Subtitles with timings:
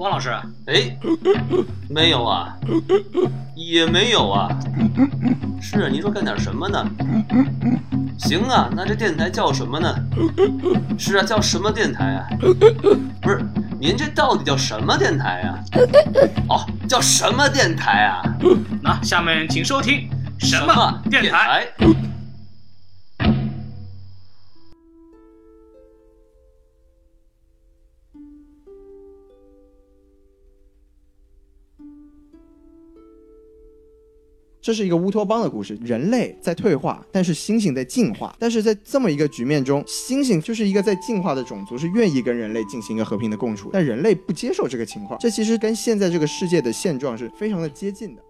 [0.00, 0.30] 汪老师，
[0.64, 0.96] 哎，
[1.90, 2.56] 没有啊，
[3.54, 4.48] 也没有啊。
[5.60, 6.82] 是啊，您说干点什么呢？
[8.18, 9.94] 行啊，那这电台叫什么呢？
[10.98, 12.26] 是啊，叫什么电台啊？
[13.20, 13.44] 不是，
[13.78, 15.60] 您这到底叫什么电台啊？
[16.48, 18.22] 哦，叫什么电台啊？
[18.82, 20.08] 那下面请收听
[20.38, 21.68] 什么么电台？
[34.62, 38.36] 这是一个乌托邦的故事，人类在退化，但是猩猩在进化。
[38.38, 45.18] 但是在这么一个局面中，猩猩就是一个在进化的种族，是愿意跟人类进行一个和平的共处，但人类不接受这个情况。
[45.18, 48.22] 这其实跟现在这个世界的现状是非常的接近的。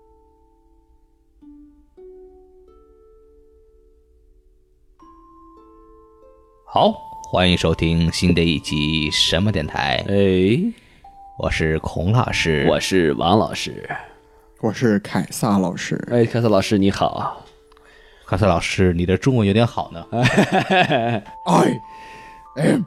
[6.65, 6.95] 好，
[7.29, 10.05] 欢迎收听新的一集什么电台？
[10.09, 10.73] 哎，
[11.41, 13.91] 我是孔老师，我是王老师。
[14.61, 17.47] 我是凯撒老师，哎，凯撒老师你好。
[18.27, 20.05] 凯撒老师，你的中文有点好呢。
[21.47, 21.81] I
[22.63, 22.83] am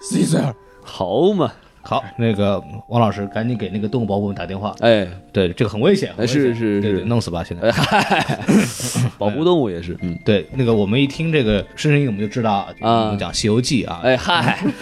[0.00, 0.54] Caesar。
[0.84, 4.72] 好嘛，好，那个王老师，赶紧给那个动物保护们打电话。
[4.78, 7.42] 哎，对，这个很危险，危险是是是对对弄死吧！
[7.42, 8.38] 现在，哎，
[9.18, 14.56] 保护动物也是，嗯， 对，那个我们一听这个声音，我们就知道啊，啊我们讲《西游记》啊，哎嗨，《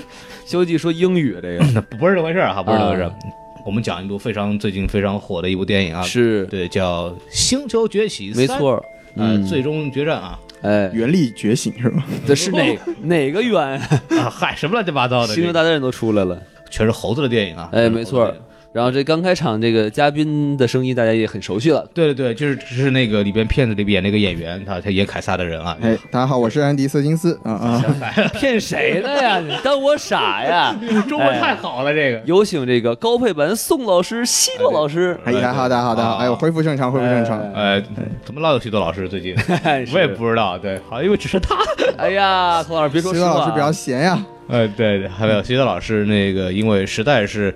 [0.44, 3.14] 西游记》说英语这个那不是这回事儿哈，不是这回事儿啊。
[3.64, 6.44] 我们讲一部非常最近非常火的一部电影啊，是。
[6.46, 8.82] 对，叫《星球崛起》，没，错，
[9.16, 12.02] 呃，嗯，最终决战啊，哎，原力觉醒是吗？
[12.26, 13.56] 这是哪 哪个冤？
[14.18, 18.32] 啊，嗨，什么乱七八糟的，星球大战都出来了，全是猴子的电影啊，哎，没错。
[18.72, 27.84] 然后这刚开场这个嘉宾的声音大家也很熟悉了，对对对，就是只是那个里边片子里边演那个演员，他他演凯撒的人啊，哎，大家好，我是安迪瑟金斯啊啊！
[28.32, 29.40] 骗谁呢呀？
[29.40, 30.72] 你当我傻呀？
[31.08, 35.18] 中文太好了，这个有请这个高配版宋老师、西多老师。
[35.24, 36.16] 哎，大家好，大家好，大家好！
[36.18, 37.40] 哎呦，恢复正常，恢复正常。
[37.52, 37.82] 哎，
[38.24, 39.34] 怎么老有西多老师最近？
[39.64, 41.56] 哎我也不知道，对，好，因为只是他。
[41.98, 47.52] 哎呀，孔老师别说西多老师比较闲呀，哎，对对，还有徐德老师那个，因为实在是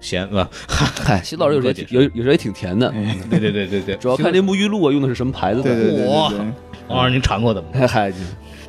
[0.00, 2.92] 闲吧，嗨，西多老师有时候也挺有有时候也挺甜的，
[3.30, 5.74] 对对对对对，主要看这沐浴露啊用的是什么牌子的。
[5.74, 6.32] 对对对哇
[6.88, 7.68] 王老师您尝过的吗？
[7.74, 8.12] 嗨嗨，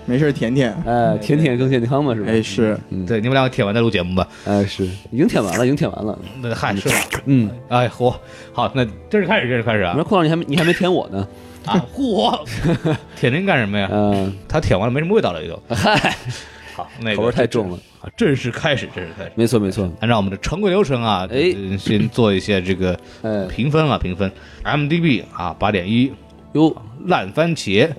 [0.06, 0.76] 没事，舔舔。
[0.86, 2.32] 哎，舔舔更健康嘛，是吧？
[2.32, 4.28] 哎，是，对，你们两个舔完再录节目吧。
[4.46, 6.18] 哎是，已经舔完了，已经舔完了。
[6.42, 6.96] 那嗨是吧？
[7.26, 8.14] 嗯，哎嚯，
[8.52, 11.26] 好，那正式开始，正式开始啊你说孔老师你还没你还没舔我呢。
[11.66, 12.40] 啊嚯，
[13.16, 13.88] 舔您干什么呀？
[13.92, 16.16] 嗯，他舔完了没什么味道了，就嗨，
[16.80, 17.78] 好， 那个口味太重了。
[18.02, 19.32] 啊，正式开始，正式开始。
[19.36, 19.90] 没错没错。
[20.00, 24.32] 按照我们的常规流程啊，哎呃先做一些这个 哎评分啊，评分。
[24.64, 26.12] MDB 啊，八点一，
[26.54, 26.76] 哟，
[27.06, 27.90] 烂番茄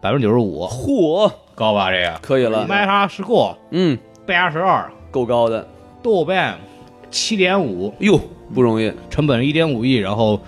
[0.00, 2.18] 百分之九十五，嚯，高吧这个？
[2.22, 2.66] 可以了。
[2.66, 5.66] 麦哈是过嗯，八十二，够高的。
[6.02, 6.58] 豆瓣
[7.10, 8.20] 七点五，哟，
[8.54, 8.92] 不容易。
[9.10, 10.40] 成本一点五亿，然后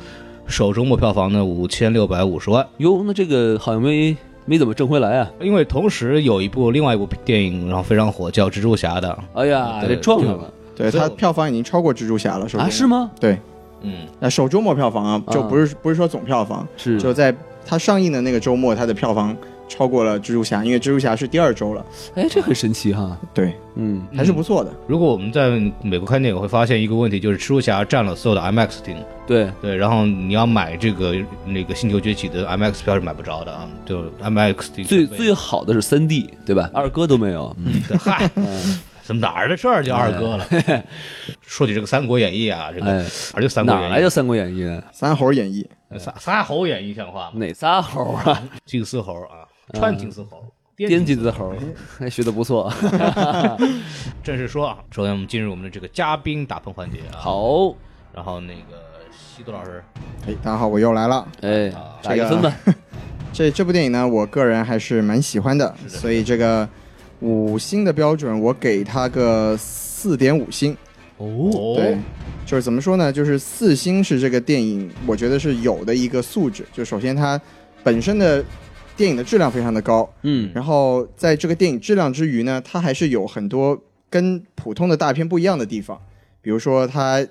[0.47, 2.65] 首周末票房呢五千六百五十万。
[2.77, 4.17] 哟，那这个好像没
[4.47, 5.31] 没怎么挣回来啊。
[5.41, 12.71] 因为同时有一部另外一部电影，然后非常火，叫《蜘蛛侠》的，哎呀，对这撞上了对它票房已经超过蜘蛛侠了，是吧啊？
[12.71, 12.87] 是？
[12.87, 13.11] 吗？
[13.21, 13.39] 对，
[13.83, 17.35] 嗯，那首周末票房啊，就不是不是说总票房，是就在
[17.67, 19.37] 它上映的那个周末，它的票房
[19.69, 21.85] 超过了蜘蛛侠，因为蜘蛛侠是第二周了。
[22.15, 23.17] 哎，这很神奇哈。
[23.35, 24.73] 对，嗯，还是不错的。
[24.87, 25.51] 如果我们在
[25.83, 28.97] 美国看电影，会发现一个问题，就是蜘蛛侠占了所有的 IMAX 厅，
[29.27, 36.71] 对，对，然后你要买这个那个星球崛起的 IMAX 票是买不着的啊，就 IMAX 厅最最好的是三 D，对吧？
[36.73, 37.55] 二哥都没有。
[37.59, 38.31] 嗯，嗨，
[39.03, 40.47] 怎么哪儿的事儿就二哥了？
[41.43, 44.83] 说起这个《三国演义》啊，这个哎，哪儿就《三国哪来的《三国演义》呢？
[44.93, 45.65] 三猴演义，》
[45.99, 47.33] 仨仨猴演义像话吗？
[47.35, 48.43] 哪仨猴啊？
[48.67, 50.45] 金丝猴啊，穿金丝猴，
[50.77, 51.53] 颠金子猴，
[51.99, 52.73] 还学的不错。
[54.23, 57.75] 正式说啊，首先我们进入我们的这个嘉宾打分环节啊。，好，
[58.15, 59.83] 然后那个西多老师，
[60.27, 61.27] 哎，大家好，我又来了。
[61.41, 62.53] 哎，啊打一个分吧。
[63.33, 66.69] 这这部电影呢，我个人还是蛮喜欢的，所以这个
[67.21, 70.77] 五星的标准，我给他个四点五星。
[71.19, 71.99] 哦，对，
[72.47, 73.13] 就是怎么说呢？
[73.13, 76.65] 就是四星是这个电影，我觉得是有的一个素质。
[76.73, 77.41] 就首先它
[77.83, 78.45] 本身的
[78.97, 86.01] 电影的质量非常的高，嗯，然后在这个电影质量之余呢，它还是有很多跟普通的大片不一样的地方，
[86.41, 87.27] 比如说它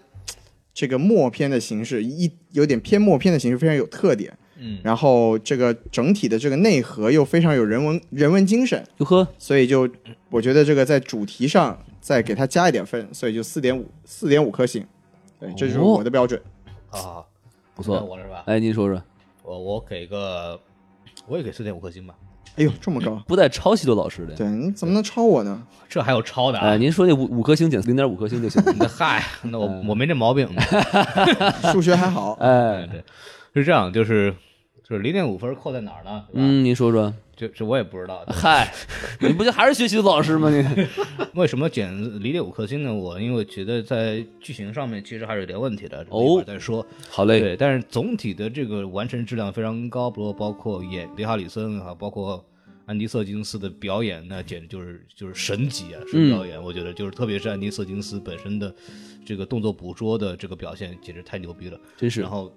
[0.74, 4.38] 这个默片的形式，一有点偏默片的形式非常有特点。
[4.58, 9.90] 嗯，然后这个整体的这个内核又非常有人文人文精神，哟呵，所以就
[10.30, 14.86] 我觉得这个在主题上再给它加一点分，所以就四点五四点五颗星。
[15.42, 16.42] 对，这就是我的标准。
[16.88, 17.30] 好好好，
[17.76, 18.44] 不错我了是吧？
[18.46, 19.04] 哎，您说说。
[19.44, 20.58] 我我给个，
[21.28, 22.14] 我也给四点五颗星吧。
[22.58, 24.34] 哎呦，这么高， 不带抄袭的老师的。
[24.34, 25.62] 对，你怎么能抄我呢？
[25.90, 26.68] 这还有抄的啊？
[26.68, 28.64] 哎，您说那五五颗星减零点五颗星就行。
[28.78, 30.48] 那 嗨，那我我没这毛病。
[31.72, 33.04] 数学还好，哎，对，
[33.54, 34.34] 是这样，就是
[34.88, 36.24] 就是零点五分扣在哪儿呢？
[36.32, 37.12] 对吧，嗯，您说说。
[37.36, 38.24] 这这我也不知道。
[38.28, 38.72] 嗨，
[39.20, 40.50] 你不就还是学习的老师吗？
[40.50, 40.64] 你
[41.34, 41.92] 为什么减
[42.22, 42.94] 零点五颗星呢？
[42.94, 46.86] 我因为觉得在剧情上面其实还是有点问题的，哦一会儿再说。
[47.10, 52.46] 好嘞，对，但是总体的这个完成质量非常高，比如包括演迪哈里森啊，包括
[52.86, 56.62] 安迪瑟金斯的表演，那简直就是就是神级啊，神表演。
[56.62, 58.74] 我觉得就是特别是安迪瑟金斯本身的
[59.26, 61.78] 这个动作捕捉的这个表现，简直太牛逼了。
[61.98, 62.50] 真是然后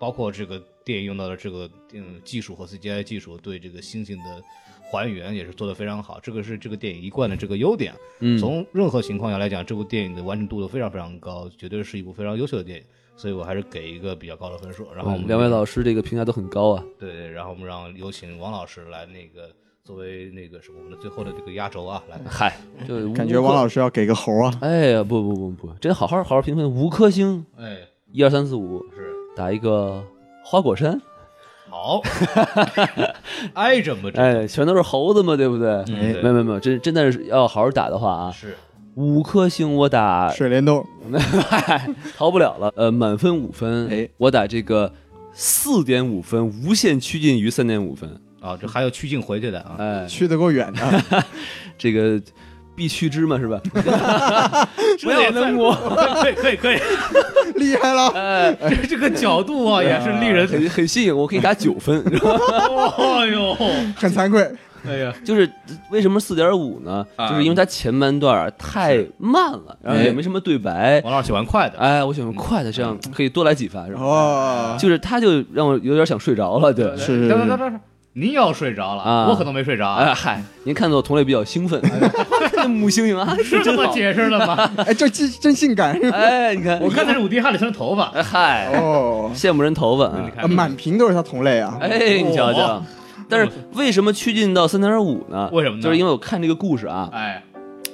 [0.00, 4.42] 包括这个电影用到的这个嗯技术和 CGI 技术对这个星星的
[4.90, 7.92] 还原也是做得非常好，这个是这个电影一贯的这个优点。
[8.20, 14.90] 嗯从任何情况下来讲，这部电影的完成度都非常非常高，绝对是一部非常优秀的电影，所以我还是给一个比较高的分数。
[14.94, 16.84] 然后我们两位老师这个评价都很高啊。
[16.98, 19.54] 对对，然后我们让有请王老师来那个
[19.84, 22.18] 作为那个什么我们的最后的这个压轴啊，来。
[22.26, 22.56] 嗨，
[22.88, 24.58] 就感觉王老师要给个猴啊！
[24.62, 27.78] 哎呀，不不不不，真好好好好评分，五颗星，哎，
[28.10, 30.02] 一二三四五，是打一个
[30.44, 31.00] 花果山。
[31.68, 32.02] 好，
[33.54, 35.68] 挨着嘛，这哎，全都是猴子嘛，对不对？
[35.88, 38.56] 嗯没对有没有没有，真真的是要好好打的话啊，是
[38.96, 40.84] 五颗星我打水帘洞，
[42.18, 42.72] 逃不了了。
[42.74, 44.92] 呃，满分五分，哎，我打这个
[45.32, 48.20] 四点五分，无限趋近于三点五分。
[48.40, 49.76] 啊，这还有趋近回去的啊。
[49.78, 51.24] 哎，去的够远的。
[51.78, 52.20] 这个
[52.80, 53.60] 必须之嘛，是吧？
[55.02, 55.70] 不要能摸，
[56.22, 56.78] 可以可以可以，
[57.56, 58.08] 厉害了！
[58.16, 62.02] 哎，这这个角度啊也是令人，很很吸引，我可以打九分。
[62.02, 63.54] 哎呦，
[63.96, 64.50] 很惭愧，
[64.88, 65.46] 哎呀，就是
[65.90, 67.06] 为什么四点五呢？
[67.16, 71.02] 啊就是因为它前半段太慢了，然后也没什么对白。
[71.04, 74.00] 王老师喜欢快的，哎，我喜欢快的，这样可以多来几发，是吧？
[74.00, 76.96] 哦，就是他就让我有点想睡着了，对。
[76.96, 77.80] 是等等等等，
[78.12, 79.26] 您要睡着了，啊。
[79.28, 79.88] 我可能没睡着。
[79.88, 81.80] 啊，哎嗨，您看到我同类比较兴奋，
[82.52, 83.86] 这母猩猩啊，是这么。
[83.88, 84.70] 解释的吗？
[84.84, 85.92] 哎，这真真性感？
[86.12, 91.78] 哎，你看，我看的是伍迪·哈里森的头发，哎嗨，哦，羡慕人头发啊满屏都是他同类啊！
[91.80, 92.60] 哎，你瞧瞧。
[92.60, 92.82] 哦。
[93.28, 95.48] 但是为什么趋近到三点五呢？
[95.52, 95.82] 为什么呢？
[95.82, 97.42] 就是因为我看这个故事啊，哎。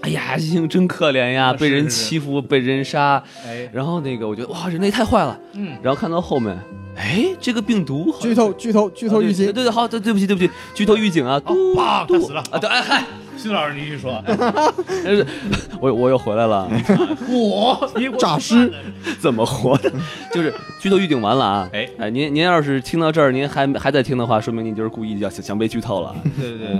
[0.03, 1.91] 哎呀，猩猩真可怜呀，被人是。
[1.91, 5.37] 欺负，被人杀，哎，然后那个我觉得哇，人类太坏了。
[5.55, 6.57] 嗯，然后看到后面，
[6.97, 9.47] 哎，这个病毒剧透剧透剧透预警。
[9.47, 11.75] 啊对对，对，好，对对不起对不起，剧透预警啊，嘟
[12.07, 12.19] 嘟。
[12.27, 12.43] 死了。
[12.51, 13.05] 啊，对，哎嗨，
[13.37, 15.27] 徐老师您继续说，但是
[15.81, 16.69] 我我又回来了，
[17.29, 17.91] 我？
[17.97, 18.73] 你诈尸，
[19.21, 19.93] 怎么活的？
[20.33, 21.71] 就是剧透预警完了啊！
[21.73, 21.89] 哎。
[21.99, 26.15] 哎，您您要是听到这儿，您还还在听的话，说明您就是故意要想想被剧透了。
[26.41, 26.79] 对对对，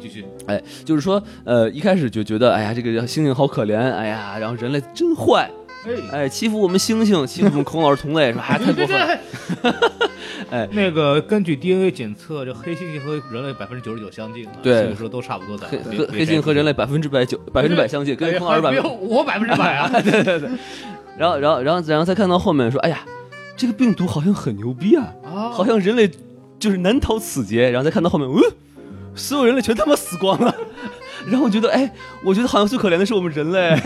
[0.00, 5.50] 继续，哎，就是说，呃，一开始就觉得，哎呀，这个猩猩好可怜，哎呀，然后人类真坏，
[5.86, 6.18] 哎。
[6.22, 8.44] 哎，欺负我们猩猩，欺负我们孔老师同类，是吧？
[8.48, 9.18] 哎，太过分了。
[10.50, 15.66] 哎那个根据 DNA 检测，这黑猩猩和人类百分之九十九相近啊，对所以说都差不多的。
[15.66, 20.50] 黑黑黑猩猩和人类百分之百九百分之百相近，跟孔老师百分没有我百分之百啊， 对对对
[21.16, 23.00] 然后，然后，然后，然后再看到后面说，哎呀，
[23.56, 26.10] 这个病毒好像很牛逼啊，啊好像人类
[26.58, 27.70] 就是难逃此劫。
[27.70, 28.42] 然后再看到后面，嗯，
[29.14, 30.54] 所有人类全他妈死光了。
[31.26, 31.90] 然后我觉得，哎，
[32.24, 33.78] 我觉得好像最可怜的是我们人类，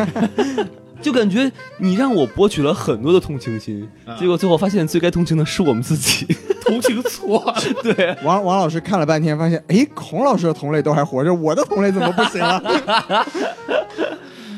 [1.02, 6.26] 就感觉你让我博取了很多的同情心，啊结果最后发现最该同情的是我们自己。
[6.66, 7.54] 同情错了。
[7.82, 12.60] 对，王王老师看了半天，发现哎，孔老师的同类都还活着，我的同类怎么不行了？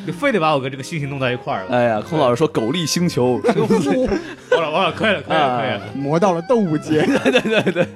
[0.06, 1.76] 你非得把我跟这个猩猩弄在一块儿了。
[1.76, 5.82] 哎呀，孔老师说狗力星球， 完了完了，可以了可以了可以了。
[5.94, 7.88] 磨到了动物界，对对对对，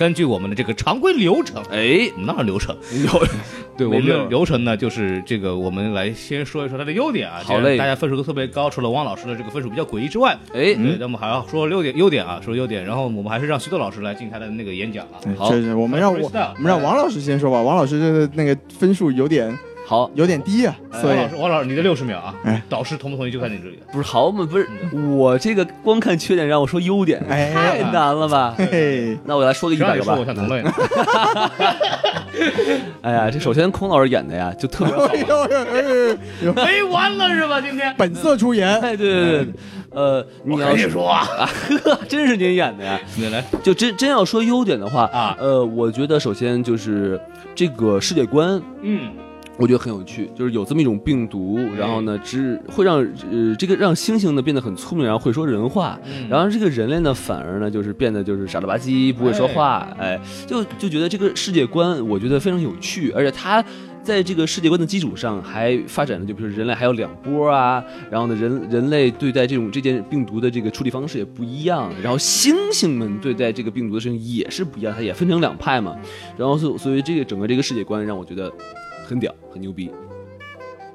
[0.00, 2.74] 根据我们的这个常规流程，哎，哪有流程？
[3.04, 3.26] 有，
[3.76, 7.42] 对我们流程呢，就是这个，我们来先说一说它的优点啊。
[7.44, 15.20] 好嘞大家分数都特别高，除了汪老师的这个分数比较诡异之外，哎，对，那么还要说优点优点啊，说优点，然后我们还是让徐豆老师来进他的那个演讲啊。
[15.36, 17.60] 好我们让我我们让王老师先说吧。
[17.60, 19.54] 王老师的那个分数有点
[19.90, 23.80] 好，有点低啊，所以王老师，王老师，你的六十秒啊哎，导师同不同意就看你这里。
[23.92, 24.46] 不是好嘛？
[24.48, 24.68] 不是
[25.18, 28.54] 我这个光看缺点让我说优点，哎太难了吧？
[28.56, 30.32] 嘿嘿，那我来说个一百个吧谁让你说我。
[30.32, 30.72] 像同类呢？
[33.02, 35.16] 哎呀，这首先孔老师演的呀就特别好哎。
[35.28, 37.60] 呦 哎呦哎呦，没完了是吧？
[37.60, 39.46] 今天本色出演，哎，对对对，
[39.90, 41.50] 呃，你要是跟你说啊，啊，
[41.82, 42.96] 呵，真是您演的呀！
[43.16, 47.20] 你来，就真真要说优点的话啊呃，我觉得首先就是
[47.56, 49.10] 这个世界观，嗯，
[49.60, 52.96] 我觉得很有趣，就是有这么一种病毒，然后呢，只会让
[53.30, 63.62] 呃这个让猩猩呢变得很聪明，然后会说人话，然后这个人类呢反而呢就是变得就是傻了吧唧，不会说话，哎，就就觉得这个世界观我觉得非常有趣，而且它。
[64.02, 75.94] 在这个世界观的基础上，还发展了，就比如人类还有两波啊，然后呢，人人类对待这种这件病毒的这个处理方式也不一样，然后猩猩们对待这个病毒的事情也是不一样，它也分成两派嘛，
[76.38, 78.50] 然后所所以这个整个这个世界观让我觉得
[79.10, 79.90] 很屌，很牛逼。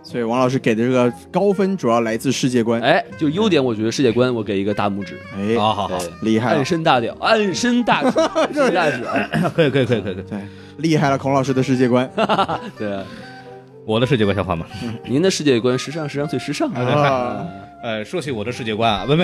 [0.01, 2.79] 所以王老师给的这个高分主要来自世界观。
[2.79, 10.23] 哎，就优点，我觉得世界观我给一个大拇指，哎，好好好，厉害了暗，深大屌，暗身大指， 暗深大指，哎 可以可以可以可以可以。
[10.29, 10.39] 对，
[10.77, 12.09] 厉害了，孔老师的世界观
[12.77, 13.03] 对啊，
[13.85, 14.65] 我的世界观像话吗？
[15.05, 17.45] 您的世界观时尚时尚最时尚，啊！
[17.81, 19.23] 呃，说起我的世界观啊，不不，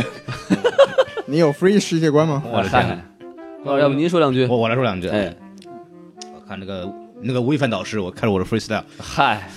[1.27, 2.43] 你有 free 世界观吗？
[2.51, 3.03] 我的天
[3.63, 4.47] 要不您说两句？
[4.47, 5.07] 我我来说两句。
[5.09, 5.31] 哎，
[6.33, 6.91] 我看这个
[7.23, 9.49] 那个吴亦凡导师，我开着我的 freestyle，嗨，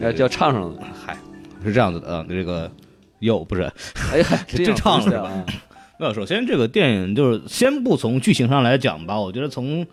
[0.00, 1.16] 要要唱上了，嗨，
[1.64, 2.70] 是这样子的啊，这个
[3.18, 3.62] 又不是。
[4.12, 5.44] 哎嗨，真样唱是吧不啊？
[5.98, 9.86] 没有，首先这个电影就是先不从剧情上来讲吧，我觉得从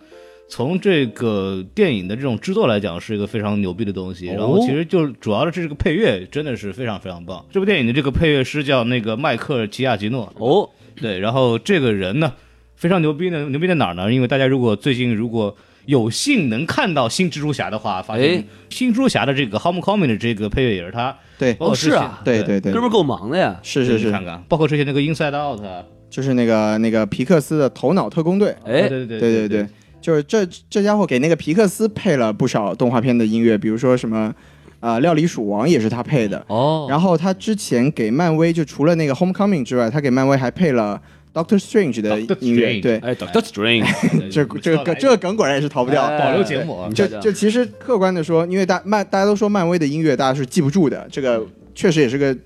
[0.48, 4.30] 从这个电影的这种制作来讲，是一个非常牛逼的东西。
[4.30, 7.44] 哦然后其实就是主要的是这个配乐真的是非常非常棒。
[7.52, 12.32] 这部电影的这个配乐师叫那个迈克尔·吉亚吉诺，哦，对，然后这个人呢
[12.76, 14.10] 非常牛逼呢，牛逼在哪儿呢？
[14.10, 15.54] 因为大家如果最近如果
[15.88, 24.06] 有幸能看到新蜘蛛侠的话，发现哎新蜘蛛侠的这个 Homecoming 的这个配乐也是他，对，包括之前是啊对对对哥，们儿够忙的呀，是是是。
[24.06, 25.82] 你看，看，包括之前那个 Inside Out，啊。
[26.10, 28.54] 就是那个那个皮克斯的头脑特工队。
[28.64, 29.48] 哎，对对对对。
[29.48, 29.66] 对，
[30.00, 34.34] 就是这这家伙给那个皮克斯配了不少动画片的音乐，比如说什么，
[34.80, 36.44] 呃，料理鼠王也是他配的。
[36.48, 41.00] 哦，然后他之前给漫威就除了那个 Homecoming 之外，他给漫威还配了
[41.32, 42.80] Doctor Strange 的音乐。
[42.80, 43.86] 对，哎，Doctor Strange，
[44.30, 46.02] 这这个梗这个梗果然也是逃不掉。
[46.04, 51.44] 哎保留节目啊，就就其实客观的说，因为大漫大家都说漫威的音乐大家是记不住的，这个
[51.74, 52.36] 确实也是个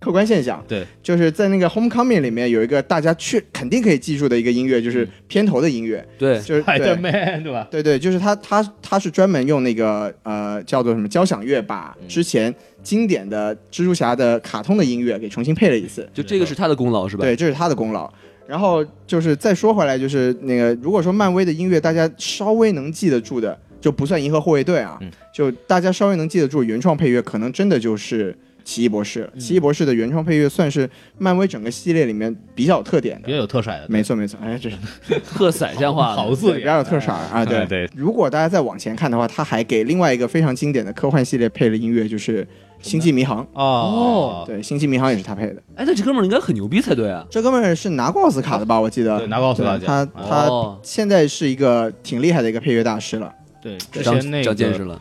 [0.00, 0.64] 客观现象。
[0.66, 7.68] 对，就是在那个 Homecoming 里面有一个大家确肯定可以记住的一个音乐，就是片头的音乐，对，就是对 Spider-Man 对吧？
[7.70, 12.52] 对对，就是他他他是专门用那个呃叫做什么交响乐，把嗯之前
[12.82, 16.08] 经典的蜘蛛侠的卡通的音乐给重新配了一次。
[16.14, 17.22] 就这个是他的功劳是吧？
[17.22, 18.10] 对，这是他的功劳。
[18.46, 28.36] 然后就是再说回来，就是那个如果说漫威的音乐大家稍微能记得住的，就不算银河护卫队啊，嗯就大家稍微能记得住原创配乐，可能真的就是
[28.70, 29.30] 奇异博士了。
[29.36, 33.26] 奇异博士的原创配乐算是漫威整个系列里面比较有特点的。
[33.26, 34.76] 比较有特色的，没错没错，哎，这是
[35.34, 37.44] 特色像话， 好字眼对比较有特色啊。
[37.44, 42.44] 对哎对，如果大家再往前看的话，他还给另外一个非常经典的科幻系列配了音乐，就是
[42.80, 43.42] 《星际迷航》。
[43.54, 45.56] 哦，对，《星际迷航》也是他配的。
[45.74, 47.26] 哎，那这哥们儿应该很牛逼才对啊。
[47.28, 48.80] 这哥们儿是拿过奥斯卡的吧？
[48.80, 53.32] 我记得对，拿过奥斯卡，他他哦现在是一个挺厉害的一个配乐大师了。
[53.60, 55.00] 对，之前那个《长见识了，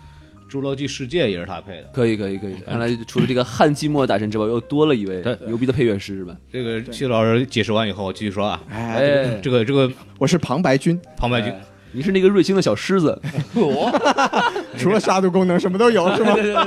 [0.49, 1.89] 侏罗纪世界》也是他配的。
[1.93, 2.55] 可以可以可以。
[2.65, 6.35] 看来除了这个汉季末大神之外，又多了一位牛逼的配乐师是吧？
[6.51, 11.53] 这个谢老师解释完以后，我继续说啊，哎，哎，这个这个我是旁白君，旁白军，
[11.91, 13.19] 你是那个瑞星的小狮子，
[14.77, 16.35] 除了杀毒功能什么都有，是吗？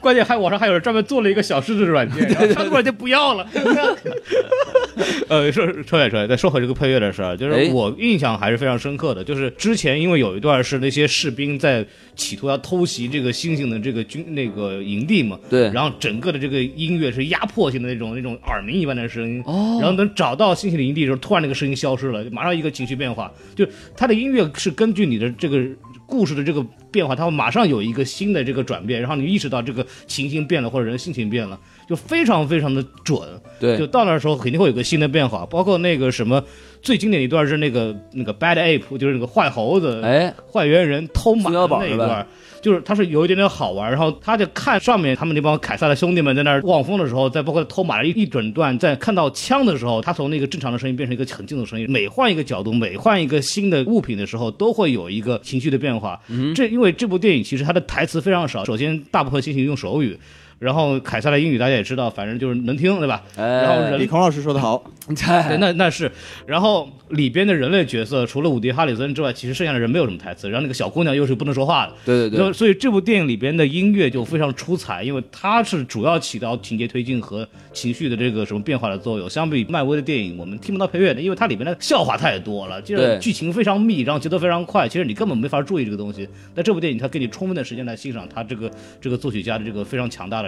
[0.00, 3.46] 关键还网上还有人专门做了一个小狮子的软件，然后他们软件不要了。
[5.28, 7.70] 呃，说说远说远，再说回这个配乐的事儿，就是哎。
[7.72, 11.84] 我印象还是非常深刻的，就是之前因为有一段是那些士兵在
[12.16, 15.70] 企图要偷袭这个猩猩的这个军那个营地嘛，对。
[15.70, 19.78] 然后整个的这个音乐是压迫性的那种那种耳鸣一般的声音，哦。
[19.80, 23.66] 然后等找到猩猩的营地的时候，突然那个声音消失了，马上一个情绪变化，就
[23.96, 25.60] 他的音乐是根据你的这个
[26.06, 33.20] 故事的这个变化，他会马上有一个新的这个转变，然后你意识到这个情形变了或者人心情变了，就非常非常的准。
[33.58, 36.40] 对就，到那时候肯定会有个新的变化，包括那个什么
[36.80, 42.24] 最经典的一段是那个那个 Bad Ape，就是那个坏猴子，哎，坏猿人偷马的那一段。
[42.60, 56.20] 就是他是有一点点好玩，然后他就看上面他们那帮凯撒的兄弟们在那儿望风的时候，在包括偷马的一一整段，在看到枪的时候，他从那个正常的声音变成一个很静的声音，每换一个角度，每换一个新的物品的时候，都会有一个情绪的变化。
[56.54, 60.18] 这因为这部电影其实它的台词非常少，首先大部分进行用手语。
[60.58, 63.22] 然后凯撒的英语大家也知道，反正就是能听，对吧？
[63.36, 66.10] 哎然后人比孔老师说的好， 对，对那那是，
[66.46, 70.48] 然后里边的人类角色除了伍迪·哈里森之外，其实剩下的人没有什么台词。
[70.48, 79.28] 然后那个小姑娘又是不能说话的，对对对，所以这部电影里边的音乐就非常出彩，因为它是主要起到情节推进和情绪的这个什么变化的作用。
[79.28, 86.28] 相比漫威的电影，我们听不到配乐的，因为它里边的笑话太多了，就是剧情非常密，然后节奏非常快，其实你根本没法注意这个东西。
[86.54, 90.47] 但这部电影它给你充分的时间来欣赏它这个这个作曲家的这个非常强大的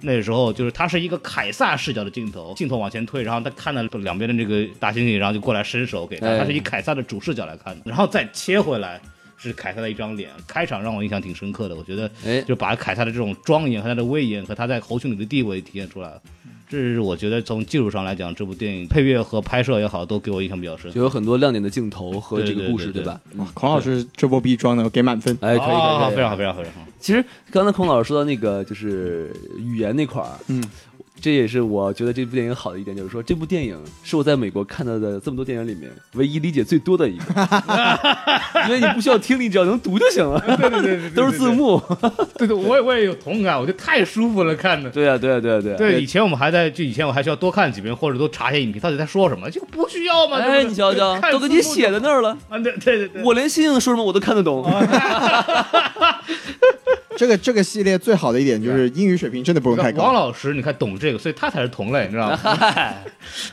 [0.00, 9.00] 那时候就是他是一个凯撒视角的镜头，镜头往前推，然后他看到两边的这个大猩猩，然后就过来伸手给他，哎他是以凯撒的主视角来看的，然后再切回来
[9.36, 10.30] 是凯撒的一张脸。
[10.46, 16.22] 开场让我印象挺深刻的，我觉得哎，就把凯撒的这种庄严和他的威严和他在猴群里的地位体现出来了。
[16.68, 20.92] 这是我觉得从技术上来讲，这部电影配乐和拍摄也好，都给我印象比较深。
[20.92, 23.20] 就有很多亮点的镜头和这个故事，对对对对吧？
[23.36, 25.36] 哇，孔老师这波逼装的给满分。
[25.40, 26.62] 哎，可以，非常好，非常好，非常好。
[27.00, 30.62] 其实刚才孔老师说到那个就是语言那块儿，嗯，
[31.20, 37.24] 这也是我觉得这部电影好的一点，就是说这部电影是我在美国看到的这么多电影里面唯一理解最多的一个，
[38.68, 41.82] 因为你不需要听，你只要能读就行了，对对对对， 都是字幕。
[42.36, 44.88] 对对，我也我也有同感，我觉得太舒服了，看的。
[44.90, 45.76] 对啊，对啊，对啊，对啊。
[45.76, 50.38] 对，以前我们还在，就以前我还需要多看几遍，或者多查一下影评，到底在说什么，这个不需要嘛？
[50.38, 52.30] 哎，你瞧瞧，都给你写在那儿了。
[52.48, 54.64] 啊，对对对对，我连星星说什么我都看得懂。
[57.18, 60.12] 这个这个系列最好的一点就是英语水平真的不用太王高。
[60.12, 62.38] 老师，你看懂这个，所以他才是同类，你知道吗？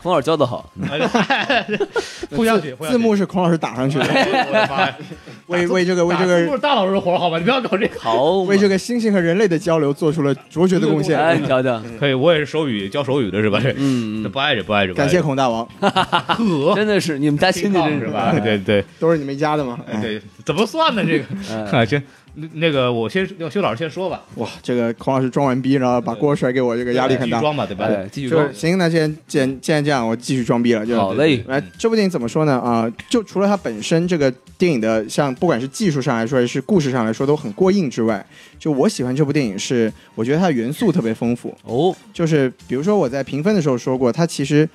[0.04, 0.72] 孔老师教的好，
[2.30, 4.96] 互相学，互相学字幕是孔老师打上去的，我的妈呀！
[5.48, 7.40] 为为这个为这个打字幕是大老师的活儿好吧？
[7.40, 8.00] 你不要搞这个。
[8.00, 11.20] 好，为这个猩猩和人类的交流做出了卓绝的贡献。
[11.20, 13.60] 哎，你瞧瞧， 可以，我也是手语教手语的是吧？
[13.60, 18.32] 这嗯这不碍着不碍着，感谢孔大王，呵，真的是你们家亲戚真是吧？
[18.44, 19.80] 对对都是你们家的吗？
[19.92, 21.04] 哎，对，怎么算呢？
[21.04, 22.02] 这个行，
[22.36, 27.38] 那那个我先让修老师先说吧，哇，这个孔老师装完逼，然后把锅甩给我，这个压力很大。
[27.38, 27.88] 继续装吧，对吧？
[27.88, 28.54] 对，继续装就。
[28.54, 30.86] 行，那既然既然既然这样，我继续装逼了。
[30.86, 32.60] 就好嘞，来，这部电影怎么说呢？
[32.60, 38.26] 啊、就除了它本身这个电影的，像不管是技术上来说，还是故事上来说，都很过硬之外，
[38.60, 41.56] 就我喜欢这部电影是，我觉得它的元素特别丰富。
[41.64, 44.68] 哦，就是比如说我在评分的时候说过，它其实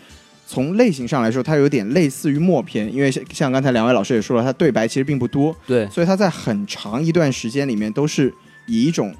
[0.52, 8.34] 从类型上来说，它有点类似于默片，因为像像刚才两位老师也说了，它对白其实并不多，对，所以它在很长一段时间里面都是
[8.66, 9.14] 以一种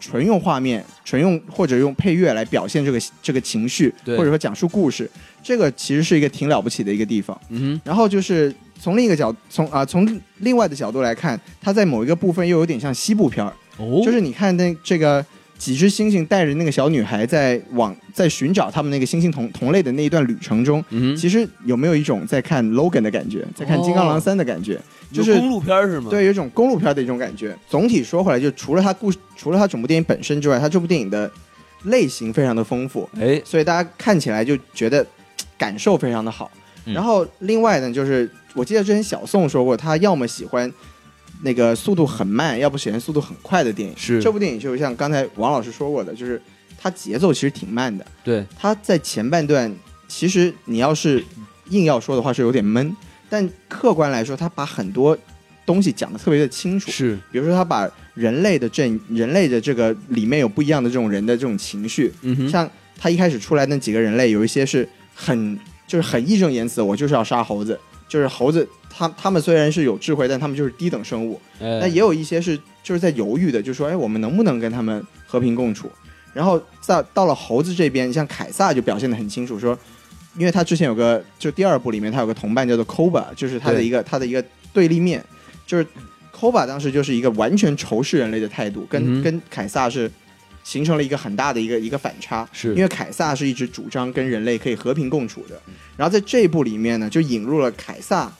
[0.00, 4.16] 纯用画面、纯用或者用配乐来表现这个这个情绪，对。
[4.16, 5.08] 或者说讲述故事，
[5.40, 7.40] 这个其实是一个挺了不起的一个地方。
[7.50, 15.24] 嗯然后就是从另一个角，从啊、从另外的角度来看，它在某一个部分又有点像西部片儿，哦，就是你看那这个
[15.58, 24.80] 几只猩猩带着那个小女孩在往在寻找他们那个猩猩同同类的那一段旅程中，嗯哼，其实有没有一种在看 Logan 的感觉，在看金刚狼三的感觉？
[25.12, 27.56] 就是公路片是吗？，对，有一种公路片的一种感觉。
[27.68, 31.30] 总体说回来，就除了它故事，除了它整部电影本身之外，它这部电影的
[31.84, 35.06] 类型非常的丰富，哎，所以大家看起来就觉得
[35.56, 36.50] 感受非常的好。
[36.86, 40.72] 嗯然后另外呢，就是我记得之前小宋说过，他要么喜欢
[41.42, 43.94] 那个速度很慢，要不显然速度很快的电影。
[43.96, 46.40] 是这部电影就像刚才王老师说过的，就是
[46.78, 48.04] 它节奏其实挺慢的。
[48.24, 49.72] 对，它在前半段，
[50.08, 51.24] 其实你要是
[51.70, 52.96] 硬要说的话是有点闷，
[53.28, 55.16] 但客观来说，它把很多
[55.64, 56.90] 东西讲得特别的清楚。
[56.90, 68.66] 是，比如说，他把人类的这、人类的这个里面有不一样的这种人的这种情绪，嗯哼，像他一开始出来那几个人类，有一些是很就是很义正言辞，我就是要杀猴子，就是猴子，
[68.96, 71.40] 他他们虽然是有智慧，但他们就是低等生物。
[71.60, 75.90] 哎那也有一些是就是在犹豫的，就说，哎，我们能不能跟他们和平共处？
[76.32, 79.78] 然后在到了猴子这边，像凯撒就表现得很清楚，说，
[80.38, 85.22] 因为他之前有个就第二部里面他有个同伴叫做 Koba，就是他的一个他的一个对立面，
[85.66, 85.86] 就是
[86.34, 90.10] Koba 当时就是一个完全仇视人类的态度，跟、嗯跟凯撒是
[90.62, 92.46] 形成了一个很大的一个一个反差。
[92.52, 95.60] 是因为凯撒是一直主张跟人类可以和平共处的，
[95.96, 98.30] 然后在这一部里面呢，就引入了凯撒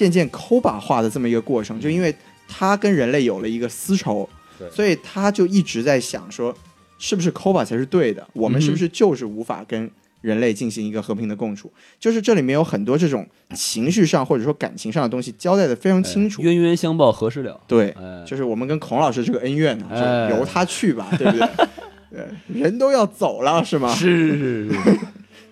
[0.00, 2.14] 渐渐 Koba 化的这么一个过程，就因为
[2.48, 4.26] 他跟人类有了一个私仇，
[4.72, 6.54] 所以他就一直在想说，
[6.98, 8.26] 是不是 Koba 才是对的？
[8.32, 9.90] 我们是不是就是无法跟
[10.22, 11.70] 人类进行一个和平的共处？
[11.98, 16.40] 就是这里面有很多这种情绪上或者说感情上的东西交代的非常清楚。
[16.40, 17.60] 冤冤相报何时了？
[17.66, 21.48] 对，哎，就是我们跟孔老师这个恩怨呢，哎就由他去吧，对不对？
[22.10, 22.26] 对，
[22.58, 23.94] 人都要走了是吗？
[23.94, 24.98] 是是是是，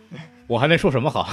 [0.48, 1.28] 我还能说什么好？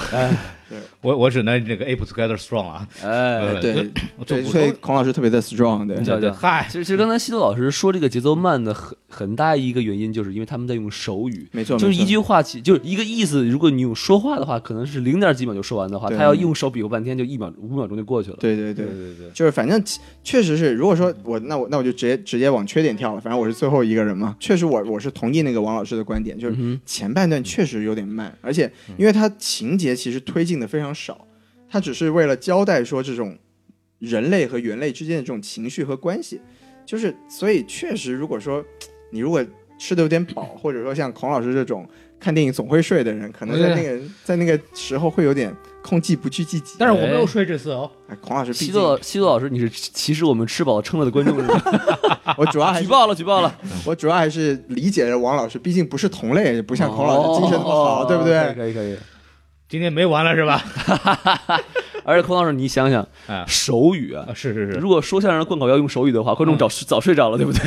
[1.00, 2.88] 我我只能这个 able together strong 啊。
[3.02, 3.90] 哎，呃对
[4.26, 11.46] 对，所以孔老师特别的 strong，对嗨其实其实刚才西多老师说这个节奏慢的很很大一个原因，就是因为他们在用手语。
[11.52, 13.46] 没错，就是一句话起，就是一个意思。
[13.46, 18.36] 如果你用说话的话，可能是零点几秒就说完的话，他要用手比划半天，就一秒五秒钟就过去了。
[18.40, 19.82] 对对对对对对，就是反正
[20.22, 24.36] 确实是，如果说我那我那我就直接直接往缺点跳了，反正我是最后一个人嘛。
[24.40, 31.26] 确实我我是同意那个王老师的观点，就是嗯前半段确实有点慢，而且因为它情节其实推进的非常少，
[31.68, 33.36] 他只是为了交代说这种
[33.98, 36.40] 人类和猿类之间的这种情绪和关系，
[36.84, 38.64] 就是所以确实如果说
[39.10, 39.44] 你如果
[39.78, 41.86] 吃的有点饱，或者说像孔老师这种
[42.18, 46.76] 看电影总会睡的人，可能在那个在那个时候会有点控制不去自己。
[46.78, 52.34] 但是我没有睡这次哦，哎，孔老师西多老西多老师，你是歧视我们吃饱撑了的观众是吧？
[52.38, 53.54] 我主要还是举报了，举报了。
[53.84, 58.54] 我主要还是理解王老师，毕竟不是同类，不像孔老师精神那么好，哦对不对？
[58.54, 58.96] 可以可以可以。
[59.68, 60.62] 今天没完了是吧？
[62.04, 67.50] 而且孔老师，你想想啊，手语啊啊，，是是是，如果说相声的贯口要用手语的话，观众早早睡着了，对不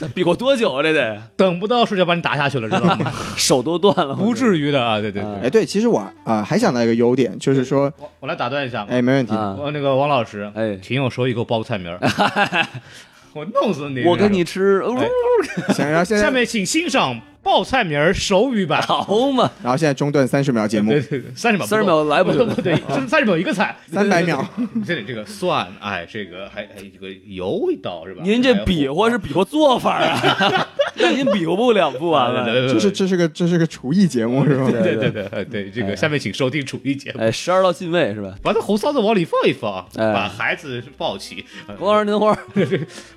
[0.00, 0.08] 对？
[0.14, 0.80] 比过多久啊？
[0.80, 3.12] 这得等不到睡觉把你打下去了，知道吗？
[3.36, 5.34] 手都断了，不至于的啊，对对对。
[5.42, 9.56] 哎，对，其实我啊、还想到一个优点，就是说，我我来打断一下，哎，没问题，啊！
[9.58, 11.98] 我那个王老师，哎请用手语给我报个菜名儿，
[13.34, 14.04] 我弄死你！
[14.04, 14.94] 我跟你吃，哦
[15.74, 18.82] 行，然后现在，下面请欣赏报菜名儿手语版。
[18.82, 22.74] 好嘛，然后现在中断三十秒节目对，对对，三十秒不够，30秒来不及不对，
[23.06, 24.44] 三十秒一个菜， 三百秒，
[24.84, 28.22] 这里这个蒜，哎，这个还还这个油一道是吧？
[28.24, 32.44] 您这比划是比划做法啊， 那您比划不两不完了。
[32.68, 34.70] 这是这是个这是个厨艺节目是吧？
[34.70, 37.20] 对对对对对，这个下面请收听厨艺节目。
[37.20, 38.34] 哎，十二道进位是吧？
[38.42, 41.44] 把这红烧子往里放一放，哎把孩子抱起。
[41.66, 42.38] 呃王老师您会儿，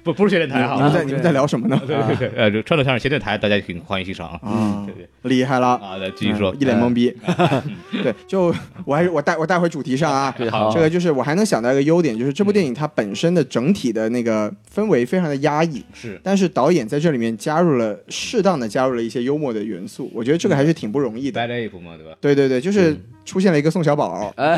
[0.03, 1.79] 不不是学电台哈，你们在你们在聊什么呢？
[1.87, 4.49] 对对对，呃，这川岛相声学电台，大家请欢迎欣赏啊。
[4.49, 7.15] 啊 对，对厉害了，啊，来继续说嗯，一脸懵逼。
[8.03, 8.53] 对，就
[8.85, 10.33] 我还是我带我带回主题上啊。
[10.37, 21.39] 对好这个就是我还能想到一个优点，就是这部电影它本身的整体的那个氛围非常的压抑，是但是导演在这里面加入了适当的加入了一些幽默的元素，我觉得这个还是挺不容易的。
[21.39, 22.17] Bad Ape 嘛，对吧？
[22.19, 22.95] 对对对，就是
[23.27, 24.57] 出现了一个宋小宝，哎，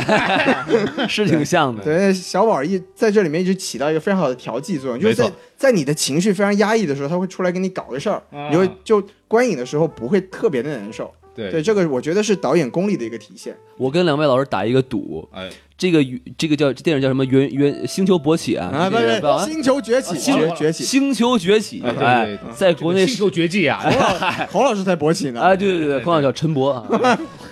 [1.10, 1.84] 是挺像的。
[1.84, 11.12] 对 小宝一在这里面一直起到一个非常好的调剂作用，就是在在你的情绪非常压抑的时候，他会出来给你搞个事儿，啊你会就观影的时候不会特别的难受。
[11.36, 13.56] 对对，这个我觉得是导演功力的一个体现。
[13.78, 16.04] 我跟两位老师打一个赌，哎，这个
[16.38, 17.24] 这个叫这电影叫什么？
[17.24, 18.68] 原原星球勃起啊？
[18.68, 23.82] 啊，不这个是星球崛起，星崛崛起，星球崛起，哎对对哎对，在国内星球绝技啊，
[24.52, 25.40] 孔老师才勃起呢。
[25.40, 26.86] 啊，对对对，孔老师叫陈博啊。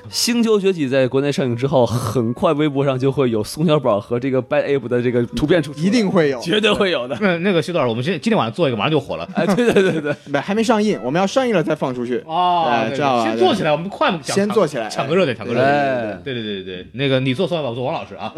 [0.09, 7.17] 星球崛起在国内上映之后，很快微博上就会有宋小宝和这个 Bad Ape 的这个图片出一定会有，绝对会有的。
[7.21, 9.27] 那那个徐导，我们今今天晚上做一个，马上就火了。
[9.33, 12.23] 哎，对对对对， 没还没上映，我们要上映了再放出去。
[12.25, 15.71] 哦哎这样啊先做起来，我们快，先做起来抢个热点，抢个热点。
[15.71, 18.33] 哎，对对对对对，那个你做宋小宝，我做王老师啊，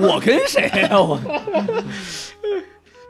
[0.00, 1.00] 我跟谁呀？
[1.00, 1.18] 我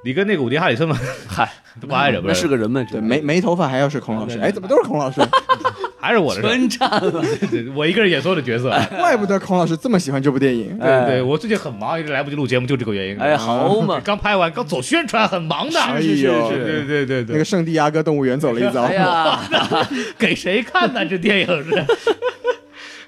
[0.05, 2.85] 你跟那个伍迪·哈里森嘛， 嗨，都不爱人，不那是个人吗？
[2.90, 5.21] 对，没没头发还要是孔老师，哎，怎么都是孔老师？
[5.99, 6.51] 还是我的事儿。
[6.51, 7.25] 全占了。
[7.75, 8.71] 我一个人演所有的角色。
[8.99, 10.79] 怪不得孔老师这么喜欢这部电影。
[10.79, 13.19] 对对，我最近很忙，一直来不及录节目，就这个原因。
[13.19, 15.81] 哎，好嘛，刚拍完，刚走宣传，很忙的。
[15.81, 19.40] 哎呦对对对对对，那个圣地亚哥动物园走了一遭哎，呀，
[20.19, 21.07] 给谁看呢？
[21.07, 21.85] 这电影是。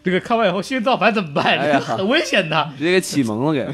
[0.07, 1.59] 这个看完以后心造反怎么办？
[1.59, 2.73] 哎呀 很危险的。
[2.79, 3.66] 直接给启蒙了给。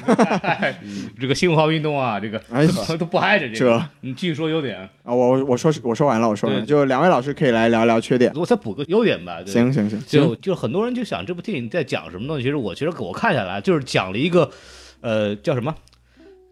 [1.21, 2.40] 这个新文化运动啊，这个
[2.97, 3.85] 都不挨着这这个。
[4.01, 8.33] 你继续说优点，啊，我我说我说完了，我说完了，就两位老师可以来聊聊缺点。
[8.35, 9.42] 我再补个优点吧。
[9.45, 12.42] 对行行行，就就很多人就想这部电影在讲什么东西。
[12.42, 14.51] 其实我其实我看下来就是讲了一个，
[15.03, 15.75] 呃，叫什么？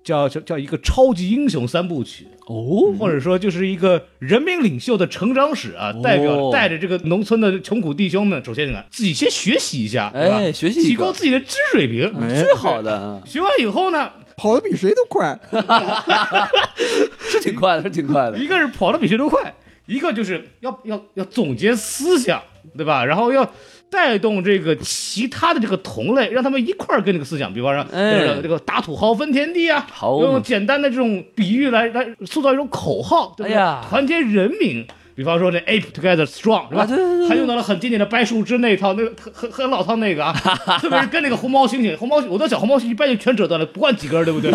[0.05, 12.13] 叫叫叫一个超级英雄三部曲，哦，或者说就是一个人民领袖的成长史啊，代表哦带着这个农村的穷苦弟兄们，首先呢自己先学习一下，对吧哎，学习一提高自己的知识水平。
[12.21, 15.39] 哎最好的啊， 学完以后呢，跑得比谁都快。
[17.31, 18.37] 是挺快的，是挺快的。
[18.39, 19.55] 一个是跑得比谁都快，
[19.87, 22.43] 一个就是要要要总结思想，
[22.77, 23.05] 对吧？
[23.05, 23.49] 然后要
[23.91, 33.57] 带动这个其他的这个同类，让他们一块儿跟这个思想，比方说，哎这个这个打土豪分田地啊，用简单的这种比喻来来塑造一种口号，对不对？
[33.89, 34.87] 团结人民。
[35.15, 36.83] 比方说这 ape together strong 是吧？
[36.83, 40.33] 啊对对对还用到了很经典的掰树枝那一套，那个很很很老套那个啊，
[40.81, 44.51] 特别是跟那个红毛猩猩，红毛我的小红毛猩猩一掰就全折断了，不管几根，对不对？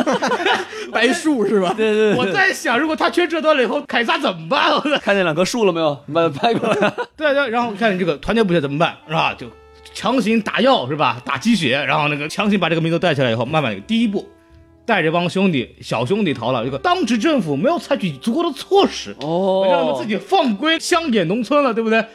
[0.91, 1.73] 白树是吧？
[1.75, 4.71] 对对对，我在想，如果他全折断了以后，凯撒怎么办？
[4.73, 5.97] 我在 看见两棵树了没有？
[6.05, 6.93] 你把它拍过来。
[7.17, 9.33] 对对，然后看你这个团结不起来怎么办，是吧？
[9.37, 9.47] 就
[9.93, 11.21] 强行打药是吧？
[11.25, 14.27] 打鸡血，然后那个强行把这个民族带起来以后，慢慢第一步，
[14.85, 16.63] 带着帮兄弟小兄弟逃了。
[16.63, 22.05] 这个当时政府没有采取足够的措施，哦让他们哦自，己放归乡野农村了，对不对？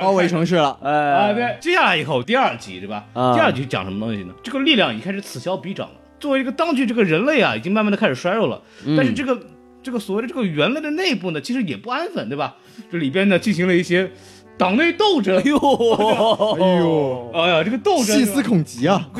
[0.00, 0.78] 包围城市了。
[0.82, 3.04] 哎啊，对，接下来以后第二集对吧？
[3.12, 4.32] 啊第二集讲什么东西呢？
[4.42, 5.94] 这个力量已经开始此消彼长了。
[6.18, 8.62] 作为一个当局，这个人类啊，已经慢慢的开始衰弱了。
[8.86, 9.38] 嗯但是这个
[9.82, 12.56] 这个所谓的这个人类的内部呢，其实也不安分，对吧？
[12.90, 14.10] 这里边呢进行了一些
[14.56, 15.36] 党内斗争。
[15.36, 19.10] 哎呦，哎呦，哎呀，这个斗争细思恐极啊！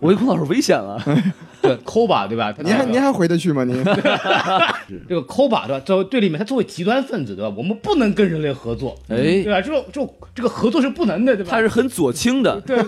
[0.00, 1.02] 我跟孔老师危险了。
[1.62, 2.54] 对抠吧，对吧？
[2.58, 3.64] 您还您还回得去吗？
[3.64, 3.82] 您
[5.08, 5.80] 这个抠吧，对吧？
[5.84, 7.54] 作为队里面，他作为极端分子，对吧？
[7.56, 9.60] 我们不能跟人类合作，哎对，吧？
[9.60, 11.50] 这种这种这个合作是不能的，对吧？
[11.50, 12.60] 他是很左倾的。
[12.62, 12.78] 对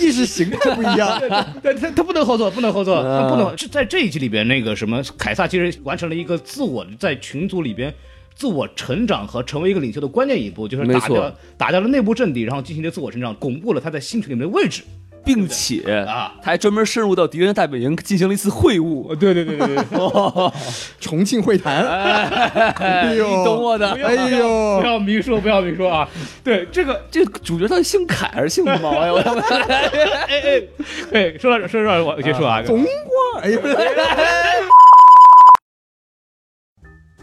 [0.00, 1.18] 意识形态不一样。
[1.62, 3.56] 对他他不能合作，不能合作，啊他不能。
[3.56, 7.92] 是在这一集里边，那个什么凯撒其实完成了一个自我在群组里边
[8.34, 14.82] 自我成长和成为一个领袖的关键一步，就是打掉打掉了内部阵地，然后进行了自我成长，巩固了他在星群里面的位置
[15.24, 16.34] 并且啊。
[16.42, 19.14] 他还专门深入到敌人的大本营进行了一次会晤。
[19.16, 19.84] 对对对对对，
[21.00, 23.92] 重庆会谈，哎呦，你懂我的。
[23.92, 26.08] 哎呦不，要明说，不要明说啊！
[26.42, 29.12] 对这个，这个主角到底姓凯还是姓毛呀？
[29.12, 29.42] 我要问。
[29.42, 29.90] 哎
[30.28, 30.62] 哎，
[31.10, 33.60] 对，说到说到我先说啊，风光，哎呦，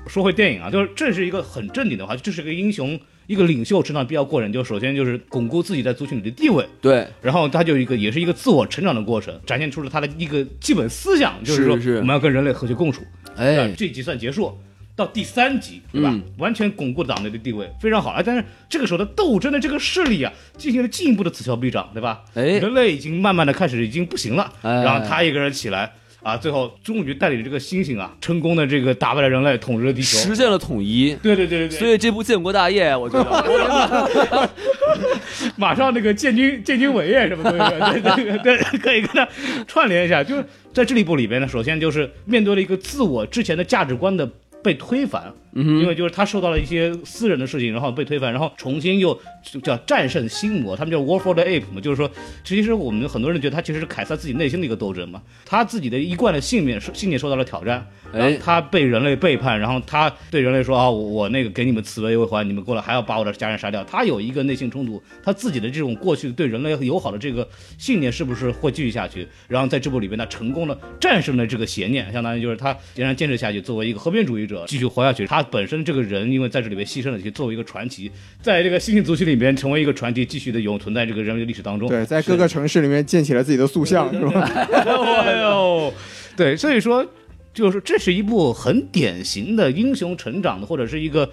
[0.07, 2.99] 说回电影啊，就是这是一个很正经的话，这是一个英雄、
[3.29, 4.51] 一个领袖成长必要过程。
[4.51, 13.03] 就首先就是巩固自己在族群里的地位，对，然后他就一个也是一个自我成长的过程，展现出了他的一个基本思想，就是说我们要跟人类和谐共处。
[13.35, 14.57] 哎，这一集算结束，
[14.95, 16.09] 到第三集对吧？
[16.11, 18.09] 嗯完全巩固党内的地位，非常好。
[18.09, 22.23] 哎，但是这个时候的斗争的这个势力啊，进行了进一步的此消彼长，对吧？
[22.33, 25.93] 哎人类已经慢慢的开始已经不行了，哎然后他一个人起来。
[26.21, 30.17] 啊，最后终于带领这个猩猩啊，成功的这个打败了人类，统治了地球。
[30.17, 31.15] 实现了统一。
[31.21, 34.49] 对对对对对，所以这部建国大业，我觉得
[35.55, 39.27] 马上那个建军建军伟业什么东西的，对对对，可以跟他
[39.67, 40.23] 串联一下。
[40.23, 44.29] 就是在这一部里边呢，首先就是面对了一个自我之前的价值观的
[44.61, 52.09] 被推翻，因为就是他受到了一些私人的事情，然后被推翻，然后重新又就叫战胜心魔，他们叫 War for the Ape 嘛，就是说，
[52.43, 69.27] 其实我们很多人觉得他其实是凯撒自己内心的一个斗争嘛，他自己的一贯的信念信念受到了挑战，然后哎他被人类背叛，然后他对人类说啊，我我那个给你们慈悲为怀，你们过来还要把我的家人杀掉，他有一个内心冲突，他自己的这种过去对人类友好的这个信念是不是会继续下去？
[69.47, 75.25] 然后在这部里边，他成功的战胜了这个邪念，相当于就是他仍然坚持下去，作为一个和平主义者继续活下去。
[75.25, 81.87] 他本身这个人因为在这里面牺牲了，去作为一个传奇，在这个新兴族群里面成为一个传奇，继续的永存在这个人类历史当中。
[81.89, 84.41] 对，在各个城市里面建起了自己的塑像，是吧？
[85.23, 85.93] 哎呦，
[86.35, 87.05] 对，所以说，
[87.53, 91.29] 就是这是一部很典型的英雄成长的，或者是一个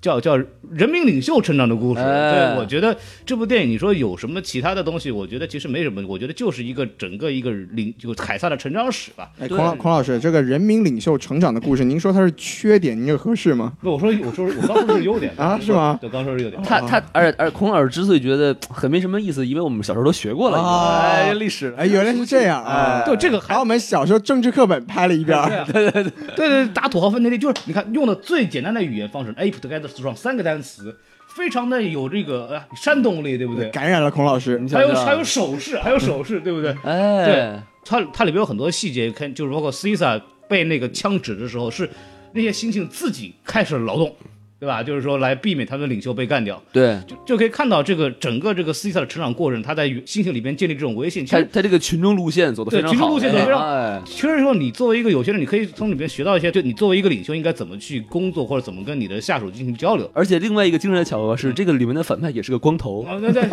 [0.00, 0.36] 叫叫
[0.70, 2.00] 人民领袖成长的故事。
[2.00, 5.10] 哎对，我觉得这部电影，你说有什么其他的东西？
[5.10, 9.30] 我觉得其实没什么，我觉得就是一个整个一个领，就凯撒的成长史吧。
[9.38, 13.72] 哎，孔老孔老师，这个人民领袖成长的故事，您说它是缺点，您这合适吗？
[13.80, 16.62] 不，我说我说我刚说的是优点啊是吗对，刚说是优点。
[16.62, 23.02] 他他，而而孔老师之所以觉得很没什么意思，因为我们小时候都学过了，啊哎，历史，哎，原来是这样啊！
[23.04, 25.90] 对这个还把我们小时候政治课本拍了一遍对。
[25.90, 26.02] 对对
[26.36, 30.96] 对对，打土豪分田地就是你看用的最简单的语言方式，ape strong 三个单词，
[31.34, 33.68] 非常的有这个呃煽动力，对不对？
[33.70, 36.70] 感染了孔老师，还有你想想还有手势，还有手势，对不对？
[36.84, 41.88] 哎，对它它里边有很多细节，看就是包括 Caesar 被那个枪指的时候，是
[42.32, 44.14] 那些猩猩自己开始劳动，
[44.60, 44.82] 对吧？
[44.82, 51.24] 就是说来避免他们的领袖被干掉，对就就可以看到这个整个这个 Caesar 的成长过程，他在猩猩里边建立这种威信。
[51.24, 60.10] 他他这个群众路线走的非常好，对群众路线走的非常哎，其实说你作为一个有些人，你可以从里面学到一些，就你作为一个领袖应该怎么去工作，或者怎么跟你的下属进行交流。
[60.12, 63.44] 而且另外一个惊人的巧合是，这个里面的反派也是个光头，啊，对对，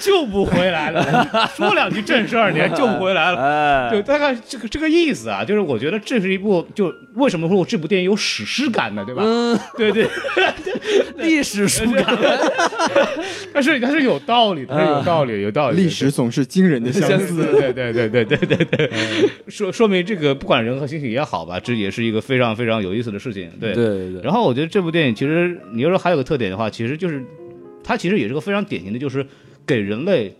[0.00, 1.50] 救不回来了。
[1.54, 3.38] 说两句正事儿，你还救不回来了。
[3.38, 9.22] 哎，对，大概这个这个意思啊，就是我觉得这是一部，就为什么说我这部电影有史诗感的，对吧？
[9.24, 10.08] 嗯，对对，
[11.18, 12.04] 历史书感，
[13.52, 15.82] 但是但是有道理，是有道理，有道理。
[15.82, 18.90] 历史总是惊人的相似，对对对对对对对。
[19.48, 23.50] 说说明这个，不管人和星星也好吧，这也是一个非常非常有意思的事情。
[23.60, 24.22] 对对对对。
[24.22, 27.22] 然后我觉得这部电影其实你要说还有个特点的话，其实就是
[27.82, 29.26] 它其实也是个非常典型的，就是
[29.66, 30.34] 给人类。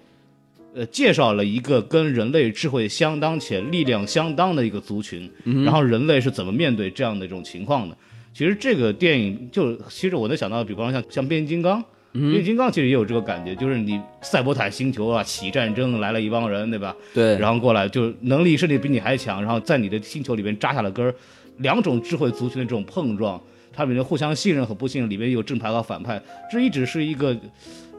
[0.74, 7.96] 呃介绍了一个跟人类智慧相当且力量相当的一个族群，嗯然后人类是怎么面对这样的一种情况的。
[8.35, 11.82] 其实这个电影就其实我能想到，比方说像像变形金刚。
[12.14, 16.94] 嗯变形金刚其实也有这个感觉，就是你赛博坦星球啊起战争来了一帮人，对吧？
[17.14, 21.14] 对，然后过来就能力甚至比你还强，然后在你的星球里面扎下了根儿，
[21.56, 23.40] 两种智慧族群的这种碰撞，
[23.72, 27.35] 它里面互相信任和不信任，里面有正派和反派，这一直是一个。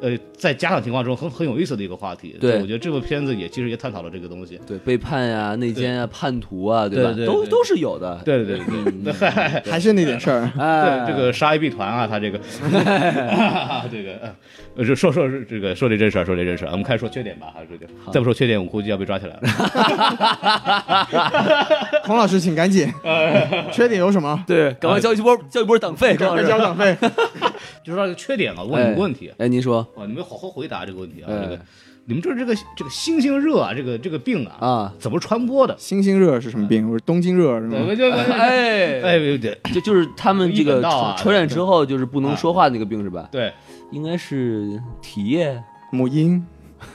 [0.03, 2.35] 呃在家长情况中很很有意思的一个话题。
[2.39, 4.59] 对我觉得这部片子也其实也探讨了这个东西。
[4.67, 6.89] 对背叛呀、内奸啊、叛徒啊，吧？
[6.89, 8.21] 对对对都都是有的。
[8.25, 8.59] 对对
[9.01, 9.13] 对
[9.71, 10.51] 还是那点事儿。
[10.59, 12.37] 哎，对这个杀一币团啊，他这个
[13.89, 14.35] 这个
[14.75, 19.41] 呃，说说说这个说这真事儿，说这真事儿，我们开始说缺点吧，还是这个再不说缺点，我估计要被抓起来了。
[22.03, 22.91] 孔老师，请赶紧。
[23.71, 24.43] 缺点有什么？
[24.45, 26.97] 对，赶快交一波交一波党费，赶快交党费。
[27.83, 31.59] 就说这个缺点啊，问你个问题哎，您说啊，你们好好回答这个问题啊，哎这个
[32.05, 35.73] 你们知道这个这个星星热啊，这个这个病啊啊，怎么传播的？
[35.77, 36.89] 星星热是什么病？
[36.91, 38.15] 我是东京热是对，吗？
[38.29, 40.81] 哎哎对对就就是他们这个
[41.17, 43.29] 传染之后就是不能说话那个病是吧？
[43.31, 43.53] 对，
[43.91, 46.45] 应该是体液，母婴。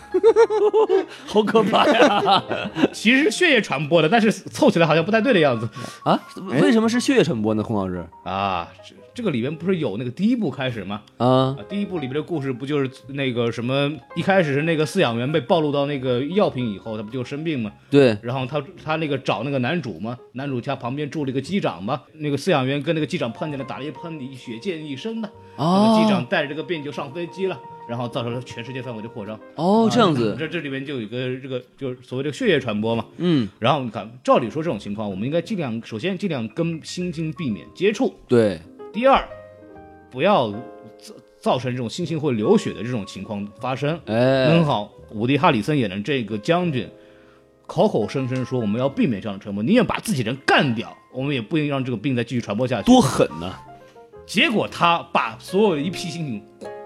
[1.26, 2.44] 好可怕呀！
[2.92, 5.68] 其实是血液传播的，但是凑起来好像不太对的样子
[6.04, 6.18] 啊，
[6.60, 7.62] 为什么是血液传播呢？
[7.62, 8.68] 孔老师啊。
[8.86, 11.02] 这这个里面不是有那个第一部开始吗？
[11.16, 13.90] 啊啊，第一部里边的故事不就是那个什么？
[14.14, 17.72] 一开始是那个饲养员被暴露到那个药品以后，他不就生病吗？
[17.90, 25.28] 对，然后他他那个找那个男主嘛，男主家旁边住了一个机长嘛，那个饲养员跟那个机长碰见了，打了一喷嚏，血溅一身的。
[25.56, 27.58] 那哦个机长带着这个病就上飞机了，
[27.88, 29.38] 然后造成了全世界范围的扩张。
[29.55, 33.05] 哦，这样啊子，这这里面就有一个这个就是所谓的血液传播嘛。
[33.16, 38.14] 嗯，然后你看，照理说这种情况，我们应该尽量首先尽量跟猩猩避免接触。
[38.29, 38.61] 对，
[38.92, 39.27] 第二，
[40.11, 40.51] 不要
[40.98, 43.98] 造造成这种猩猩会流血的这种情况发生。
[44.05, 46.87] 哎很，好，伍迪·哈里森演的这个将军，
[47.66, 52.87] 口口声声说我们要避免这样的传播，宁愿把自己人干掉，我们也不应让这个病再继续传播下去。
[52.87, 53.55] 多狠呐！
[54.27, 56.38] 结果他把所有的一批猩猩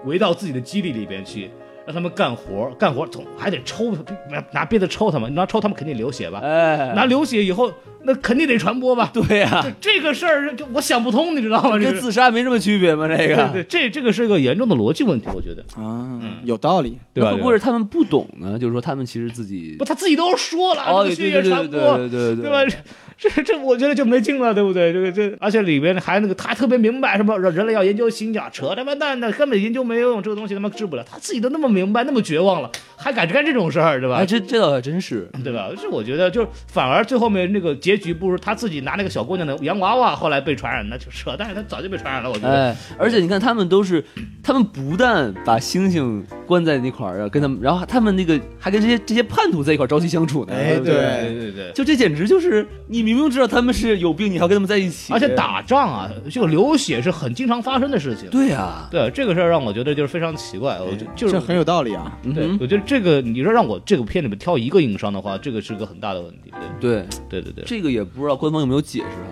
[0.05, 1.49] 围到自己的基地里边去，
[1.85, 3.91] 让他们干活，干活总还得抽，
[4.29, 6.39] 拿拿鞭子抽他们，拿抽他们肯定流血吧？
[6.43, 7.71] 哎，拿流血以后，
[8.05, 9.09] 那肯定得传播吧？
[9.13, 11.77] 对呀，这这个事儿，就我想不通，你知道吗？
[11.77, 13.07] 这跟自杀没什么区别吗？
[13.07, 16.97] 这个对，这这个是一个严重的逻辑问题，我觉得，啊，有道理。
[17.13, 17.31] 对吧？
[17.31, 18.57] 会不会是他们不懂呢？
[18.57, 22.75] 就是说他们其实自己不，他自己都说了，哦，对对对对传播，对对对吧？
[23.17, 24.91] 这这这，我觉得就没劲了，对不对？
[24.91, 31.03] 这个这，而且里边还那个，他特别明白什么人人类要研究心讲，扯他妈蛋的，根本研究没有用，这个东西他妈治不了。
[31.09, 34.17] 他自己都那么明白，那么绝望了，还敢干这种事儿，对吧？
[34.17, 35.69] 哎，这这倒还真是，对吧？
[35.79, 42.29] 这我觉得就反而最后面那个结局不如他自己拿那个小姑娘的洋娃娃，后来被传染，那就扯淡，他早就被传染了。
[42.29, 44.03] 我觉得，哎，而且你看，他们都是，
[44.41, 50.53] 他们不但把猩猩关在那块儿啊，跟他们，然后他们那个还跟这些这些叛徒在一块儿朝夕相处呢。
[50.53, 51.71] 哎对对对对对对。
[51.73, 58.29] 就这简直就是你明明知道他们是有病，你还跟他们在一起，而且打仗啊，这个流血是很经常发生的事情。
[58.29, 62.17] 对啊，对这个事儿让我觉得就是非常奇怪，我就就是这很有道理啊。
[62.33, 66.51] 对，嗯我觉得这个你说让我这个片里面挑一个硬伤的话，这个是个很大的问题。
[66.79, 69.27] 对，对对对对，这个也不知道官方有没有解释啊。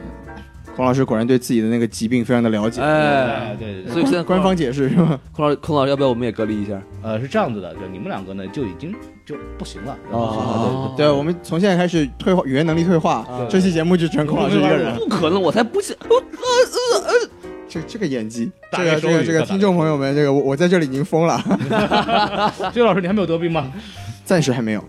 [0.76, 2.82] 孔老师果然对自己的那个疾病非常的了解。
[2.82, 5.20] 哎，对对对，所以现在官方解释是吧？
[5.32, 6.82] 孔老孔老师，要不要我们也隔离一下？
[7.04, 8.94] 呃是这样子的，就你们两个呢就已经
[9.26, 9.98] 就不行了。
[10.12, 13.26] 哦对，我们从现在开始退化，语言能力退化。
[13.50, 14.96] 这期节目就只剩孔老师一个人。
[14.96, 15.96] 不可能，我才不信。
[17.68, 21.42] 这这个演技，这个这个这个听众朋友们，这个我我在这里已经疯了，
[22.74, 23.72] 薛老师，你还没有得病吗？
[24.26, 24.84] 暂时还没有。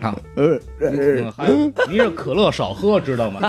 [0.00, 1.48] 啊， 呃，嗯还
[1.88, 3.40] 你这可乐少喝，知道吗？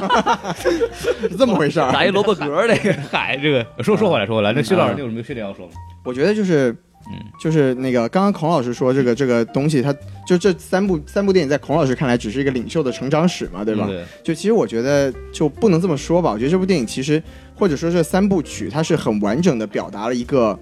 [0.55, 1.91] 是 这么回事儿。
[1.91, 2.93] 打一萝卜格儿那个。
[3.11, 5.71] 嗨，这个说说回来说回来，那薛老师你有什么缺点要说吗？
[6.03, 6.71] 我觉得就是，
[7.07, 9.93] 嗯就是那个刚刚孔老师说这个这个东西，它
[10.27, 13.87] 就这三部三部电影在孔老师看来只是一个领袖的成长史嘛，对吧？
[13.87, 17.21] 对，就其实我觉得就不能这么说吧，我觉得这部电影其实
[17.55, 20.57] 或者说这三部曲，它是很完整的表达了一个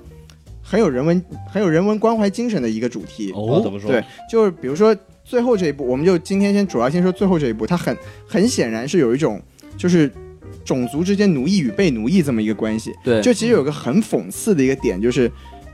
[0.62, 3.32] 很有人文很有人文关怀精神的一个主题。
[3.36, 3.90] 哦，怎么说？
[3.90, 7.96] 对，就是比如说最后这一步，我们就今天先主要先说最后这一步，它很
[8.28, 9.42] 很显然是有一种
[9.78, 10.12] 就是
[10.64, 12.92] 种族之间奴役与被奴役这么一个关系。
[13.04, 15.32] 对，就其实有个很讽刺的一个点，就是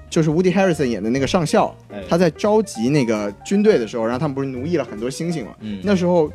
[0.10, 5.52] 就是 Woody Harrison 演的那个上校，哎他在召集那个军队的时候，然后他们不是奴役了很多猩猩嘛？
[5.62, 6.32] 嗯，那时候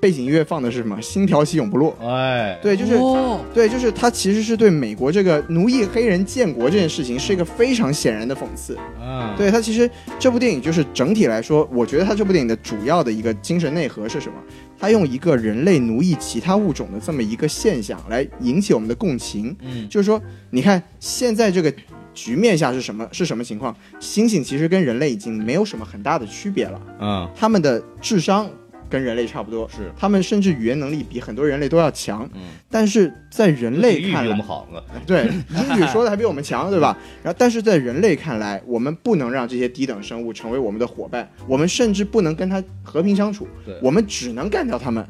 [0.00, 1.00] 背景音乐放的是什么？
[1.02, 1.94] 星条旗永不落。
[2.00, 8.76] 哎，对，就是、哦对，就是他其实是对美国这个奴役黑人建国这件事情是一个非常显然的讽刺。
[9.00, 14.34] 嗯，对他其实这部电影就是整体来说，我觉得他这部电影的主要的一个精神内核是什么？
[14.78, 19.54] 他用一个人类奴役其他物种的这么一个现象来引起我们的共情。
[19.60, 21.70] 嗯，就是说，你看现在这个
[22.14, 23.76] 局面下是什么是什么情况？
[24.00, 28.48] 猩猩其实跟人类已经没有什么很大的区别了，嗯，他们的智商
[28.90, 32.28] 跟人类差不多，是，他们甚至语言能力比很多人类都要强。
[32.34, 36.98] 嗯，但是在人类看来体育比我们， 好了，对英语说的还比我们强，对吧？
[37.22, 43.46] 然后，但是在人类看来，我们不能让这些低等生物成为我们的伙伴，我们甚至不能跟它和平相处，
[43.80, 45.06] 我们只能干掉它们。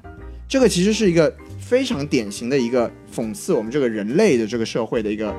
[0.47, 5.33] 这个其实是一个非常典型的一个讽刺我们这个人类的这个社会的一个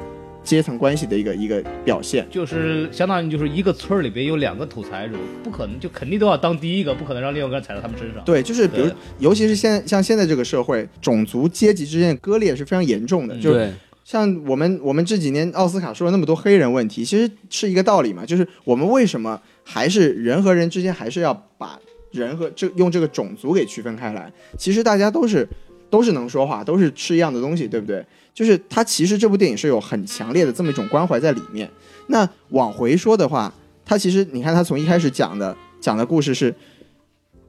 [0.44, 2.26] 阶层关系的一个一个表现。
[2.30, 8.24] 就是相当于就是一个村儿里边有两个土财主，不可能就肯定都要当第一个，不可能让另外一个人踩到他们身上。
[8.24, 13.38] 对，就是比如，尤其是现在像现在这个社会，种族阶级之间的割裂是非常严重的。
[13.40, 13.72] 就是，
[14.04, 21.80] 像我们我们这几年奥斯卡说了那么多黑人问题，其实是一个道理嘛，就是我们为什么还是人和人之间还是要把
[22.12, 24.32] 人和这用这个种族给区分开来？
[24.58, 25.48] 其实大家都是
[25.90, 28.04] 都是能说话，都是吃一样的东西，对不对？
[28.34, 31.70] 就是它其实这部电影是有很强烈的这么一种关怀在里面。
[32.08, 33.54] 那往回说的话，
[33.86, 36.54] 它其实你看，它从一开始讲的讲的故事是，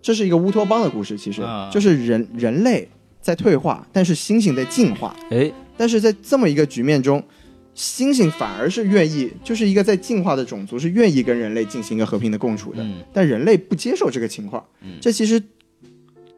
[0.00, 2.88] 这是一个乌托邦的故事，其实、啊就是人人类
[3.20, 5.14] 在退化，但是猩猩在进化。
[5.30, 7.22] 哎，但是在这么一个局面中，
[7.74, 12.82] 猩猩反而是愿意，就是一个在进化的种族，是愿意跟人类进行一个和平的共处的。
[12.82, 14.64] 嗯但人类不接受这个情况，
[15.00, 15.42] 这其实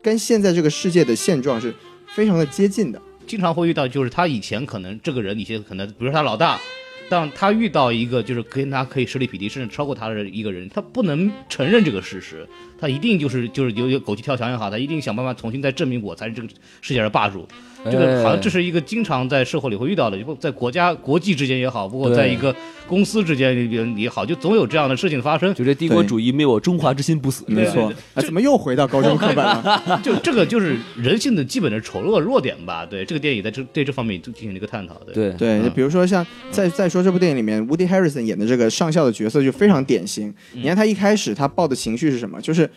[0.03, 1.75] 跟现在这个世界的现状是
[2.15, 3.01] 非常的接近的。
[3.27, 6.61] 经常会遇到，就是他以前可能这个人以前可能，比如说他老大，
[7.09, 12.47] 当他遇到一个就是跟他可以实力匹敌，甚至超过他的一个人，他不能承认这个事实，
[12.79, 16.49] 他一定就是就是有有狗急跳墙也好，他一定想办法重新再证明我才是这个
[16.81, 17.47] 世界的霸主。
[17.91, 22.55] 这个好像这是一个经常在社会里会遇到的，不在国家国际之间也好，不过在一个
[22.87, 23.55] 公司之间
[23.97, 25.53] 也好，就总有这样的事情发生。
[25.55, 30.01] 就这帝国主义灭我中华之心不死，对没错，啊，怎么又回到高中课本了？
[30.03, 32.87] 就这个就是人性的基本的丑恶弱点吧。
[32.87, 34.95] 对这个电影在这对这方面进行了一个探讨。
[35.13, 40.33] 对，对比如说像再再说这部电影里面，Woody Harrison 演的这个上校的角色就非常典型。
[40.53, 42.41] 你看他一开始他抱的情绪是什么？
[42.41, 42.69] 就是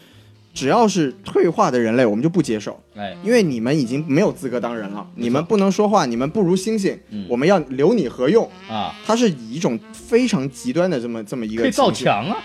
[0.58, 2.82] 只要是退化的人类，我们就不接受。
[2.96, 8.50] 哎，因为你们已经没有资格当人了，你们不能说话，你们不如猩猩，嗯我们要留你何用？
[8.68, 12.06] 啊，他是以一种非常极端的这么这么一个可以造情绪。
[12.06, 12.38] 墙啊。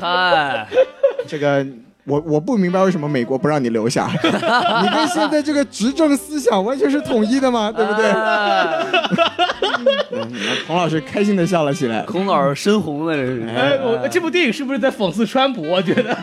[0.00, 0.66] 嗨，
[1.28, 1.64] 这个
[2.04, 8.10] 我我不明白为什么美国不让你留下， 你跟现在这个执政思想完全是统一的嘛，对不对？
[8.10, 8.86] 哎
[10.12, 10.32] 嗯
[10.66, 12.02] 孔老师开心的笑了起来。
[12.02, 13.46] 孔老师深红了，这是。
[13.48, 15.62] 哎，我这部电影是不是在讽刺川普？
[15.62, 16.16] 我觉得，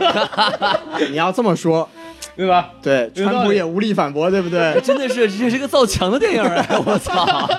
[1.09, 1.87] 你要这么说，
[2.35, 2.69] 对吧？
[2.81, 4.79] 对，川普也无力反驳，对不对？
[4.81, 6.65] 真的是，这是个造墙的电影啊！
[6.85, 7.49] 我操！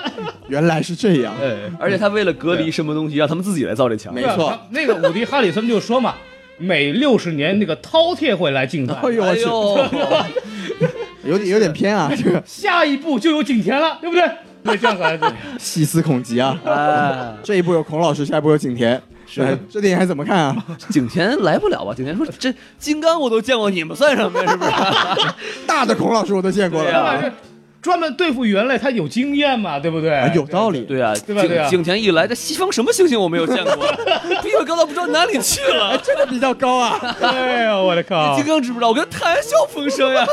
[0.47, 4.13] 原来是这样，哎，而且他为了隔离什么东西，让他们自己来造这墙。
[4.13, 6.15] 没错那个伍迪·哈里森就说嘛，
[6.61, 10.29] 每六十年那个饕餮会来进犯，哎呦我去，哎
[10.79, 10.87] 呦，
[11.31, 14.23] 有点有点偏啊，这个下一步就有景甜了，对不对？
[14.63, 16.55] 对，这样子，对，细思恐极啊。
[16.63, 20.55] 哎，这一部有孔老师，下一部有景甜，是这电影还怎么看啊？
[20.89, 21.93] 景甜来不了吧？
[21.95, 24.51] 景甜说：“这金刚我都见过，你们算什么呀？
[24.51, 25.33] 是不是？
[25.65, 27.33] 大的孔老师我都见过了
[27.81, 30.13] 专门对付猿类，他有经验嘛，对不对？
[30.13, 30.81] 啊有道理。
[30.81, 33.75] 对啊，对吧对啊景景甜一来，这西方什么猩猩我没有见过，
[34.43, 35.97] 比我高到不知道哪里去了。
[36.03, 38.35] 这个比较高啊，哎呦，我的靠！
[38.35, 38.89] 金刚知不知道？
[38.89, 40.25] 我跟谈笑风生呀。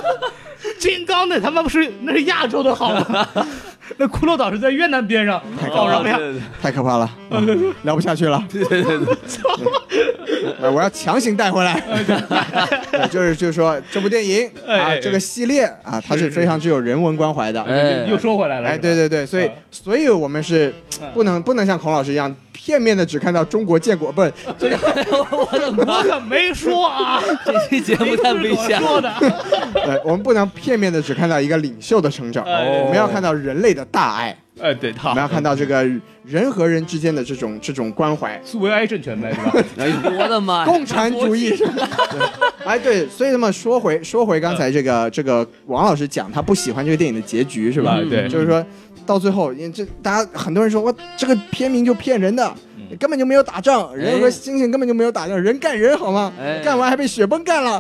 [0.79, 3.27] 金刚那他妈不是那是亚洲的好吗？
[3.97, 5.41] 那骷髅岛是在越南边上，
[5.73, 6.17] 搞什么呀？
[6.19, 7.28] 对对太可怕了，啊
[7.85, 8.43] 聊不下去了。
[8.51, 9.17] 对对对。
[10.73, 11.81] 我要强行带回来。
[13.11, 17.63] 就是就是说，这部电影啊，这个系列啊，它是非常具有人文关怀的。
[17.63, 19.53] 哎又说回来了，哎，对对对，所以啊。
[19.71, 20.73] 所以我们是
[21.15, 24.77] 不能不能像孔老师一样片面的只看到中国建国，不是这个
[25.31, 29.21] 我可没说啊，这期节目太危险了。
[30.05, 32.83] 我们不能片面的只看到一个领袖的成长，哎。
[32.83, 35.85] 我们要看到人类的大爱，哎，对，他我们要看到这个
[36.29, 38.39] 人和人之间的这种这种关怀。
[38.45, 39.69] 苏维埃政权呗，对吧？
[39.79, 40.65] 哎我的妈呀！
[40.67, 41.89] 共产主义是吧？
[42.11, 42.21] 对，
[42.67, 47.97] 哎，对，所以那么说回说回刚才这个这个王老师讲他不喜欢这个电影的结局是吧？
[48.01, 48.65] 嗯对就是说
[49.07, 52.53] 到最后，因为这大家很多人说我这个片名就骗人的。
[52.91, 56.33] 嗯根本就没有打仗，人和猩猩根本就没有打仗，人干人好吗？
[56.41, 57.79] 哎干完还被雪崩干了，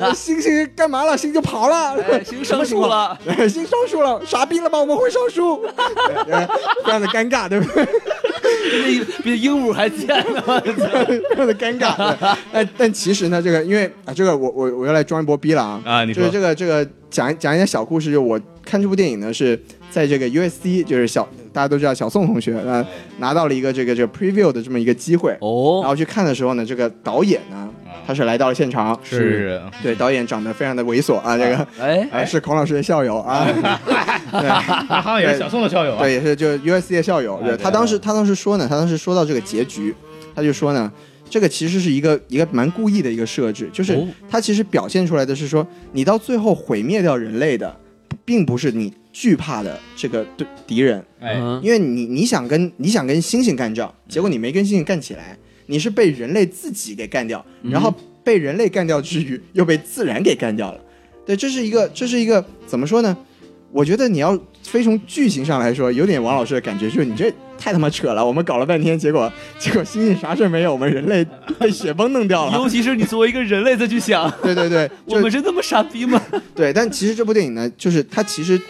[0.00, 1.16] 呃猩猩干嘛了？
[1.16, 4.78] 猩就跑了，哎猩上树了猩上树了，傻逼了吗？
[4.78, 5.60] 我们会上树，
[6.06, 6.46] 对对
[6.84, 7.86] 非常的尴尬，对不对？
[8.84, 10.42] 比比鹦鹉还贱呢！
[10.46, 11.96] 我操非常的尴尬。
[11.96, 15.82] 对但但其实呢，这个因为啊，这个我我我要来装一波逼了啊！
[15.84, 19.58] 啊你说就是这个这个讲讲一点小故事，就我看这部电影呢是
[19.90, 21.26] 在这个 USC，就是小
[21.58, 22.86] 大家都知道小宋同学呃
[23.18, 25.32] 拿到了一个这个这个 preview 的这么一个机会。
[25.40, 27.68] 哦，然哦，后去看的时候呢，这个导演呢
[28.06, 29.18] 他是来到了现场，是。
[29.18, 31.66] 是，对导演长得非常的猥琐啊，这个。
[31.80, 33.44] 哎，啊，是孔老师的校友啊，
[34.30, 34.48] 对，
[34.88, 35.98] 他好像也是小宋的校友啊。
[35.98, 37.34] 对，也是就 USC 的校友。
[37.38, 39.92] 哎对对他当时他当时说呢，他当时说到这个结局，
[40.36, 40.92] 他就说呢，
[41.28, 44.06] 这个其实是一个一个蛮故意的一个设置，就是哦。
[44.30, 47.74] 他其实表现出来的是说，你到最后毁灭掉人类的，
[48.28, 51.58] 并不是你惧怕的这个对敌人，哎，嗯。
[51.64, 57.90] 因为你你想跟你想跟猩猩干仗，结果你没跟猩猩干起来，你是被人类自己给干掉，然后
[58.22, 60.78] 被人类干掉之余，又被自然给干掉了。
[61.24, 63.16] 对，这是一个这是一个怎么说呢？
[63.72, 71.26] 我觉得你要非从剧情上来说，有点王老师的感觉，就是你这太他妈扯了，我们搞了半天，结果结果星星啥事儿没有，我们人类
[71.58, 72.52] 被雪崩弄掉了。
[72.56, 76.22] 尤其是你作为一个人类再去想，对对对， 我们是那么傻逼吗？
[76.54, 78.60] 对，但其实这部电影呢，就是它其实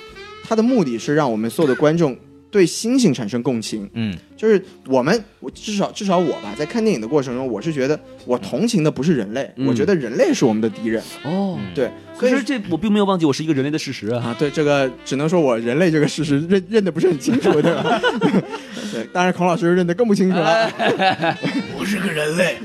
[0.43, 2.17] 它的目的是让我们所有的观众
[2.51, 3.89] 对星星产生共情。
[3.95, 11.03] 嗯，就是我们，我至少至少我吧，在看电影的过程中，我是觉得我同情的不是人类，嗯我觉得人类是我们的敌人。
[11.25, 14.23] 哦，对，所以可是这我并没有忘记我是一个人类的事实啊。
[14.29, 18.01] 啊，对这个只能说我人类这个事实认认得不是很清楚，对吧？
[18.93, 20.71] 对，当然孔老师认得更不清楚了。
[21.79, 22.57] 我是个人类，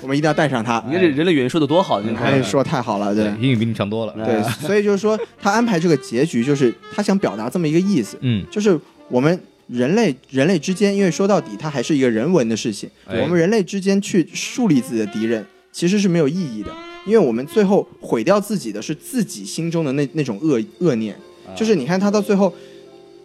[0.00, 0.82] 我们一定要带上他。
[0.88, 3.26] 你看这人类语言说的多好，你看，哎，说太好了，对。
[3.40, 4.14] 英语比你强多了。
[4.24, 8.78] 对，所以就是说，他安排这个结局，就是他想表达这么一个意思，嗯，就是
[9.10, 12.88] 我们人类人类之间，因为说到底，它还是一个人文的事情。
[13.06, 16.72] 哎我们人类之间去树立自己的敌人，其实是没有意义的，
[17.06, 21.16] 因为我们最后毁掉自己的是自己心中的那那种恶恶念。
[21.56, 22.54] 就是你看他到最后，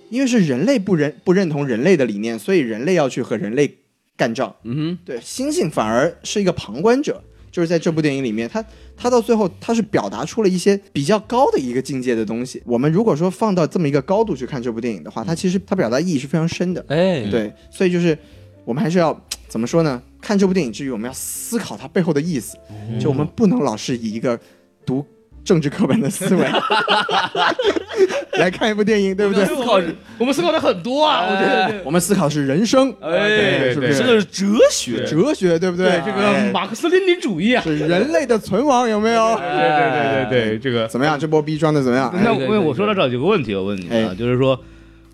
[0.10, 3.80] 因为是人类不认不认同人类的理念，所以人类要去和人类
[4.16, 4.56] 干仗。
[4.64, 7.22] 嗯哼对，猩猩反而是一个旁观者，
[7.54, 8.66] 就是在这部电影里面，他
[8.97, 12.60] 他到最后他是表达出了一些比较高的一个境界的东西。
[12.66, 16.84] 我们如果说放到这么一个高度去看这部电影的话，它其实它表达意义是非常深的。
[16.89, 18.18] 哼，哎，对，所以就是
[18.66, 19.16] 我们还是要
[19.47, 20.01] 怎么说呢？
[20.20, 22.58] 看这部电影之余，我们要思考它背后的意思，
[22.99, 24.39] 就我们不能老是以一个
[24.84, 25.06] 读
[25.44, 26.46] 政治课本的思维
[28.39, 29.46] 来看一部电影，对不对？
[29.46, 29.80] 思考
[30.18, 36.02] 我们思考的很多啊，我觉得我们思考是人生，哎，是不是这个是哲学，哲学，对不对？
[36.06, 39.36] 这个马克思列宁主义啊，是人类的存亡，有没有？
[39.36, 41.20] 对对对对对，这个怎么样？
[41.20, 42.10] 这波逼装的怎么样？
[42.16, 44.60] 哎那我我说到这儿有个问题，我问你啊，哎就是说，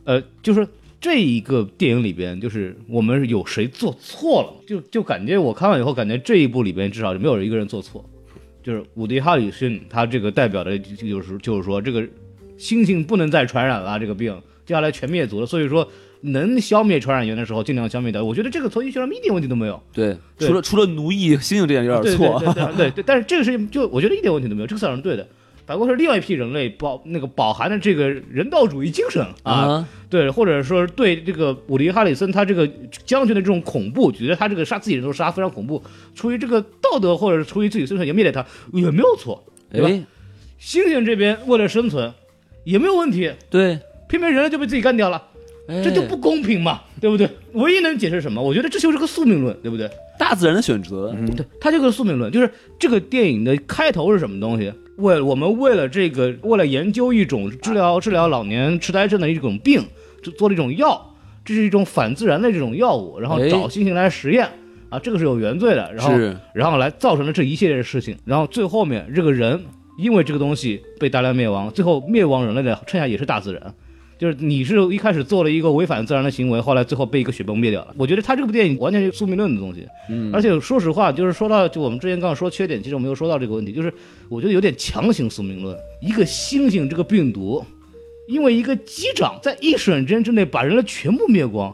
[0.05, 0.65] 呃，就是
[1.01, 4.53] 这一个电影里边，就是我们有谁做错了？
[4.67, 8.03] 就就感觉我看完以后，感觉这一部里边至少是没有一个人做错，
[8.61, 12.01] 就是伍迪·哈里逊他这个代表的就是就是说这个
[12.57, 14.33] 猩猩不能再传染了这个病，
[14.65, 15.89] 接下来全灭族了，所以说
[16.21, 18.23] 能消灭传染源的时候尽量消灭掉。
[18.23, 19.81] 我觉得这个从医学上一点问题都没有。
[19.93, 25.27] 对，对除了除了奴役猩猩这点有点错，对对对对对，但是这个事情就我觉得一点问题都没有，这个算是对的。
[25.69, 32.67] 反过是另外一批人类饱那个饱含的这个人道主义精神啊，啊，对，或者说对这个伍迪·哈里森他这个
[33.05, 35.79] 将军的这种恐怖，觉得他这个杀自己人都杀非常恐怖，
[36.15, 38.43] 出于这个道德或者是出于自己生存也灭了他
[38.73, 39.87] 也没有错，对吧？
[39.87, 40.03] 哎，
[40.59, 42.11] 猩猩这边为了生存
[42.63, 45.21] 也没有问题，对，偏偏人类就被自己干掉了，
[45.67, 47.29] 哎这就不公平嘛，对不对？
[47.53, 48.41] 唯一能解释什么？
[48.41, 49.87] 我觉得这就是个宿命论，对不对？
[50.17, 54.73] 大自然的选择，对，它这个宿命论就是这个电影的开头是什么东西？
[54.99, 59.83] 为我们为了这个，为了研究一种治疗治疗老年痴呆症的一种病，
[60.21, 64.47] 就做了一种药，这是一种反自然的这种药物，然后哎找猩猩来实验
[64.89, 66.13] 啊，这个是有原罪的，然后
[66.53, 69.59] 然后来造成了这一系列的事情，然后最后面这个人
[69.97, 73.73] 因为这个东西被大量灭亡，最后灭亡人类的剩下也是大自然。
[74.19, 77.95] 就是你是一开始做了一个违反自然的行为，后来最后被一个雪崩灭掉了。
[77.97, 83.91] 我觉得他这部电影完全是宿命论的东西，嗯而且说实话，就是说到就我们之前刚刚说缺点，其实我没有说到这个问题，就是
[84.27, 85.73] 我觉得有点强行宿命论。
[86.01, 87.63] 一个猩猩这个病毒，
[88.27, 91.73] 因为一个机长在一瞬间之内把人类全部灭光，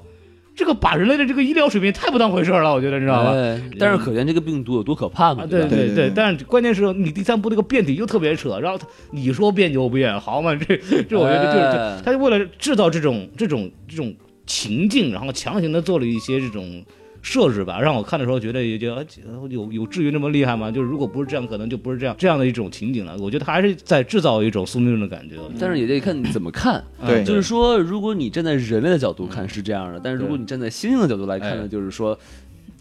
[0.55, 3.31] 这个把人类的这个医疗水平太不当回事儿了，我觉得你知道吧？
[3.33, 5.67] 哎但是可见这个病毒有多可怕嘛，啊，对？
[5.67, 10.55] 对对但是关键是你第三部那个变体又特别扯，然后他你说变就变，好嘛？
[10.55, 10.77] 这
[11.09, 16.83] 这我觉得就是哎，他就为了制造这种这种这种情境，然后强行的做了一些这种
[17.25, 19.03] 设置吧，让我看的时候觉得也就呃
[19.49, 20.69] 有有至于那么厉害吗？
[20.69, 23.17] 就是如果不是这样，可能就不是这样这样的一种情景了。
[23.17, 25.35] 我觉得他还是在制造一种宿命论的感觉。
[25.59, 26.83] 但是也得看你怎么看。
[27.03, 32.15] 对就是说，如果你站在人类的角度看是这样的，但是如果你站在星星的角度来看呢，哎就是说，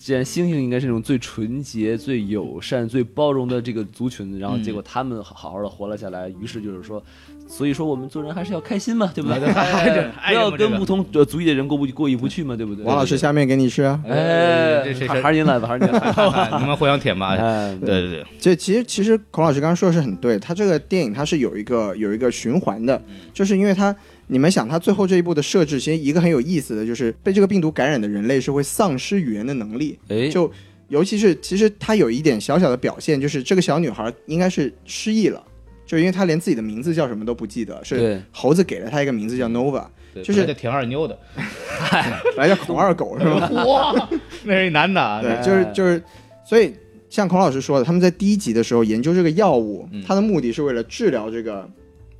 [0.05, 7.03] 既然猩猩应该是那种最纯洁、最友善、最包容的这个族群，然后结果他们好好好的活了下来，于是就是说，
[7.49, 9.49] 所以说我们做人还是要开心嘛，对不对？
[9.49, 12.85] 哎 不要跟不同呃族裔的人过不过意不去嘛，对不对？
[12.85, 13.99] 王老师下面给你吃啊。
[14.07, 16.59] 哎，还还是您来吧，还是您来吧。
[16.61, 17.35] 你们互相舔吧？
[17.37, 23.03] 哎，对对对，这其实其实孔老师刚刚说的是很对，他这个电影它是有一个有一个循环的，
[23.33, 23.97] 就是因为它
[24.27, 30.51] 你们想，它最后这一步的设置，其实一个很有意思的就是被这个病毒感染的人类是会丧失语言的能力，哎，就
[30.89, 35.43] 尤其是其实它有一点小小的表现，就是这个小女孩应该是失忆了，
[35.87, 41.19] 就因为她连自己的名字叫什么都不记得，是猴子给了她一个名字叫 Nova，就是本来叫舔二妞的，
[42.37, 43.49] 本来叫孔二狗是吧？
[43.65, 44.09] 哇，
[44.45, 46.03] 那是一男的啊，对，就是就是，
[46.47, 46.75] 所以
[47.11, 50.03] 像孔老师说的，他们在第一集的时候研究这个药物，嗯。
[50.07, 51.69] 它的目的是为了治疗这个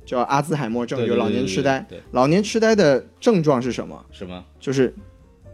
[0.05, 1.85] 叫阿兹海默症，对就老年痴呆。
[2.11, 4.05] 老年痴呆的症状是什么？
[4.11, 4.93] 什么就是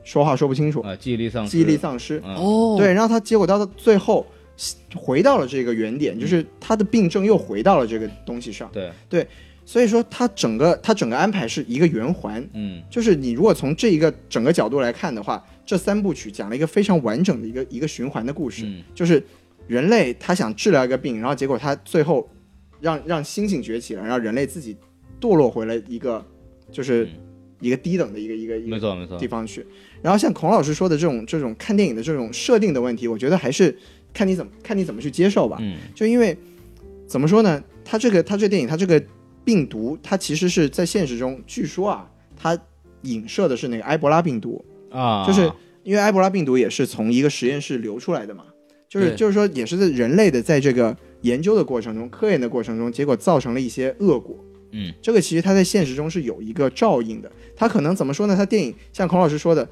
[0.04, 0.96] 说话说不清楚，啊？
[0.96, 2.22] 记忆力丧失，记忆力丧失。
[2.26, 4.26] 嗯哦，对，然后他结果到最后
[4.96, 8.70] 回到了这个原点，就是他的病症又回到了这个东西上。
[9.10, 9.26] 对，
[9.66, 19.24] 所以说他整个他整个安排是一个圆环，嗯就是你如果从这一个整个角度来看的话，这三部曲讲了一个非常完整的一个一个循环的故事，嗯就是
[19.68, 22.28] 人类他想治疗一个病，然后结果他最后
[22.82, 24.76] 让让猩猩崛起了，让人类自己
[25.22, 26.26] 堕落回了一个
[26.72, 27.08] 就是
[27.60, 29.18] 一个低等的一个一个一个没错没错。
[29.18, 29.66] 地，方去。
[30.02, 33.78] 然后像孔老师说的这种这种看电影的这种设定的问题，我觉得还是
[34.14, 35.58] 看你怎么看你怎么去接受吧。
[35.62, 35.78] 嗯。
[35.96, 36.36] 就因为
[37.08, 39.02] 怎么说呢，他这个他这个电影他这个
[39.44, 42.58] 病毒，它其实是在现实中，据说啊，它
[43.02, 45.52] 影射的是那个埃博拉病毒，啊，就是
[45.84, 48.46] 因为埃博拉病毒也是从一个实验室流出来的嘛，
[48.88, 54.38] 就是就是说也是在人类的在这个研究的过程中、科研的过程中，结果造成了一些恶果。
[54.72, 57.32] 嗯，这个其实它在现实中是有一个照应的。
[57.56, 58.36] 它可能怎么说呢？
[58.36, 59.68] 它电影像孔老师说的，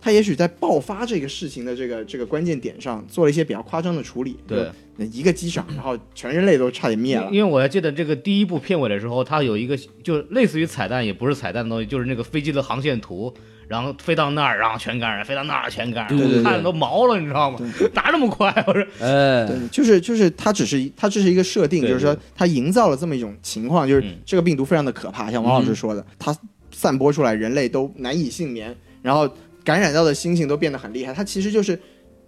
[0.00, 4.36] 它也许在爆发这个事情的这个这个关键点上做了一些比较夸张的处理。
[4.46, 7.28] 对，那一个机长， 然后全人类都差点灭了。
[7.32, 13.34] 因为我还记得这个第一部片尾的时候，它有一个就类似于彩蛋，也不是彩蛋的东西，就是那个飞机的航线图，
[13.68, 17.58] 然后飞到那儿，然后全感染，飞到那儿全感染，对对对我看着都毛了，你知道吗？
[17.94, 18.52] 哪那么快？
[18.66, 26.36] 我说，哎，对，就是就是它只是它只是一个设定，对就是说它营造了这么一种情况，就是嗯这个病毒非常的可怕，像王老师说的，它
[26.72, 29.28] 散播出来，人类都难以幸免，然后
[29.64, 31.12] 感染到的猩猩都变得很厉害。
[31.12, 31.78] 它其实就是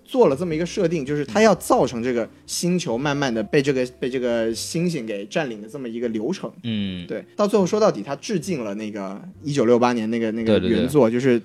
[0.09, 6.50] 做了这么一个设定，就是它要造成这个星球慢慢的被这个被这个星星给占领的这么一个流程。
[6.62, 11.40] 嗯，对，到最后说到底，它致敬了那个一九六八年那个那个对对对原作，就是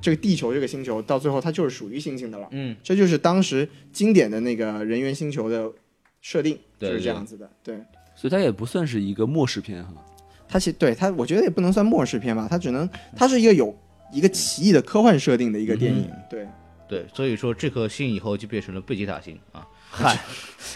[0.00, 2.46] 这个地球这个星球，到最后它就是属于星星的了。
[2.52, 5.68] 嗯，这就是当时经典的那个人猿星球的
[6.20, 7.50] 设定，对就是这样子的。
[7.64, 7.74] 对，
[8.14, 9.92] 所以它也不算是一个末世片哈。
[10.46, 13.76] 它其对它，我觉得也不能算末世片吧，它只能它是一个有
[14.12, 16.08] 一个奇异的科幻设定的一个电影。
[16.30, 16.46] 对，
[16.88, 20.18] 对，所以说这颗星以后就变成了贝吉塔星啊，嗨，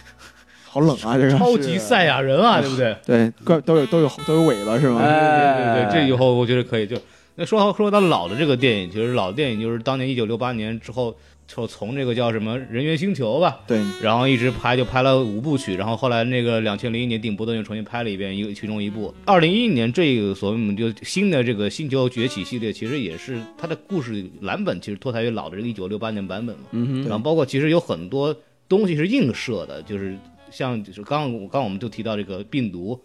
[0.64, 2.96] 好冷啊，这个超级赛亚人啊，对不对？
[3.06, 5.00] 对，怪都有都有都有尾巴是吗？
[5.02, 6.86] 对对对，这以后我觉得可以。
[6.86, 6.96] 就
[7.36, 11.16] 那说说到老的这个电影，其实老电影就是当年一九六八年之后，
[11.48, 19.12] 就从这个叫什么《人猿星球》吧，对，然后一直拍就拍了五部曲，然后后来那个两千零一年定波顿又重新拍了一遍，一个其中一部。
[19.24, 26.64] 二零一一年这个所谓我们就新的这个《星球崛起》系列，其实也是它的故事蓝本其实脱胎于老的这个一九六八年版本嘛。
[26.72, 28.36] 嗯然后包括其实有很多
[28.68, 30.16] 东西是映射的，就是
[30.50, 33.00] 像就是刚刚刚我们就提到这个病毒，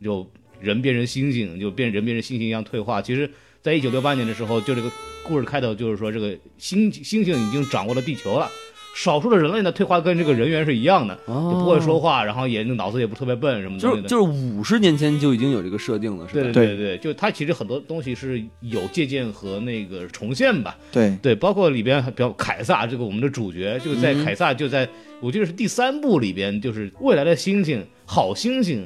[0.00, 0.24] 就
[0.60, 3.02] 人变成猩猩，就变人变成猩猩一样退化。
[3.02, 3.28] 其实，
[3.62, 4.90] 在一九六八年的时候，就这个
[5.22, 8.48] 故事开头就是说，这个星星星已经掌握了地球了。
[8.96, 14.08] 少数的人类呢，退化跟这个人猿是一样的，就不会说话，然后也脑子也不特别笨什么东西的。
[14.08, 16.42] 就是就是五十年前就已经有这个设定了，是吧？
[16.42, 20.76] 对对对对，就它其实很多东西是有借鉴和那个重现吧。
[20.90, 24.88] 对，对，包括里边还比较凯撒这个我们的主角，就在凯撒就在、
[25.20, 28.84] 我记得是第三部里边，就是未来的星星好猩猩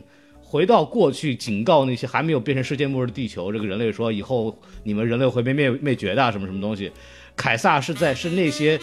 [0.53, 6.93] 回到过去警告那些还没有变成世界末日的地球，这个人类说以后你们人类会被灭灭绝的什么什么东西。
[7.35, 8.79] 凯撒是在是那些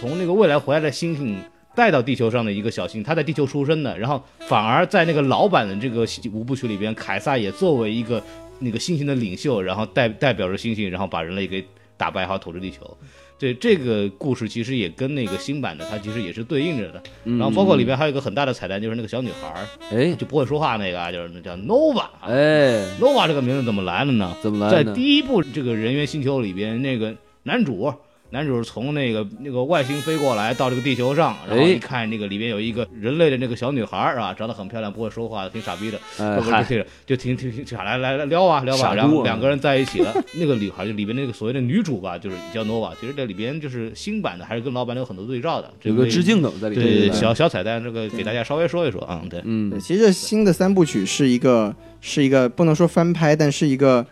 [0.00, 1.36] 从那个未来回来的星星
[1.76, 8.22] 带到地球上的一个小星，他在地球出生的，然后反而在那个老版的这个五部曲里边，凯撒也作为一个
[8.60, 11.62] 那个星星的领袖，然后代代表着星星，然后把人类给
[12.04, 12.96] 打败，好统治地球。
[13.38, 22.04] 对这个故事其实也跟那个新版的它其实也是对应着的，然后包括里边还有一个很大的彩蛋，就是那个小女孩儿哎就不会说话那个啊，就是那叫 Nova。
[22.20, 24.36] 哎，Nova 这个名字怎么来的呢？
[24.36, 24.92] 在怎么来在？
[24.92, 27.92] 第一部这个人猿星球里边，那个男主，
[28.34, 40.12] 男主是从那个那个外星飞过来到这个地球上，然后哎一看那个里边有一个人类的那个小女孩儿啊，长得很漂亮，不会说话，挺傻逼的，哎不不嗨就就挺挺挺来来来撩啊撩吧，然后两个人在一起了。
[40.34, 46.94] 那个女孩就里边那个所谓的女主吧，就是叫 Nova，其实这里边就是新版的，还是跟老版的有很多对照的，这有个致敬的在里对面。
[46.94, 49.40] 对对小小彩蛋，这个给大家稍微说一说啊，对。
[49.44, 54.04] 嗯对，，其实这新的三部曲是一个是一个不能说翻拍，但是一个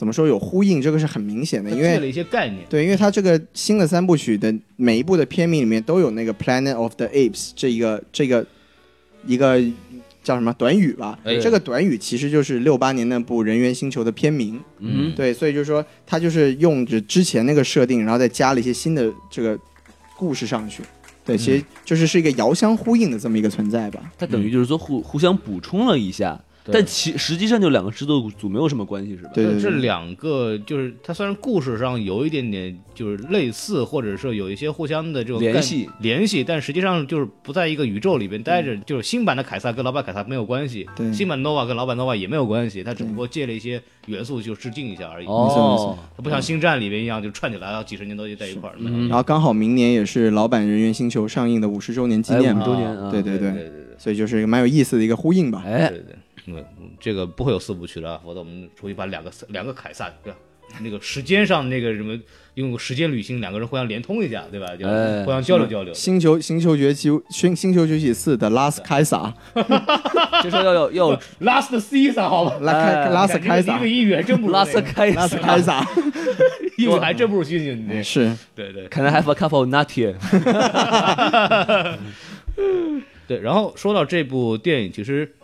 [0.00, 8.46] 怎么说有呼应，这个是很明显的，因为借了一些概念，对，因为它这个新的三部曲的每一部的片名里面都有那个 Planet of the Apes 这一个这个
[9.26, 9.62] 一个
[10.24, 11.18] 叫什么短语吧？
[11.22, 14.58] 哎这个短语其实就是六八年那部《人猿星球》的片名。
[14.78, 19.58] 嗯，对，所以就是说它就是用着之前那个设定，然后再加了一些新的这个
[20.16, 20.82] 故事上去。
[21.26, 24.10] 对，其实就是是一个遥相呼应的这么一个存在吧。
[24.18, 29.30] 它等于就是说互互相补充了一下，对但其实际上就两个制作组没有什么关系，是吧？
[29.34, 38.76] 对对对，这两个就是它虽然故事上有一点点就是类似，或者说有一些互相的这种联系联系，但实际上就是不在一个宇宙里边待着。
[38.86, 45.26] 就是新版的凯撒跟老版凯撒没有关系，对新版 nova 跟老版 nova 也没有关系，它只不过借了一些元素就致敬一下而已。
[45.26, 48.76] 没错没错哦，它不像星战里边一样就串起来，然后几十年都在一块儿。
[48.78, 55.62] 嗯然后刚好明年也是老版《人猿星球》上映的五十周年纪念哎嘛，50周年啊对对对，对对对所以就是一个蛮有意思的一个呼应吧。
[55.64, 56.16] 对哎，对对。
[56.98, 60.38] 这个不会有四部曲了，否则我们出去把两个两个凯撒，对吧？
[60.82, 62.16] 那个时间上那个什么，
[62.54, 64.68] 用时间旅行，两个人互相连通一下，对吧？
[64.76, 65.92] 就哎互相交流交流。
[65.92, 69.34] 星球星球崛起星星球崛起四的拉斯凯撒，
[70.44, 72.56] 就说要要要 Last Caesar 好吧？
[72.60, 75.84] 拉开拉斯凯撒一个，英语还真不如拉斯那个开拉斯凯撒
[76.78, 80.14] 英语还真不如星星，你这 是对对，Can I have a cup of nutty？
[83.26, 83.40] 对。
[83.40, 85.34] 然后说到这部电影，其实。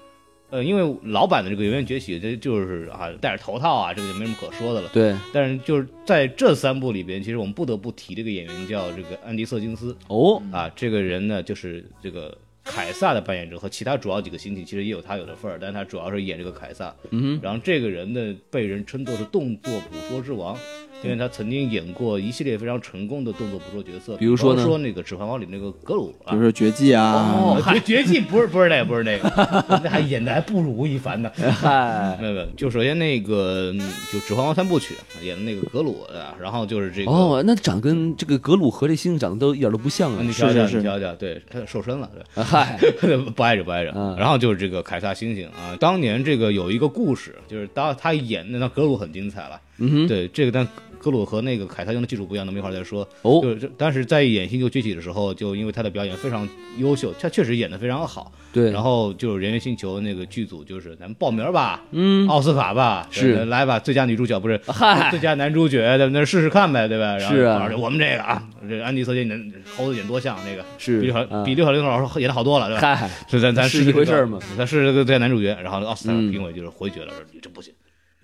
[0.50, 4.88] 呃，因为老版的这个《演员崛起》，这就是啊戴着头套啊，这个就没什么可说的了。
[4.92, 9.96] 对，但是就是在这三部里边，其实我们不得不提这个演员叫这个安迪·瑟金斯。
[10.08, 16.94] 哦，啊，这个人呢就是这个凯撒的扮演者和其他主要几个星体其实也有他有的份儿，但他主要是演这个凯撒。
[17.10, 20.56] 嗯然后这个人呢被人称作是动作捕捉之王，
[21.02, 26.42] 因为他曾经演过一系列非常成功的动作捕捉角色，比如说呢说那个《指环王》里那个格鲁啊比如。
[26.42, 31.30] 说绝技啊，哦，绝绝技不是不是那个不是那个，那还演的还不如吴亦凡呢。
[31.36, 33.80] 嗨，没有没有，就首先那个嗯
[34.12, 40.32] 就《指环王》三部曲演的那个格鲁啊，然后就是这个哦，那长得跟这个格鲁和这猩猩长得都一点都不像啊啊你。
[40.32, 42.44] 瞧瞧你瞧瞧，对他瘦身了，对。
[42.44, 42.78] 嗨，
[43.34, 43.92] 不挨着不挨着。
[43.96, 49.60] 嗯然后就是这个凯撒猩猩啊，当年这个有一个故事，就是当他演的那格鲁很精彩了。
[49.78, 50.66] 嗯哼，对这个，但
[50.98, 53.06] 格鲁和那个凯撒用的技术不一样，那么一会儿再说。
[53.22, 56.48] 哦就是这但是在演《星球崛起》的时候，就因为他的表演非常
[56.78, 58.32] 优秀，他确实演的非常好。
[58.52, 66.10] 对，然后就是《人猿星球》那个剧组就是咱们报名吧，嗯，奥斯卡吧，是来吧，最佳女主角不是嗨最佳男主角，对吧？
[66.12, 67.16] 那试试看呗，对吧？
[67.18, 72.96] 然后是啊我们这个啊，这安迪·瑟金能猴子演多像那个，是比刘小啊比刘小玲老师演的好多了，对吧？
[72.96, 74.40] 嗨，是咱咱是一回事儿嘛？
[74.56, 77.72] 咱试这个最佳男主角，然后奥斯卡嗯评委就是回绝了，说你这不行。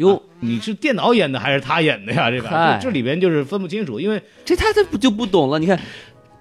[0.02, 2.30] 哟，你是电脑演的还是他演的呀？
[2.30, 5.58] 这嗨个这这里边就是分不清楚，因为这他他不就不懂了？
[5.58, 5.78] 你看。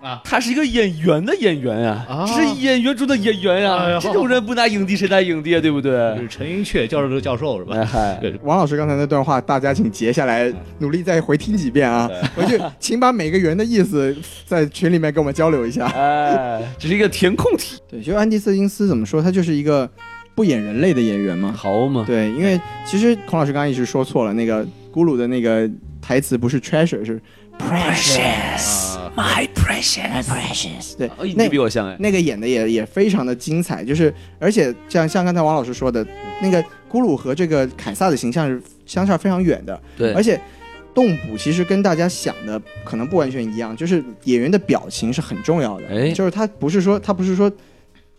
[0.02, 5.62] 啊，他是一个演员的演员呀、啊这是演员中的演员呀、哎这种人不拿影帝谁拿影帝啊？
[5.62, 6.18] 对不对？
[6.18, 7.76] 是陈寅恪教授的教授是吧？
[7.76, 12.10] 哎嗨，对王老师刚才那段话，大家请截下来，努力再回听几遍啊！
[12.36, 15.86] 回去请把每个圆的意思在群里面跟我们交流一下。
[15.90, 19.88] 哎，这是一个填空题，对，就安迪·瑟金斯怎么说，他就是一个
[20.36, 21.54] 不演人类的演员吗。
[21.56, 22.04] 好嘛？
[22.06, 25.70] 对，因为其实孔老师刚刚一直说错了，那个咕噜的那个
[26.02, 27.22] 台词不是 treasure 是
[27.60, 30.98] precious，precious precious。
[30.98, 36.06] 对哦，，那比我像哎，那个演的也也非常的精彩，就是而且像像刚才王老师说的，
[36.42, 40.40] 那个咕噜和这个凯撒的形象是相差非常远的，对而，且
[40.94, 47.52] 动捕其实跟大家想的可能不完全一样，就是演员的表情是很重要的，哎就是他不是说他不是说。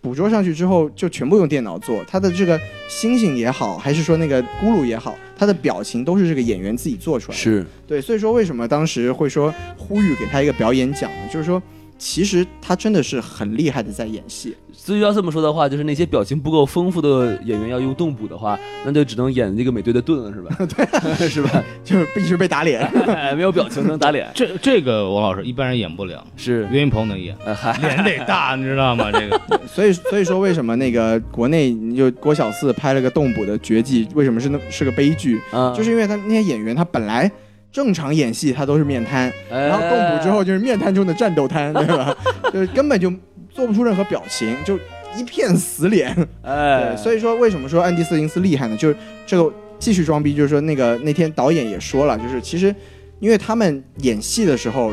[0.02, 7.40] 捕捉上去之后就全部用电脑做，他的这个星星也好，还是说那个咕噜也好，他的表情都是这个演员自己做出来的。
[7.40, 11.28] 是对，所以说为什么当时会说呼吁给他一个表演奖呢？
[11.32, 11.62] 就是说，
[12.04, 14.56] 其实他真的是很厉害的在演戏。
[14.72, 20.56] 所以要这么说的话，就是那些表情不够丰富的演员要用动捕的话，那就只能演那个美队的盾了，是吧？
[21.16, 21.62] 对，是吧？
[21.84, 22.80] 就是一直被打脸。
[23.06, 27.36] 哎 没有表情能打脸，这这个王老师一般人演不了，是，岳云鹏能演，
[27.80, 29.12] 脸得大，你知道吗？
[29.12, 35.40] 这个所以所以说为什么那个国内你就郭小四拍了个动捕的绝技，为什么是那是个悲剧？
[35.52, 37.30] 啊，就是因为他那些演员他本来
[37.72, 42.14] 正常演戏他都是面瘫，哎，然后动捕之后就是面瘫中的战斗瘫，对吧？
[42.52, 43.10] 就是根本就
[43.50, 44.78] 做不出任何表情，就
[45.16, 46.14] 一片死脸。
[46.42, 48.76] 哎，对，所以说为什么说安迪·瑟金斯厉害呢？
[48.76, 48.96] 就是
[49.26, 52.74] 这个继续装逼，就是说那个那天导演也说了，就是其实
[53.20, 54.92] 因为他们演戏的时候，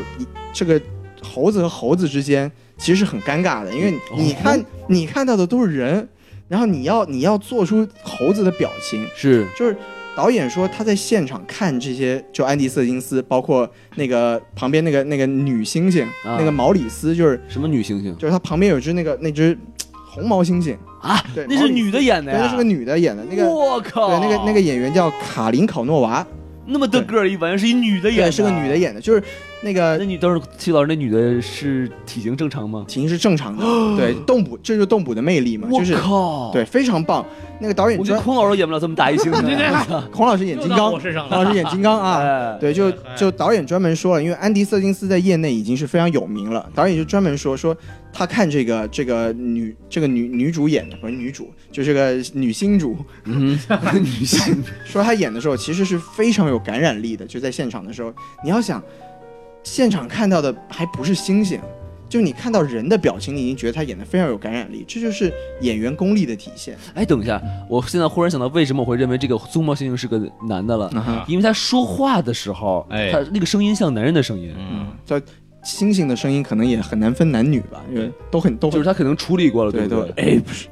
[0.54, 0.80] 这个
[1.22, 4.58] 猴子和猴子之间其实是很尴尬的，因为你看、
[4.88, 6.08] 你看到的都是人，
[6.48, 9.76] 然后你要你要做出猴子的表情，是就是。
[10.16, 19.56] 导演说他在现场看这些，就安迪·瑟金斯，包括那个旁边那个那个女猩猩，啊那个毛里斯，就是什么女猩猩就是他旁边有只那个那只
[20.12, 21.22] 红毛猩猩，啊？
[21.34, 22.46] 对，那是女的演的对，呀？
[22.46, 26.26] 那是个女的演的，那个我靠，对，那个那个演员叫卡琳考诺娃，
[26.66, 28.76] 那么的个儿一闻是一女的演对，的，是个女的。
[28.76, 29.22] 演的，就是
[29.62, 32.84] 那个那女等会儿，齐老师，那女的是体型正常吗？
[32.88, 33.64] 体型是正常的，
[33.96, 37.24] 对，动捕，这就是动捕的魅力嘛，我就是靠，对，非常棒。
[37.62, 40.10] 那个导演专我觉得孔老师演不了这么大一猩猩。
[40.10, 40.90] 孔老师演金刚。
[40.90, 42.20] 孔老师演金刚啊。
[42.20, 47.76] 哎，对，就就导演专门说了，因为安迪·瑟金斯在业内已经是非常有名了，导演就专门说说
[48.14, 53.58] 他看这个这个女这个女女主演的不是女主，就是个女星主，嗯，
[54.00, 58.10] 女星 说她演的时候其实是非常有感染力的，就在现场的时候，
[58.42, 58.82] 你要想，
[59.62, 61.60] 现场看到的还不是星星，
[62.08, 66.76] 就你看到人的表情，你已经觉得他演的非常有感染力，这就是演员功力的体现。
[66.94, 70.88] 哎，等一下，我现在忽然想到，为什么我会认为这个棕毛猩猩是个男的了？
[70.88, 75.20] 啊因为他说话的时候，哎他那个声音像男人的声音，嗯，叫
[75.62, 80.24] 星星的声音可能也很难分男女吧，因为都很都很就是他可能处理过了，对对对？
[80.24, 80.66] 哎不是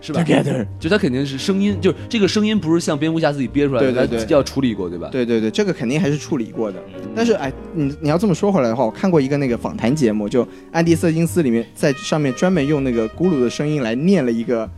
[0.00, 0.66] 是吧？Together。
[0.78, 5.08] 就他肯定是声音，就是这个声音不是像蝙蝠侠自己憋出来的，对对对要处理过，对吧？
[5.10, 6.78] 对对对，这个肯定还是处理过的。
[7.14, 14.68] 但是哎，你你要这么说回来的话，我看过一个那个访谈节目，就安迪瑟金斯里面在上面专门用那个咕噜的声音来念了一个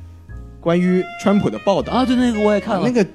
[0.60, 3.06] 关于川普的报道，啊，对，那个我也看了，那个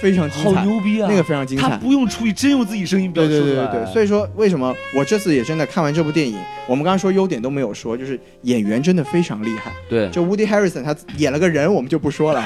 [0.00, 1.06] 非常精好彩，牛逼啊！
[1.08, 1.68] 那个非常精彩。
[1.68, 3.66] 他不用出去，真用自己声音表对述出来。
[3.66, 6.36] 对对对对，所以说为什么我这次也真的看完这部电影，
[6.66, 9.72] 我们刚刚说优点都没有说，就是演员真的非常厉害。
[9.88, 12.44] 对就 Woody Harrison 他演了个人，我们就不说了，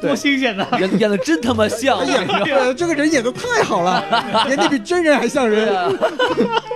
[0.00, 0.66] 多新鲜呐！
[0.80, 4.04] 演演的真他妈像，我跟你说对，这个人演的太好了，
[4.48, 5.68] 演的比真人还像人。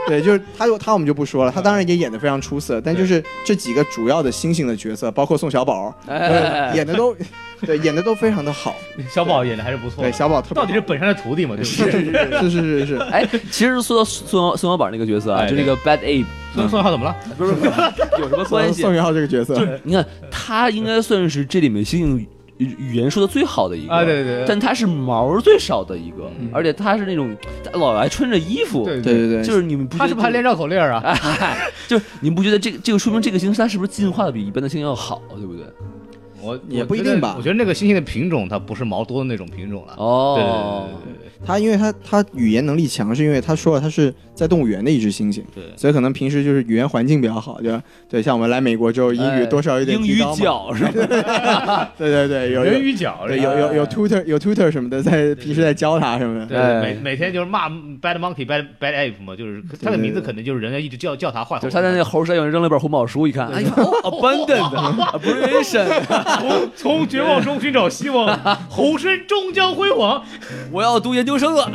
[0.06, 7.14] 对，就是他，他我们就不说了，他当然也演的非常出色，但就是这几个主要的星星的角色，包括宋小宝，哎对演的都，
[7.62, 8.74] 对，演的都非常的好。
[9.08, 11.54] 小宝演的还是不错对，小宝特别到底是本山的徒弟嘛？
[11.56, 11.92] 对不对？
[12.40, 17.16] 是是是是是，哎，其实说到宋小宋小宝那个角色啊，哎就那个 Bad Ape，宋宋小怎么了？
[17.36, 17.70] 不是不是
[18.20, 18.92] 有什么关系宋？
[18.92, 22.26] 元浩这个角色，你看他应该算是这里面星星
[22.58, 27.36] 语语言说的最好的一个啊，对对对，但他是毛最少的一个，而且他是那种
[27.74, 31.00] 老爱穿着衣服，对对对对，就是你们不觉得他是不是还练绕口令啊？
[31.40, 35.64] 哎，就是你们不觉得这个这个说明这个猩猩它是不是进化的比一般的猩猩要好，对不对？
[36.40, 39.94] 我也不一定吧我觉得那个猩猩的品种它不是毛多的那种品种了。
[39.96, 47.82] 哦，对对对对对他因为它它语言能力强，是因为它说了它是在动物园的一只猩猩，对所以可能平时就是语言环境比较好，对吧？
[48.08, 50.18] 对，像我们来美国之后，英语哎多少有点英语。
[50.38, 51.90] 角是吧？
[51.98, 56.46] 对对对，有有人语角，对有有有 tutor 有 tutor 什么的，在平时在教他什么的。
[56.46, 61.66] 对，哎每每天就是骂 bad monkey bad bad ape 嘛，就是他的名字可能就是人家一直叫叫他坏猴子。
[61.66, 63.68] 就是他在那猴山上扔了本红宝书，一看，哎呦
[65.64, 65.86] 参，
[66.40, 70.22] 从从绝望中寻找希望，猴身终将辉煌。
[70.70, 71.70] 我要读研究生了。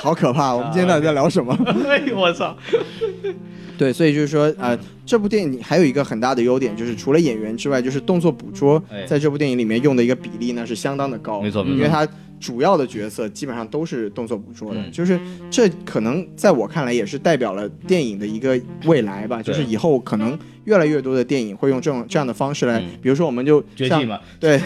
[0.00, 0.54] 好可怕！
[0.54, 1.56] 我们今天到底在聊什么？
[1.88, 2.56] 哎呦我操！
[3.78, 9.04] 对，所以就是说，呃，这部电影还有一个很大的优点，就是除了演员之外，就是动作捕捉哎。
[9.06, 11.40] 在这部电影里面用的一个比例呢是相当的高。
[11.40, 11.76] 没错没错。
[11.76, 12.04] 因为它
[12.40, 14.90] 主要的角色基本上都是动作捕捉的，嗯。
[14.90, 15.16] 就是
[15.48, 22.86] 这可能在我看来也是代表了电影的一个未来吧，就是以后可能越来越多的电影会用这种这样的方式来，嗯。
[23.00, 24.60] 比如说我们就像绝技嘛，对，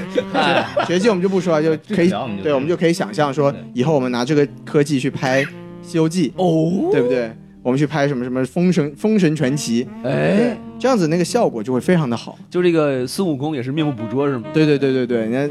[0.87, 2.11] 绝技我们就不说了，就可以
[2.43, 5.45] 对，我们就可以想象说，以后我们拿这个科技去拍
[5.83, 7.33] 《西游记》，哦，对不对？
[7.63, 12.37] 我们去拍什么什么《封神封神传奇》，哎，这样子那个效果就会非常的好。
[12.51, 14.49] 就这个孙悟空也是面目捕捉是吗？
[14.53, 15.51] 对对对对对，你看，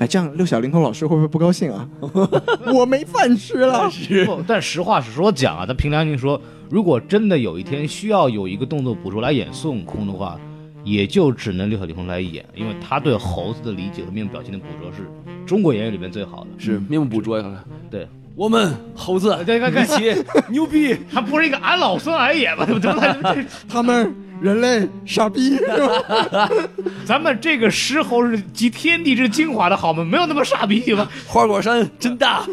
[0.00, 1.88] 哎，这样六小龄童老师会不会不高兴啊？
[2.74, 3.88] 我没饭吃了。
[4.26, 10.36] 不但实话实说讲啊，咱凭良心说，如果真的有一天需要有一个动作捕捉来演孙悟空的话，
[10.82, 15.08] 也就只能六小龄童来演，因为他对猴子的理解和面部表情的捕捉是
[15.46, 16.50] 中国演员里面最好的。
[16.58, 17.64] 是面部捕捉呀。
[17.88, 22.64] 对，我们猴子一起牛逼， 还不是一个俺老孙俺也吗？
[22.64, 23.46] 对不对？
[23.68, 26.50] 他们人类傻逼是吧？
[27.06, 30.04] 咱们这个石猴是集天地之精华的好吗？
[30.04, 31.08] 没有那么傻逼行吗？
[31.26, 32.44] 花果山真大，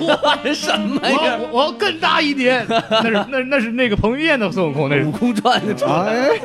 [0.00, 1.38] 哇，这什么呀？
[1.40, 6.40] 我我要更大一点，那是那那是那个彭于晏的孙悟空，那是悟空传的传， 哎，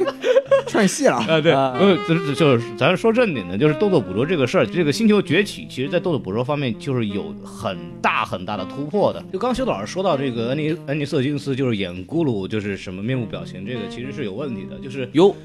[0.68, 1.18] 串戏了。
[1.18, 9.24] 啊，对，啊呃，就是就是，咱说正经的，就是豆豆捕捉这个事儿，这个《星球崛起》其实在豆豆捕捉方面就是有很大很大的突破的。
[9.32, 14.78] 就刚修导老师说到这个恩尼恩尼瑟金斯，就是演咕噜，就是什么面部表情，这个其实是有问题的。
[14.82, 15.36] 就是有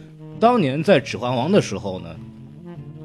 [0.40, 2.14] 当年在《指环王》的时候呢，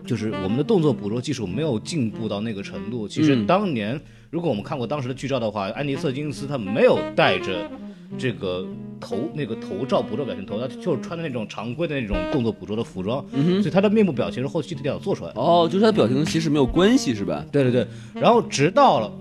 [0.06, 3.08] 就是我们的动作捕捉技术没有进步到那个程度。
[3.08, 7.70] 其实嗯当年，如果我们看过当时的剧照的话，安妮瑟金斯他没有带着
[8.18, 8.66] 这个
[9.00, 15.40] 头那个头罩捕捉表情头，他就是穿的那种常规的那种动作捕捉的服装，所以他的面部表情是后期电脑做出来的。
[15.40, 17.46] 哦，就是他的表情其实没有关系是吧？
[17.52, 19.12] 对对对，然后直到了，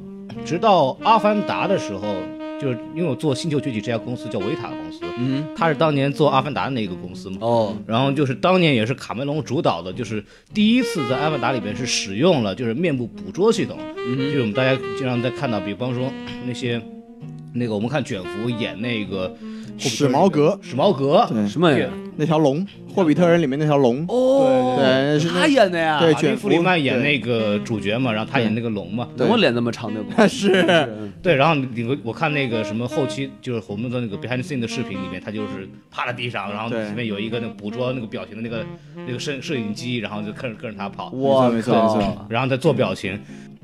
[0.45, 2.17] 直到《阿凡达》的时候，
[2.61, 7.39] 就是因为我做《星球崛起》这家公司叫维塔公司，嗯，他是当年做《阿凡达》的那个公司嘛。
[7.41, 16.11] 哦，然后就是当年也是卡梅隆主导的，就是第一次在《阿凡达》里边是使用了就是面部捕捉系统，嗯就是我们大家经常在看到，比方说
[16.47, 16.81] 那些
[17.55, 19.35] 那个我们看卷福演那个
[19.79, 21.89] 史矛革史矛革，什么呀？
[22.21, 22.65] 那条龙，
[22.95, 25.99] 《霍比特人》里面那条龙，哦，对他演的呀？
[25.99, 30.01] 对马丁·弗里曼演那个主角嘛，然后他演那个龙嘛，怎么脸那么长的？
[30.17, 30.51] 那 是。
[31.23, 38.65] 对，然后你我我看那个什么后期就是我们的那个 behind the scene 的视频里面，他就是趴在地上，然后对前面有一个那个捕捉那个表情的那个
[39.07, 42.27] 那个摄摄影机，然后就跟着跟着他跑，哇没错没错！
[42.29, 43.19] 然后再做表情，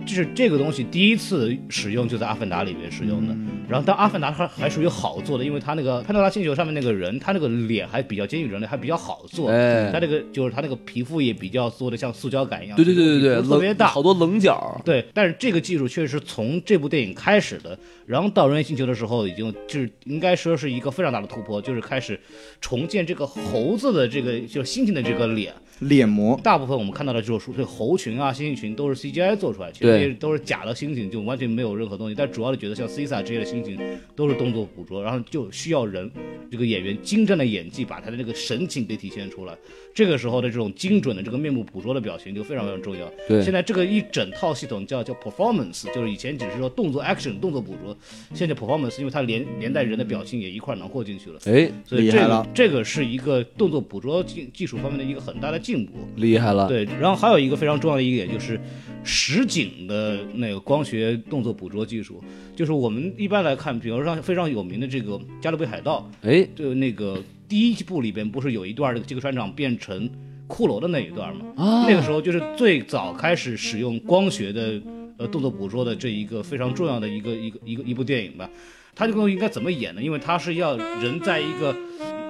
[0.04, 3.34] 就是这个东西第一次使用就在《阿凡达》里面使用的。
[3.68, 9.50] 然后但《阿凡达》还还属于好做的，因为它那个潘多拉星球上面那个人，他那个脸还比较接近近人类还比较好做。
[9.50, 14.80] 哎他这个就是他那个皮肤也比较做的像塑胶感一样，对对对对对，特别大，好多棱角。
[14.84, 22.18] 对，但是这个技术确实从这部电影开始的，然后到《人猿星球》的时候，已经就是应该说是一个非常大的突破，就是开始
[22.60, 25.52] 重建这个猴子的这个就是猩猩的这个脸。
[25.80, 32.14] 脸模，大部分我们看到的就是这猴群啊、猩猩群都是 CGI 做出来，其实对都是假的猩猩，就完全没有任何东西。
[32.16, 33.78] 但主要的角色像 Cisa 这些的猩猩
[34.14, 36.10] 都是动作捕捉，然后就需要人
[36.50, 39.56] 这个演员精湛的演技把他的那个神情给体现出来。
[39.94, 43.10] 这个时候的这种精准的这个面部捕捉的表情就非常非常重要。
[43.26, 47.96] 对现在这个一整套系统叫叫 performance，就是以前只是说动作 action 动作捕捉，
[48.34, 51.40] 现在 performance 因为它连连带人的表情也一块儿囊括进去了。
[51.46, 55.92] 哎，所以这个这个是一个动作捕捉技技术方面的一个很大的进步。
[56.16, 56.68] 厉害了。
[56.68, 58.60] 对，然后还有一个非常重要的一点就是
[59.02, 62.22] 实景的那个光学动作捕捉技术，
[62.54, 67.18] 就是我们一般来看，比如说像非常有名的这个《加勒比海盗哎》，，就那个
[67.48, 70.08] 第一部里边不是有一段这个这个船长变成
[70.48, 71.44] 骷髅的那一段吗？
[71.56, 74.80] 啊那个时候就是最早开始使用光学的
[75.18, 78.48] 呃动作捕捉的这一个非常重要的一个一个一个一部电影吧。
[78.96, 80.02] 它这个东西应该怎么演呢？
[80.02, 81.76] 因为它是要人在一个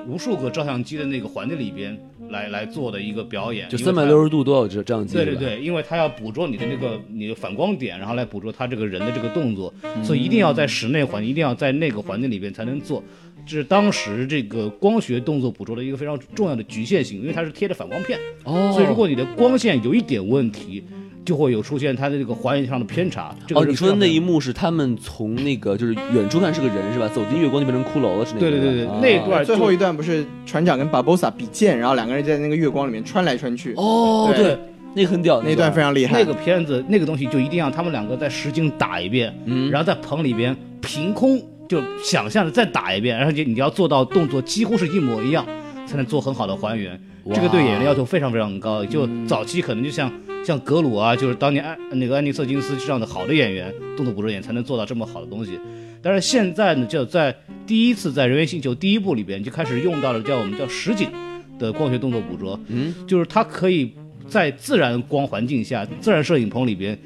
[0.09, 1.97] 无数个照相机的那个环境里边
[2.29, 5.15] 来来做的一个表演，就三百六十度都要这这样机。
[5.15, 13.01] 对对对，因为他要捕捉你的那个你的反光点，然后来捕捉他这个人的这个动作，所以一定要在室内环境，一定要在那个环境里边才能做。
[13.47, 20.83] 这是当时这个光学动作捕捉的一个非常重要的局限性，因为它是贴着反光片，哦，所以如果你的光线有一点问题，
[21.27, 23.35] 就会有出现它的这个还原上的偏差。
[23.47, 27.07] 这个哦，你说的那一幕是他们从那个就是远处看是个人是吧？
[27.09, 34.59] 走进月光就变成骷髅了，是那个对对对对啊那一段最后一段不是船长跟巴博萨比剑，然后两个人在那个月光里面穿来穿去，哦，对对，
[34.95, 36.21] 那个很屌，那段非常厉害。
[36.21, 45.45] 那个片子那个东西就一定要他们两个在实景打一遍，嗯然后在棚里边凭空就想象着再打一遍，然后你你要做到动作几乎是一模一样，
[45.87, 47.01] 才能做很好的还原。
[47.35, 50.13] 这个对演员的要求非常非常高，就早期可能就像
[50.45, 55.59] 像格鲁啊，就是当年安那个安妮瑟金斯这样的好的演员，动作捕捉演员才能做到这么好的东西。
[56.03, 57.35] 但是现在呢，就在
[57.67, 61.11] 第一次在《人猿星球》第一部里边就开始用到了叫我们叫实景
[61.59, 63.93] 的光学动作捕捉，嗯，就是它可以
[64.29, 66.97] 在自然光环境下、自然摄影棚里边，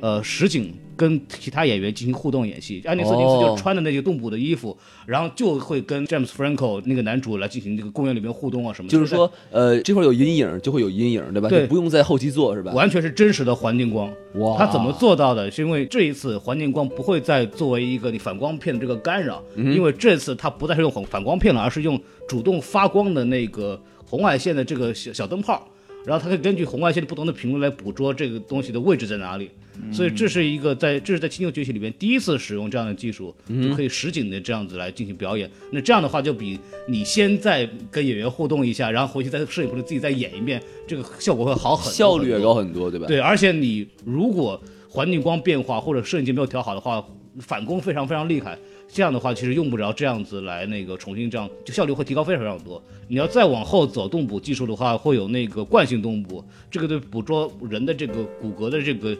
[0.00, 2.82] 呃，实景跟其他演员进行互动演戏。
[2.84, 4.76] 安妮瑟金斯哦就穿的那些动捕的衣服，
[5.06, 8.92] 然后就会跟詹姆斯·弗兰克那个男主来进行这个公园里面互动啊什么的。
[8.92, 11.48] 就是说，呃，这块有阴影就会有阴影，对吧？
[11.48, 12.72] 对不用在后期做是吧？
[12.72, 14.12] 完全是真实的环境光。
[14.34, 15.48] 哇他怎么做到的？
[15.50, 25.66] 是因为这一次环境光不会再作为一个你反光片的这个干扰，嗯因为这次它不再是用反反光片了，而是用主动发光的那个红外线的这个小小灯泡，
[26.04, 29.50] 然后它可以根据红外线的不同的频率来捕捉这个东西的位置在哪里。
[29.92, 35.50] 所以这是一个在这是在《星球崛起》里边第一次使用这样的技术，就可以实景的这样子来进行表演。
[35.70, 43.06] 那这样的话，就比你先在跟演员互动一下，然后回去在摄影棚里自己再演一遍，这个效果会好很多，效率也高很多，对吧？
[43.06, 47.04] 对，而且你如果环境光变化或者摄影机没有调好的话，
[47.40, 48.58] 反攻非常非常厉害。
[48.90, 52.82] 这样的话，其实用不着这样子来那个重新这样，就效率会提高非常非常多。
[53.06, 59.14] 你要再往后走，动捕技术的话，会有那个惯性动捕，这个对捕捉人的这个骨骼的这个，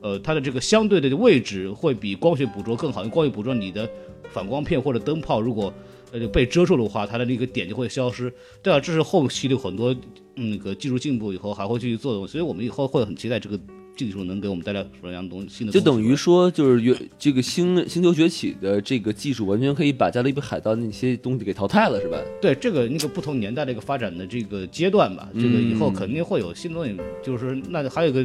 [0.00, 3.02] 呃，它的这个相对的位置会比光学捕捉更好。
[3.02, 3.88] 因为光学捕捉你的
[4.30, 5.72] 反光片或者灯泡如果
[6.12, 8.32] 呃被遮住的话，它的那个点就会消失。
[8.62, 9.94] 对啊，这是后期的很多
[10.36, 13.58] 嗯那个技术进步以后还会继续做的，所以我们以后会很期待这个
[13.96, 15.72] 技术能给我们带来什么样东西新的。
[15.72, 22.16] 就等于说，就是原这个星星球崛起的这个技术，完全可以把加勒比海盗那些东西给淘汰了，是吧？
[22.40, 26.96] 对这个那个不同年代的一个发展的这个阶段吧，这个以后嗯肯定会有新东西。
[27.24, 28.24] 就是那还有一个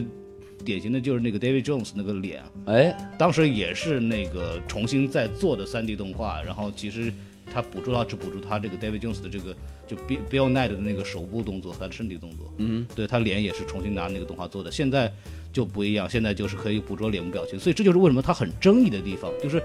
[0.64, 7.14] 典型的就是那个 David Jones 那个脸，哎，当时也是那个重新在做的 3D 动画，然后其实
[7.54, 9.56] 他捕捉到只捕捉他这个 David Jones 的这个
[9.86, 15.12] 就 Bill Bill Nye 的那个手部动作，他的身体动作，嗯，对他脸也是重新拿那个动画做的，现在
[15.52, 19.62] 就不一样，现在就是可以捕捉脸部表情，所以这就是为什么他很争议的地方，就是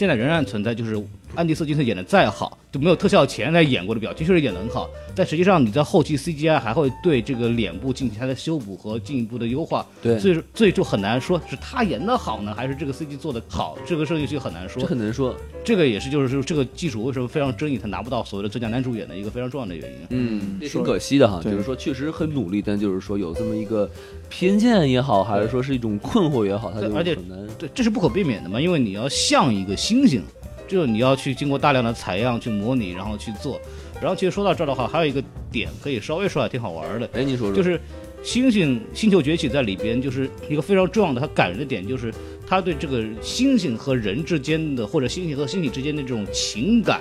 [0.00, 0.98] 现在仍然存在，就是
[1.34, 14.88] 安迪·瑟金斯演的再好，就没有特效前来演过的表情确实演得很好，但实际上你在后期 CGI 还会对这个脸部进行它的修补和进一步的优化，对所以所以就很难说是他演的好呢，还是这个 CG 做的好，这个事情就很难说这。
[14.88, 15.36] 很难说。
[15.62, 19.98] 这个也是就是说这个技术为什么非常争议，他拿不到所谓的最佳男主演的一个非常重要的原因。
[20.08, 23.88] 嗯，也挺可惜的哈，就是说确实很努力，但就是说有这么一个
[24.30, 27.38] 偏见也好，还是说是一种困惑也好，他就而且很难。
[27.58, 30.20] 对，这是不可避免的嘛，因为你要像一个猩猩，
[30.68, 33.60] 就是你要去经过大量的采样去模拟，然后去做。
[34.00, 35.20] 然后其实说到这儿的话，还有一个
[35.50, 37.80] 点可以稍微说，下挺好玩的，哎，你说说，就是
[38.22, 42.14] 星星星球崛起在里边就是一个非常重要的，它感人的点就是
[42.46, 47.00] 它对这个星星和人之间的，或者星星和星星之间的这种情感。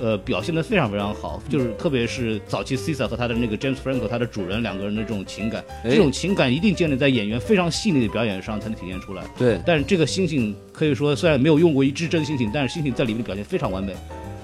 [0.00, 9.22] 呃，表现的非常非常好，就是特别是早期 Cesar 和他的那个 James Franco 他的主人两个人的这种情感，哎这种情感一定建立在演员非常细腻的表演上才能体现出来。
[9.38, 13.94] 对，但是这个猩猩可以说虽然没有用过一只真猩猩，但是猩猩在里面的表现非常完美。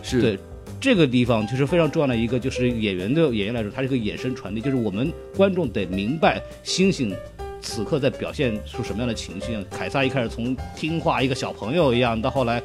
[0.03, 0.39] 是对
[0.81, 7.13] 这个地方就是非常重要的一个，就是演员的演员来说，它是一个眼神传递，就是我们观众得明白星星
[7.61, 9.57] 此刻在表现出什么样的情绪。
[9.71, 12.63] 凯撒一开始从听话一个小朋友一样，到后来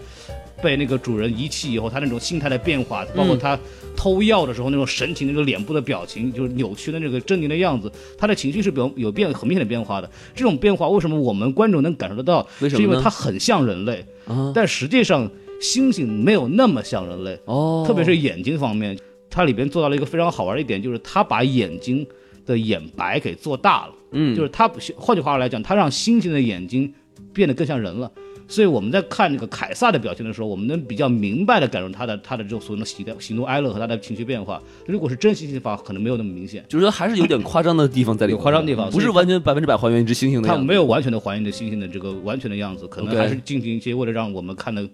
[0.61, 3.57] 被那个主人遗弃以后，他那种心态的变化，包括他
[3.95, 10.09] 偷药的时候那种神情、那个脸部的表情，就是扭曲的那个狰狞的样子，他的情绪是有有变很明显的变化的。
[10.33, 12.47] 这种变化为什么我们观众能感受得到？
[12.61, 15.29] 为什么是因为它很像人类，啊，但实际上
[15.61, 17.39] 猩猩没有那么像人类。
[17.45, 18.97] 哦，特别是眼睛方面，
[19.29, 22.05] 它里边做到了一个非常好玩的一点，就是它把眼睛
[22.45, 26.91] 的眼白给做大了，嗯，就是它换句话来讲，它让猩猩的眼睛
[27.33, 28.11] 变得更像人了。
[28.51, 34.61] 所以我们在看那个凯撒的表现的时候，我们能比较明白的感受他的他的这种所谓的喜的喜怒哀乐和他的情绪变化。
[34.85, 36.65] 如果是真猩猩的话，可能没有那么明显。
[36.67, 40.67] 就是说还是有点夸张的地方在里面，有夸张地方不是完全百分之百还原一只猩猩的它样子。
[40.67, 44.85] 没有完全的还原这猩猩的这个完全的样子，可能还是进行一些为了让我们看的，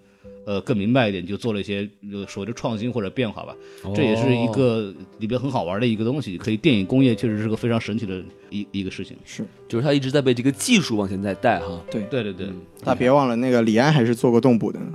[0.48, 3.54] 呃，更明白一点，就做了一些呃所谓的创新或者变化吧。
[3.94, 9.18] 这也是一个里边很好玩的一个东西，可以电影工业确实是个非常神奇的一一个事情。
[9.26, 11.82] 是，就是他一直在被这个技术往前在带哈。
[11.92, 12.02] 对。
[12.04, 12.48] 对对对，
[12.82, 14.86] 大家别忘了，那个李安还是做过动捕的呢。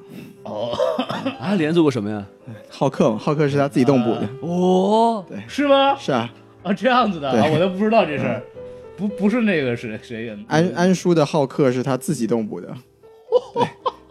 [1.38, 2.26] 啊，连做过什么呀？
[2.70, 4.28] 浩克嘛，浩克是他自己动捕的。
[4.40, 5.94] 哦，对是吗？
[5.96, 6.32] 是啊，
[6.62, 8.42] 啊，这样子的啊，我都不知道这事儿。
[8.96, 10.44] 不不是那个是谁演的？
[10.48, 12.74] 安安叔的浩克是他自己动捕的。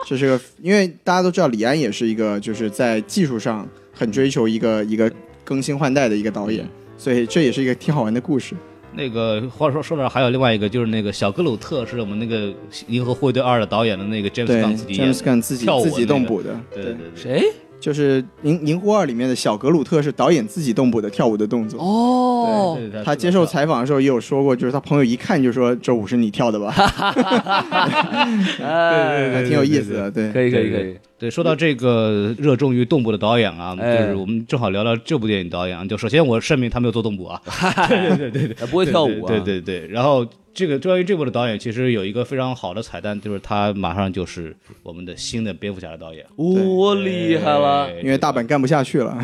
[0.05, 5.11] 对，这是个，因为大家都知道李安也是一个就是在技术上很追求一个一个
[5.43, 8.55] 更新换代的一个导演，所以这也是一个挺好玩的故事。
[8.93, 12.47] 那个话说说到还有另外一个，就是那个小格鲁特是我们那个
[12.87, 15.17] 《银河护卫队二》的导演的那个 James Gunn 自己，James。
[15.19, 17.53] Gunn 自己跳舞自己动捕的，对对对，谁？
[17.81, 21.81] 就是《银银狐二》里面的小格鲁特是导演自己动捕的跳舞的动作。
[21.81, 26.71] 哦，对对他接受采访的时候也有说过，就是他朋友一看就说这舞是你跳的吧，
[28.61, 30.11] 哎，还挺有意思的。
[30.11, 35.83] 对，可以可以对对可以，对，说到这个热衷于动捕的导演啊，哎就是我们正好聊聊这部电影导演啊。
[35.85, 37.41] 就首先我声明他没有做动捕啊，
[37.89, 39.87] 对对对对对，他不会跳舞对对对。
[39.87, 40.23] 然后
[40.53, 46.25] 这个关于这部的导演，其实有一个非常好的彩蛋，就是他马上就是我们的新的蝙蝠侠的导演。
[46.35, 47.89] 我厉害了。
[48.01, 49.17] 因为大本干不下去了，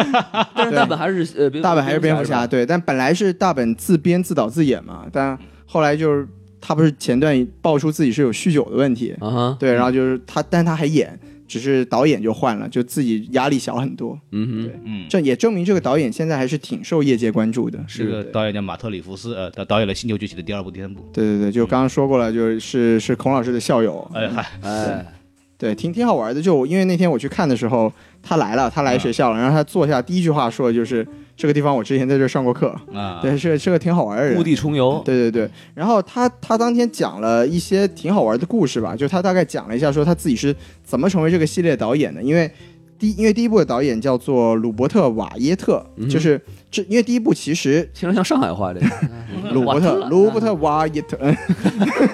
[0.54, 6.26] 但是大本还是呃，大本还是蝙蝠侠，对，但本来是大本自编自导自演嘛，但后来就是
[6.60, 17.78] 他不是前段爆出自己是有酗酒的问题，啊，对，然后就是他，但他还演，只是导演就换了，就自己压力小很多，嗯嗯，这也证明这个导演现在还是挺受业界关注的。
[17.86, 21.00] 是个导演叫马特里弗斯，呃，他导演了《星球崛起》的第二部、第三部。
[21.12, 25.06] 对对对，就刚刚说过了，就是是孔老师的校友， 哎嗨，哎，
[25.56, 26.42] 对，挺挺好玩的。
[26.42, 27.92] 就因为那天我去看的时候，
[28.22, 31.06] 他来了，他来学校了，然后他坐下第一句话说的就是
[31.36, 34.42] 这个地方我之前在这儿上过课，啊，对，是个是个挺好玩的人故。
[34.42, 42.50] 地重游，对对对，然后他他当天讲了一些挺好玩的故事吧，就他大概讲了一下，说他自己是怎么成为这个系列导演的，因为。
[42.98, 46.40] 第，因为第一部的导演叫做鲁伯特·瓦耶特，嗯就是
[46.70, 48.86] 这，因为第一部其实听着像上海话这个，
[49.52, 51.36] 鲁伯特鲁伯特·瓦耶特，嗯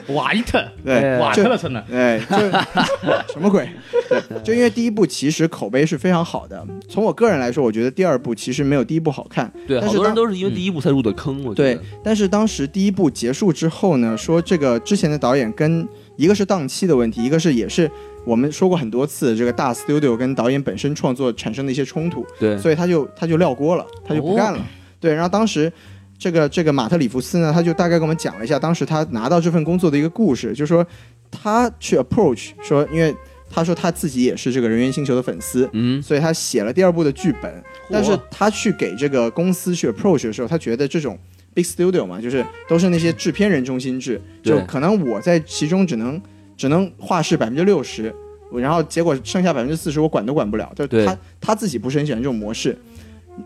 [0.14, 1.82] 瓦耶特，对，哎瓦特了特呢？
[1.90, 2.36] 哎，就
[3.32, 3.68] 什么鬼？
[4.08, 9.52] 对，就因为第一部其实口碑是非常好的，从我个人来说，我觉得第二部其实没有第一部好看。
[9.66, 15.86] 对，但是当好多人都是因为第一部才入的坑，我觉得对，，但是当时第一部结束之后呢，说这个之前的导演跟
[16.16, 17.90] 一个是档期的问题，一个是也是
[18.24, 24.64] 我们说过很多次，这个大 studio 跟导演本身创作产生的一些冲突，对，所以他就他就撂锅了，他就不干了。
[25.00, 25.72] 对，然后当时
[26.18, 30.86] 这个这个马特里弗斯呢，他就大概跟我们讲了一下当时他拿到这份工作的一个故事，就是说
[31.30, 33.14] 他去 approach 说，因为
[33.50, 41.18] 他说他自己也是这个人猿星球的粉丝，嗯，所以他写了第二部的剧本，但是他去给这个公司去 approach 的时候，他觉得这种
[41.54, 46.20] big studio 嘛，就是都是那些制片人中心制，就可能我在其中只能
[46.56, 48.14] 只能画室百分之六十，
[48.54, 52.76] 然后结果剩下百分之四十我管都管不了，就对他他自己不是很喜欢这种模式，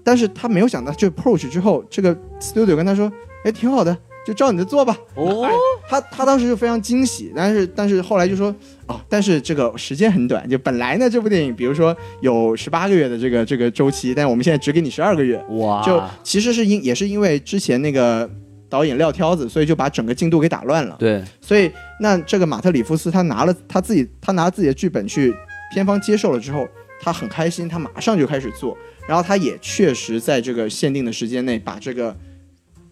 [0.02, 3.10] 但是他没有想到就 approach 之后，这个 studio 跟他说，
[3.44, 3.96] 哎，挺好的，
[4.26, 4.96] 就照你的做吧。
[5.14, 5.48] 哦，
[5.88, 8.52] 他他当时就非常惊喜，但是但是后来就说
[8.86, 18.28] 哦，但是这个时间很短，就本来呢这部电影，比如说有十八个月的这个这个周期，但我们现在只给你十二个月，哇，就其实是因也是因为之前那个
[18.68, 20.96] 导演撂挑子，所以就把整个进度给打乱了。
[20.98, 21.70] 对，所以
[22.00, 25.32] 那这个马特里夫斯他拿了他自己他拿了自己的剧本去
[25.72, 26.66] 片方接受了之后，
[27.00, 32.16] 他很开心，他马上就开始做，然后他也确实在这个限定的时间内把这个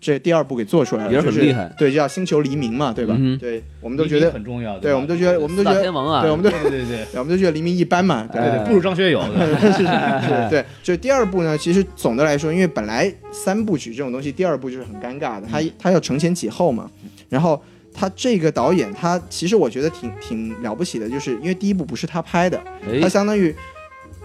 [0.04, 1.72] 这第二部给做出来了，也是很就是厉害。
[1.78, 3.16] 对，叫星球黎明嘛，对吧？
[3.18, 4.96] 嗯对，我们都觉得，很重要，对，吧？
[4.96, 6.96] 我们都觉得，我们都觉得，天王啊，对，我们都，对对对对。
[7.10, 9.24] 对我们都觉得黎明一般嘛，对哎对对，不如张学友。
[9.34, 16.90] 对 是是是，对，就第二部呢，其实总的来说，因为本来三部曲这种东西，第二部就是很尴尬的，他他要承前启后嘛。
[17.30, 17.60] 然后
[17.94, 23.54] 他这个导演，他其实我觉得挺挺了不起的，就是因为第一部不是他拍的，他哎，相当于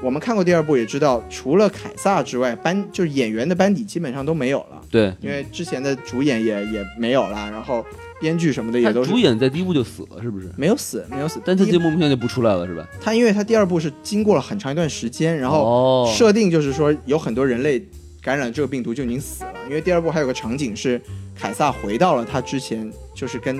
[0.01, 7.85] 我们看过第二部也知道，除了凯撒之外，班就是演员的班底基本上都没有了，对，因为之前的主演也也没有了，然后
[8.19, 10.49] 编剧什么的也都是主演在第一部就死了，是不是？
[10.55, 11.41] 没有死，没有死。
[11.43, 12.87] 但他这莫名其妙就不出来了，是吧？
[13.01, 17.85] 他因为他第二部是经过了很长一段时间，然后哦，设定就是说有很多人类
[18.21, 21.01] 感染这个病毒就已经死了，因为第二部还有个场景是
[21.35, 23.59] 凯撒回到了他之前就是跟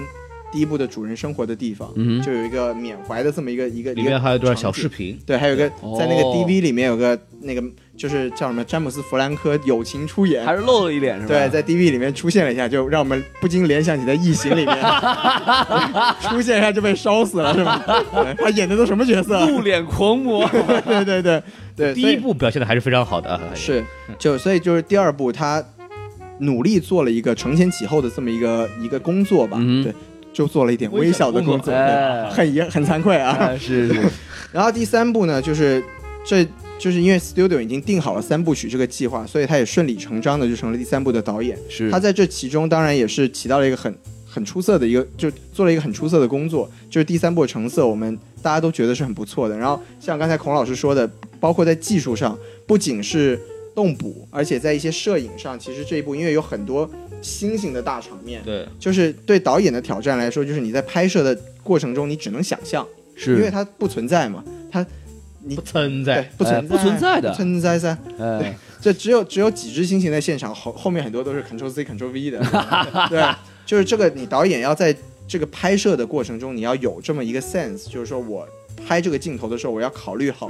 [0.52, 7.64] 第一部的主人生活的地方，嗯就有一个缅怀的这么一个一个里面还有一段小视频，对，还有一个哦在那个 DV 里面有个那个
[7.96, 10.46] 就是叫什么詹姆斯弗兰科友情出演。
[10.46, 11.28] 还是露了一脸，是吧？
[11.28, 14.76] 对，在 DV 里面出现了一下，就让我们不禁联想起在《异形》里面
[16.30, 17.84] 出现一下就被烧死了，是吧？
[18.14, 19.46] 对他演的都什么角色？
[19.46, 20.48] 露脸狂魔，
[20.86, 21.44] 对对对
[21.76, 23.40] 对，第一部表现的还是非常好的啊。
[23.54, 23.84] 是，
[24.18, 25.64] 就所以就是第二部他
[26.40, 29.94] 努力做了一个承前启后的这么一个一个工作吧，嗯对，
[30.40, 31.74] 就做了一点微小的工作，
[32.32, 33.32] 很遗很惭愧啊。
[33.32, 34.02] 啊是是，
[34.54, 35.84] 然后第三部呢，就是
[36.26, 36.48] 这
[36.78, 41.60] 就是因为 Studio 已经定好了三部曲这个计划，所以他也顺理成章的就成了第三部的导演。
[41.68, 43.94] 是他在这其中当然也是起到了一个很
[44.26, 49.58] 很出色的一个，就做了一个很出色的工作，就是第三部的成色，我们大家都觉得是很不错的。
[49.58, 51.06] 然后像刚才孔老师说的，
[51.42, 53.38] 包括在技术上，不仅是
[53.76, 56.90] 动捕，而且在一些摄影上，其实这一部因为有很多
[57.22, 62.86] 新型的大场面，对，就是对导演的挑战来说，就是你在拍摄的过程中，你只能想象，
[63.16, 63.36] 是。
[63.36, 64.86] 因为，它不存在嘛，它
[65.44, 66.22] 你不存在。
[66.38, 67.34] 不存在、哎不存在的。
[67.34, 67.80] 存在。
[67.80, 67.98] 噻。
[68.20, 72.40] 哎，这只有只有几只猩猩在现场，后后面很多都是 Ctrl C Ctrl V 的，
[73.10, 73.24] 对，
[73.66, 74.96] 就是这个你导演要在
[75.28, 78.48] 这个拍摄的过程中，你要有这么一个 sense，就是说我
[78.88, 80.50] 拍这个镜头的时候，我要考虑好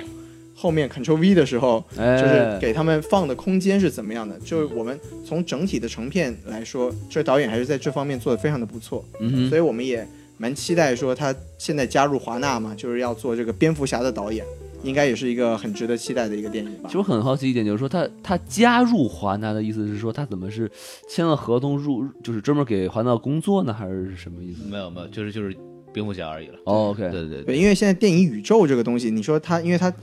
[0.61, 4.37] 后面 Ctrl V 的时候，哎，就是给他们放的空间是怎么样的。
[4.39, 10.05] 就是我们从整体的成片来说，这导演还是在这方面做的非常的不错，嗯哼所以我们也
[10.37, 14.45] 蛮期待说他现在加入华纳嘛，就是要做这个蝙蝠侠的导演，
[14.83, 16.97] 应该也是一个很值得期待的一个电影吧其实。
[16.97, 20.69] 我很好奇一点，就是说他他加入华纳的意思是说他怎么是
[21.07, 24.59] 签了合同入，就是专门给华纳工作呢，还是什么意思？
[24.69, 25.55] 没有没有，就是就是
[25.93, 26.55] 蝙蝠侠而已了。
[26.65, 29.93] 哦，OK，对对对，对，因为现在电影宇宙这个东西，你说他，因为他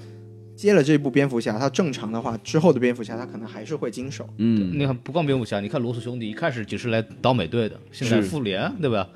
[0.57, 4.27] 接了这部蝙蝠侠，他正常的话，之后的蝙蝠侠他可能还是会经手。
[4.39, 9.09] 嗯，你看不光蝙蝠侠，你看罗素兄弟一开始只是来倒美队的，现在复联，对吧？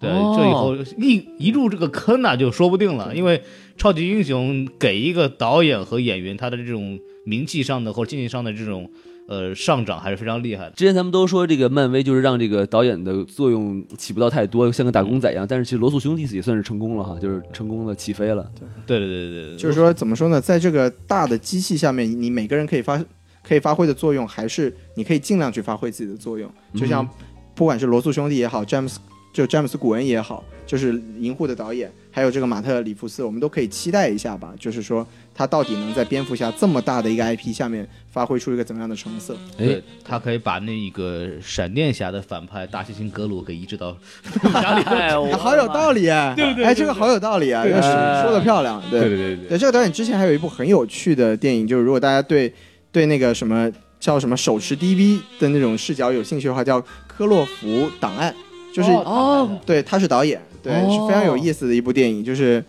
[0.00, 3.42] 对，哦这以后一一入这个坑那就说不定了，因为
[3.76, 8.88] 超级英雄给一个导演和演员他的这种名气上的或者经济上的这种
[9.28, 10.70] 呃上涨还是非常厉害的。
[10.70, 15.46] 之前咱们都说这个漫威就是让这个导演的作用起不到太多，像个打工仔一样。
[15.46, 18.50] 但是其实罗素兄弟也算是成功了哈，就是成功的起飞了。
[18.86, 22.98] 对对对对对，就是说，怎么说呢，在这个大的机器下面，你每个人可以发
[23.46, 26.50] 可以发挥的作用，还是你可以尽量去发挥自己的作用。
[26.74, 27.06] 就像
[27.54, 28.98] 不管是罗素兄弟也好，詹姆斯
[29.38, 34.52] 就詹姆斯古恩也好，就是银护的导演，还有这个马特里夫斯，我们都可以期待一下吧。
[34.58, 39.36] 就是说，他到底能在蝙蝠侠这么大的一个 IP 下面发挥出一个怎么样的成色？
[39.56, 44.82] 哎对，他可以把那个闪电侠的反派大猩猩格鲁给移植到蝙蝠侠里。
[44.82, 46.34] 哎，我哎好有道理啊！
[46.34, 47.64] 对不对哎，这个好有道理啊！
[47.64, 52.52] 要是对说的漂亮，对对对对对，这个导演之前还有一部很有趣的电影，就是如果大家对
[52.90, 53.70] 对那个什么
[54.00, 58.32] 叫什么手持 DV 的那种视角有兴趣的话，叫《科洛弗档案》，
[58.78, 62.64] 就是、哦，对他是导演，对、哦是非常有意思的一部电影，就是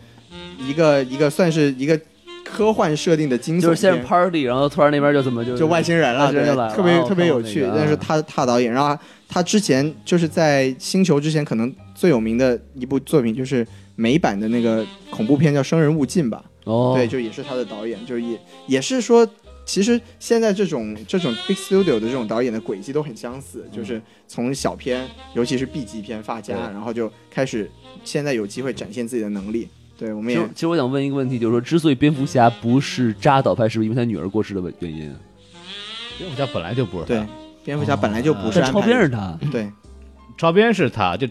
[0.68, 1.99] 一个一个算是一个
[2.44, 6.40] 科幻设定的惊悚就是先 party，然后突然那边就怎么就就外星人了，就
[6.76, 7.61] 特别哦特别有趣。
[7.61, 13.65] 那个但是他他导演，然后他之前就是在星球之前，可能最有名的一部作品就是
[13.95, 16.44] 美版的那个恐怖片叫《生人勿近》吧。
[16.65, 19.27] 哦，对，就也是他的导演，就是也也是说，
[19.69, 27.69] 其实现在这种这种 big studio 的这种导演的轨迹都很相似，就是从小片，尤其是 B 级片发家，然后就开始
[28.03, 29.69] 现在有机会展现自己的能力。
[29.95, 35.15] 对，我们也其实其实我想问一个问题，就是说，之所以蝙蝠侠不是扎导拍，是不是因为他女儿过世的原因？
[36.17, 37.27] 蝙蝠侠本来就不是对他，
[37.63, 39.71] 蝙蝠侠本来就不是但超编是他，对。
[40.35, 41.27] 超编是他，就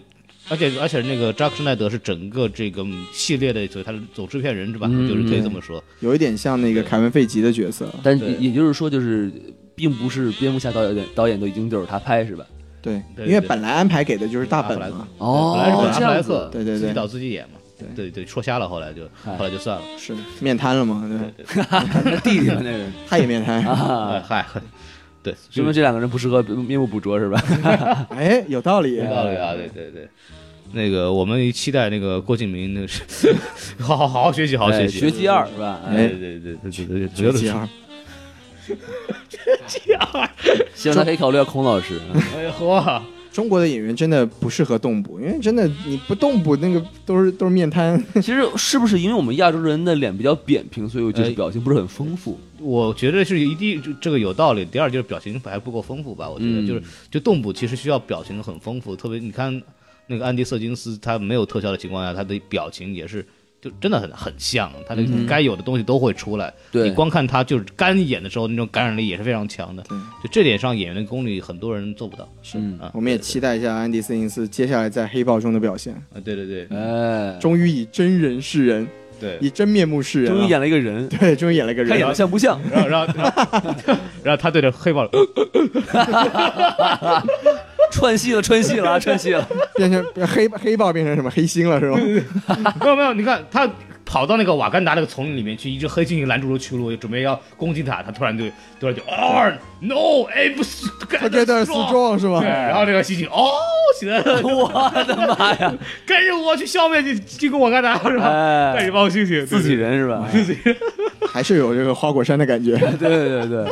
[0.49, 4.87] 而且而且那个扎克施奈德是整个这个系列的，所以他是总制片人是吧？
[4.91, 5.83] 嗯就是可以这么说。
[5.99, 7.87] 有一点像那个凯文费吉的角色。
[8.03, 9.31] 但也也就是说，就是
[9.75, 12.45] 并不是蝙蝠侠导演导演都已经就是他拍是吧？
[12.81, 15.07] 对，因为本来安排给的就是大本嘛。
[15.17, 17.59] 哦本来是本阿弗莱克，对对对自己导自己演嘛。
[17.77, 19.83] 对对对，说瞎了，后来就哎后来就算了。
[19.97, 21.07] 是面瘫了嘛？
[21.37, 21.79] 对，他
[22.23, 23.63] 弟弟嘛那人他也面瘫。
[23.67, 24.45] 啊哎，嗨，
[25.23, 27.41] 对，说明这两个人不适合面部捕捉是吧？
[28.11, 30.09] 哎，有道理，有道理啊，对对对。
[30.73, 33.33] 那个，我们期待那个郭敬明，那个是，
[33.79, 34.99] 好好好好学习，好好学习。
[34.99, 35.81] 学习二是吧？
[35.87, 37.67] 哎，对对对对对对，学习二，
[38.67, 38.75] 学
[39.67, 40.29] 习二，
[40.75, 41.99] 希望他可以考虑到孔老师。
[42.35, 43.01] 哎呀，嚯！
[43.31, 48.03] 中国的演员真的不适合动捕，因为真的你不动捕，那个都是都是面瘫。
[48.15, 52.37] 其实是不是因为我们亚洲人的脸比较扁平，所以就是表情不是很丰富？
[52.59, 54.65] 我觉得是一定这个有道理。
[54.65, 56.27] 第二就是表情还不够丰富吧？
[56.27, 56.81] 我觉得就是
[57.11, 59.61] 就动捕其实需要表情很丰富，特别你看
[60.09, 63.25] 那个安迪·瑟金斯，他没有特效的情况下，他的表情也是。
[63.61, 66.53] 就真的很很像，他的该有的东西都会出来。
[66.71, 69.83] 对你光看他就是干演的时候，那种感染力也是非常强的。
[69.83, 72.25] 就这点上，演员的功力很多人做不到。
[72.41, 75.93] 是啊，我们也期待一下安迪·瑟金斯接下来在黑豹中的表现。
[75.93, 78.87] 啊，对对对，哎，终于以真人示人，
[79.19, 82.57] 对，以真面目示人，终于演了一个人，对，终于演了一个人，看演的像不像？
[82.71, 83.13] 然后然后
[84.23, 85.05] 然后他对着黑豹。
[87.91, 91.97] 串戏了，串戏了，串戏了，变成黑黑豹变成什么黑心了是吗？
[92.81, 93.67] 没有没有，你看他
[94.09, 98.43] 跑到那个瓦干达那个丛林里面去，一只黑猩猩拦住了去路，准备要攻击他，他突然就
[98.79, 99.47] 突然就啊
[99.81, 102.39] ，no，哎不是，他觉得死状是吧？
[102.39, 102.49] 对？
[102.49, 103.53] 然后那个猩猩哦
[103.99, 104.67] 起来了，我
[105.05, 105.71] 的妈呀，
[106.07, 108.73] 跟着我去消灭进进攻瓦干达是吧？
[108.75, 110.27] 带一帮猩猩，自己人是吧？
[110.31, 110.75] 自己人，
[111.31, 112.75] 还是有这个花果山的感觉。
[112.97, 113.67] 对对对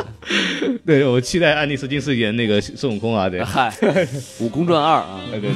[0.86, 3.72] 对，我期待安妮斯金斯演那个孙悟空啊，对，嗨，
[4.40, 5.50] 《悟空传二》啊，对。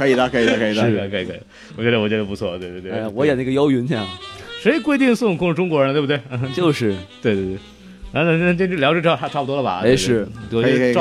[0.00, 1.40] 可以的， 可以的，可以的，是的，可以，可以。
[1.76, 3.06] 我觉得，我觉得不错，对对对。
[3.14, 3.94] 我演那个妖云去。
[4.62, 6.18] 谁规定孙悟空是中国人，对不对？
[6.54, 7.58] 就是，对对对。
[8.12, 9.82] 那那那这聊这差差不多了吧？
[9.84, 10.94] 哎，是，可以可以。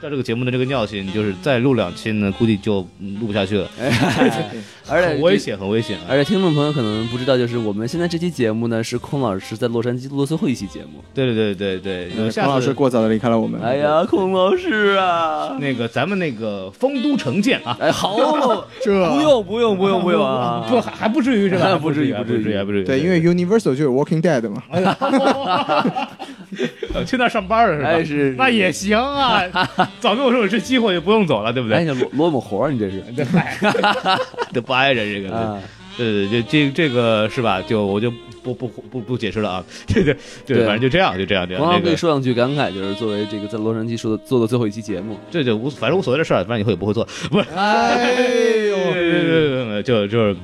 [0.00, 2.86] 照这个节目的这个尿性，就是再录两期呢，估计就
[3.20, 3.68] 录不下去了。
[4.88, 5.98] 而且很危险，很危险。
[6.08, 11.02] 而且听众朋友可能不知道，就是我们现在这期节目呢，是孔老师在洛杉矶录的最后一期节目。
[11.12, 13.60] 对对对对对，孔老师过早的离开了我们。
[13.60, 17.76] 哎呀，孔老师啊，那个咱们那个丰都城见啊！
[17.80, 18.16] 哎，好，
[18.80, 21.76] 这不用不用不用不用啊， 不还不至于是吧？
[21.76, 22.84] 不至于不至于还不至于。
[22.84, 24.62] 对，因为 Universal 就是 Walking Dead 嘛。
[27.06, 27.88] 去那上班了是吧？
[27.88, 29.42] 哎是，那也行啊。
[30.00, 31.78] 早跟我说有这机会就不用走了，对不对？
[31.78, 33.02] 哎，罗罗某活你这是，
[34.52, 35.58] 这不挨着这个。
[35.96, 37.60] 对对对，这这个是吧？
[37.62, 38.08] 就我就
[38.42, 39.64] 不不不不解释了啊。
[39.92, 40.16] 对对
[40.46, 41.62] 对，反正就这样，就这样这样。
[41.62, 47.04] 王可以说两句感慨，就是作为这个在洛杉矶说的做的最后一期节目，这就无反正无所谓的事儿，反正以后也不会做。
[47.30, 48.14] 不是，哎
[48.68, 50.36] 呦， 就就是。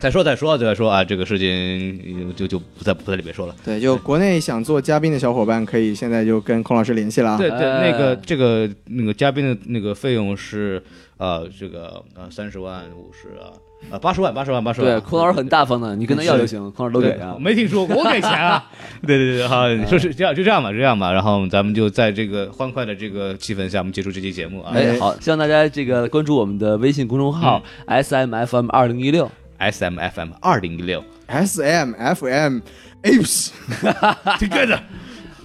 [0.00, 1.04] 再说再说再说啊！
[1.04, 3.54] 这个事情就就不在不在里面说了。
[3.62, 7.36] 对，就国内想做嘉宾的小伙伴，可以现在就跟孔老师联系了。
[7.36, 10.82] 对对，那个这个那个嘉宾的那个费用是
[11.18, 13.52] 呃这个呃三十万五十啊
[13.90, 14.90] 呃八十万八十万八十万。
[14.90, 17.36] 对，孔老师很大方的，你跟他要就行，孔老师都给啊。
[17.38, 18.70] 没听说，我给钱啊。
[19.06, 21.12] 对对对，好，说是这样就这样吧，这样吧。
[21.12, 24.72] 然后咱们就在这个欢快的这个气氛下，我们结束这期节目啊。
[24.74, 29.30] 哎，好，希望大家这个关注我们的微信公众号 S M F M 二零一六。
[29.59, 32.59] S M F M 二零一六，S M F M
[33.03, 33.49] apes
[34.39, 34.79] together，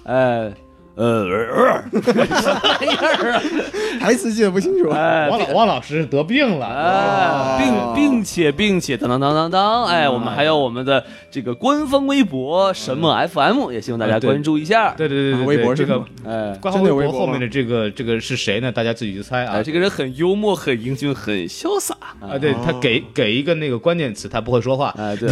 [0.03, 0.53] 呃。
[0.96, 3.42] 呃，什么玩意儿啊？
[4.00, 4.88] 台词记得不清楚。
[4.90, 14.94] 哎，王老王老师得病了，哎，并并且并且当当当当当，哎，我们还有我们的这个官方微博什么 FM，也希望大家关注一下。
[14.96, 18.72] 对对对对，微博这个，哎，官方微博后面的这个这个是谁呢？
[18.72, 19.62] 大家自己去猜啊。
[19.62, 22.38] 这个人很幽默，很英俊，很潇洒啊。
[22.38, 24.94] 对他给给一个那个关键词，他不会说话。
[24.98, 25.28] 哎，对，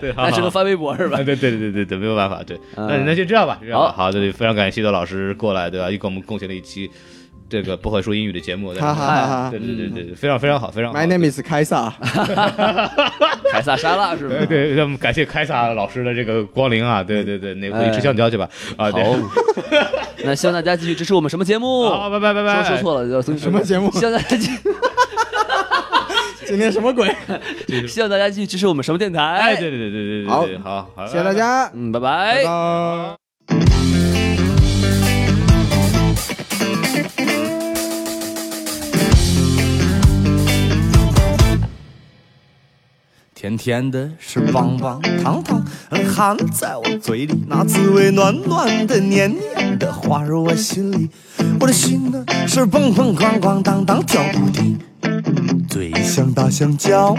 [0.00, 1.16] 对，他只能发微博是吧？
[1.18, 2.42] 对对对对对对，没有办法。
[2.46, 3.60] 对，那那就这样吧。
[3.72, 3.97] 好。
[3.98, 5.90] 好的，非常感谢西多老师过来，对吧？
[5.90, 6.88] 又给我们贡献了一期
[7.50, 9.50] 这个不会说英语的节目，哈哈哈！
[9.50, 10.92] 对对对对，非常非常好，非常。
[10.94, 11.92] My name is 凯撒，
[13.50, 14.36] 凯撒沙拉是吧？
[14.46, 17.02] 对，那么感谢凯撒老师的这个光临啊！
[17.02, 18.48] 对对对，那回去吃香蕉去吧。
[18.76, 18.98] 啊，好。
[20.24, 21.88] 那希望大家继续支持我们什么节目？
[21.88, 22.62] 好，拜拜拜拜。
[22.62, 23.90] 说说错了，什么节目？
[23.92, 24.50] 希望大家继
[26.46, 27.12] 今天什么鬼？
[27.88, 29.22] 希望大家继续支持我们什么电台？
[29.22, 32.44] 哎，对对对对对对，好，好，谢谢大家，嗯，拜拜。
[43.34, 45.64] 甜甜的是棒棒糖糖，
[46.12, 51.08] 含在我嘴里，那滋味暖暖的、黏黏的，滑入我心里。
[51.60, 54.78] 我的心呢是蹦蹦咣咣当当跳不停，
[55.68, 57.16] 最像大香蕉，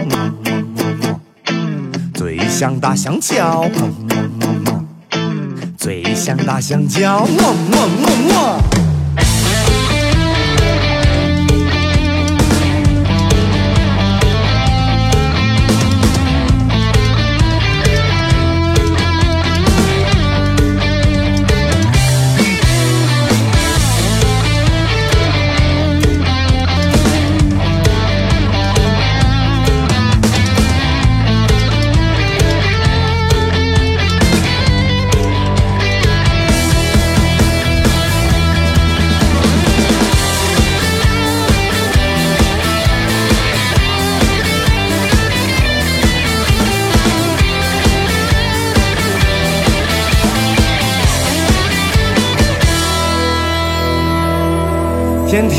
[2.12, 3.68] 最像大香蕉，
[5.78, 7.26] 最像大香蕉，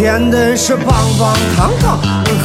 [0.02, 0.88] 甜的是棒
[1.20, 2.00] 棒糖糖，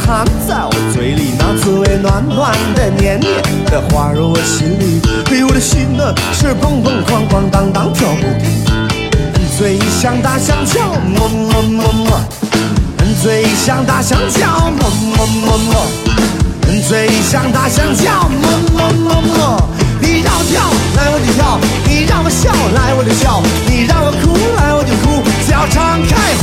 [0.04, 5.00] 含在我嘴里，那滋味暖暖的、黏黏的，滑入我心里。
[5.24, 12.20] 对我的心呢是蹦蹦哐哐当当跳不停，嘴像大香蕉，么么么么，
[13.22, 15.86] 嘴像大香蕉，么么么么，
[16.86, 19.68] 嘴像大香蕉，么么么么。
[19.98, 20.60] 你让我跳，
[20.94, 21.56] 来我就跳；
[21.88, 25.24] 你让我笑，来我就笑；你让我哭，来我就哭。
[25.46, 26.34] 只要敞开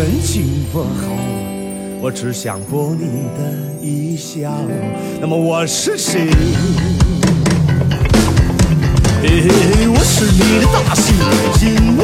[0.00, 0.88] 神情不好，
[2.00, 3.04] 我只想博你
[3.36, 3.52] 的
[3.82, 4.50] 一笑。
[5.20, 6.30] 那么我是谁？
[9.20, 11.12] 嘿嘿嘿，我是你的大猩
[11.52, 12.02] 猩哦，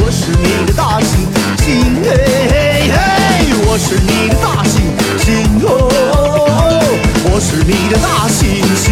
[0.00, 1.68] 我是你的大猩猩，
[2.08, 2.08] 嘿
[2.48, 2.96] 嘿嘿，
[3.66, 4.80] 我是你的大猩
[5.20, 5.68] 猩哦，
[7.34, 8.40] 我是你的大猩
[8.80, 8.88] 猩。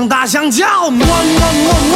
[0.00, 1.94] 像大香蕉，么么么么。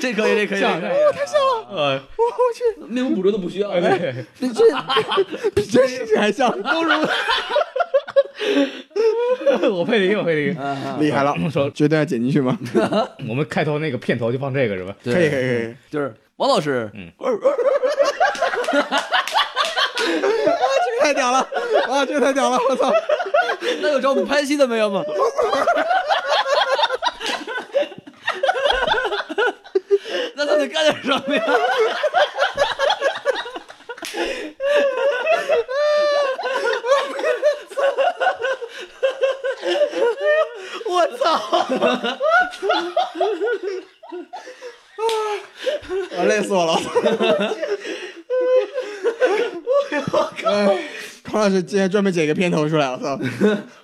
[0.00, 0.90] 这可以，这可以，这可以。
[1.68, 2.00] 呃，
[2.88, 3.68] 面部捕捉都不需要。
[3.78, 4.64] 对，比这
[5.54, 6.90] 比这事情还像，都如
[9.76, 10.56] 我配的音，我配的音。
[10.98, 11.34] 厉害了。
[11.50, 12.58] 说绝对要剪进去吗？
[13.28, 14.96] 我们开头那个片头就放这个是吧？
[15.04, 15.74] 可以可以可以。
[15.90, 16.90] 就是王老师，
[19.98, 21.46] 这个太屌了！
[21.90, 22.58] 啊，这个太屌了！
[22.70, 22.90] 我操！
[23.80, 25.02] 那有找我们拍戏的没有吗？
[30.34, 31.44] 那他得干点什么呀？
[40.86, 41.40] 我操！
[46.16, 46.74] 我累死我了！
[50.44, 50.78] 哎，
[51.24, 53.18] 孔老师今天专门剪个片头出来，我操！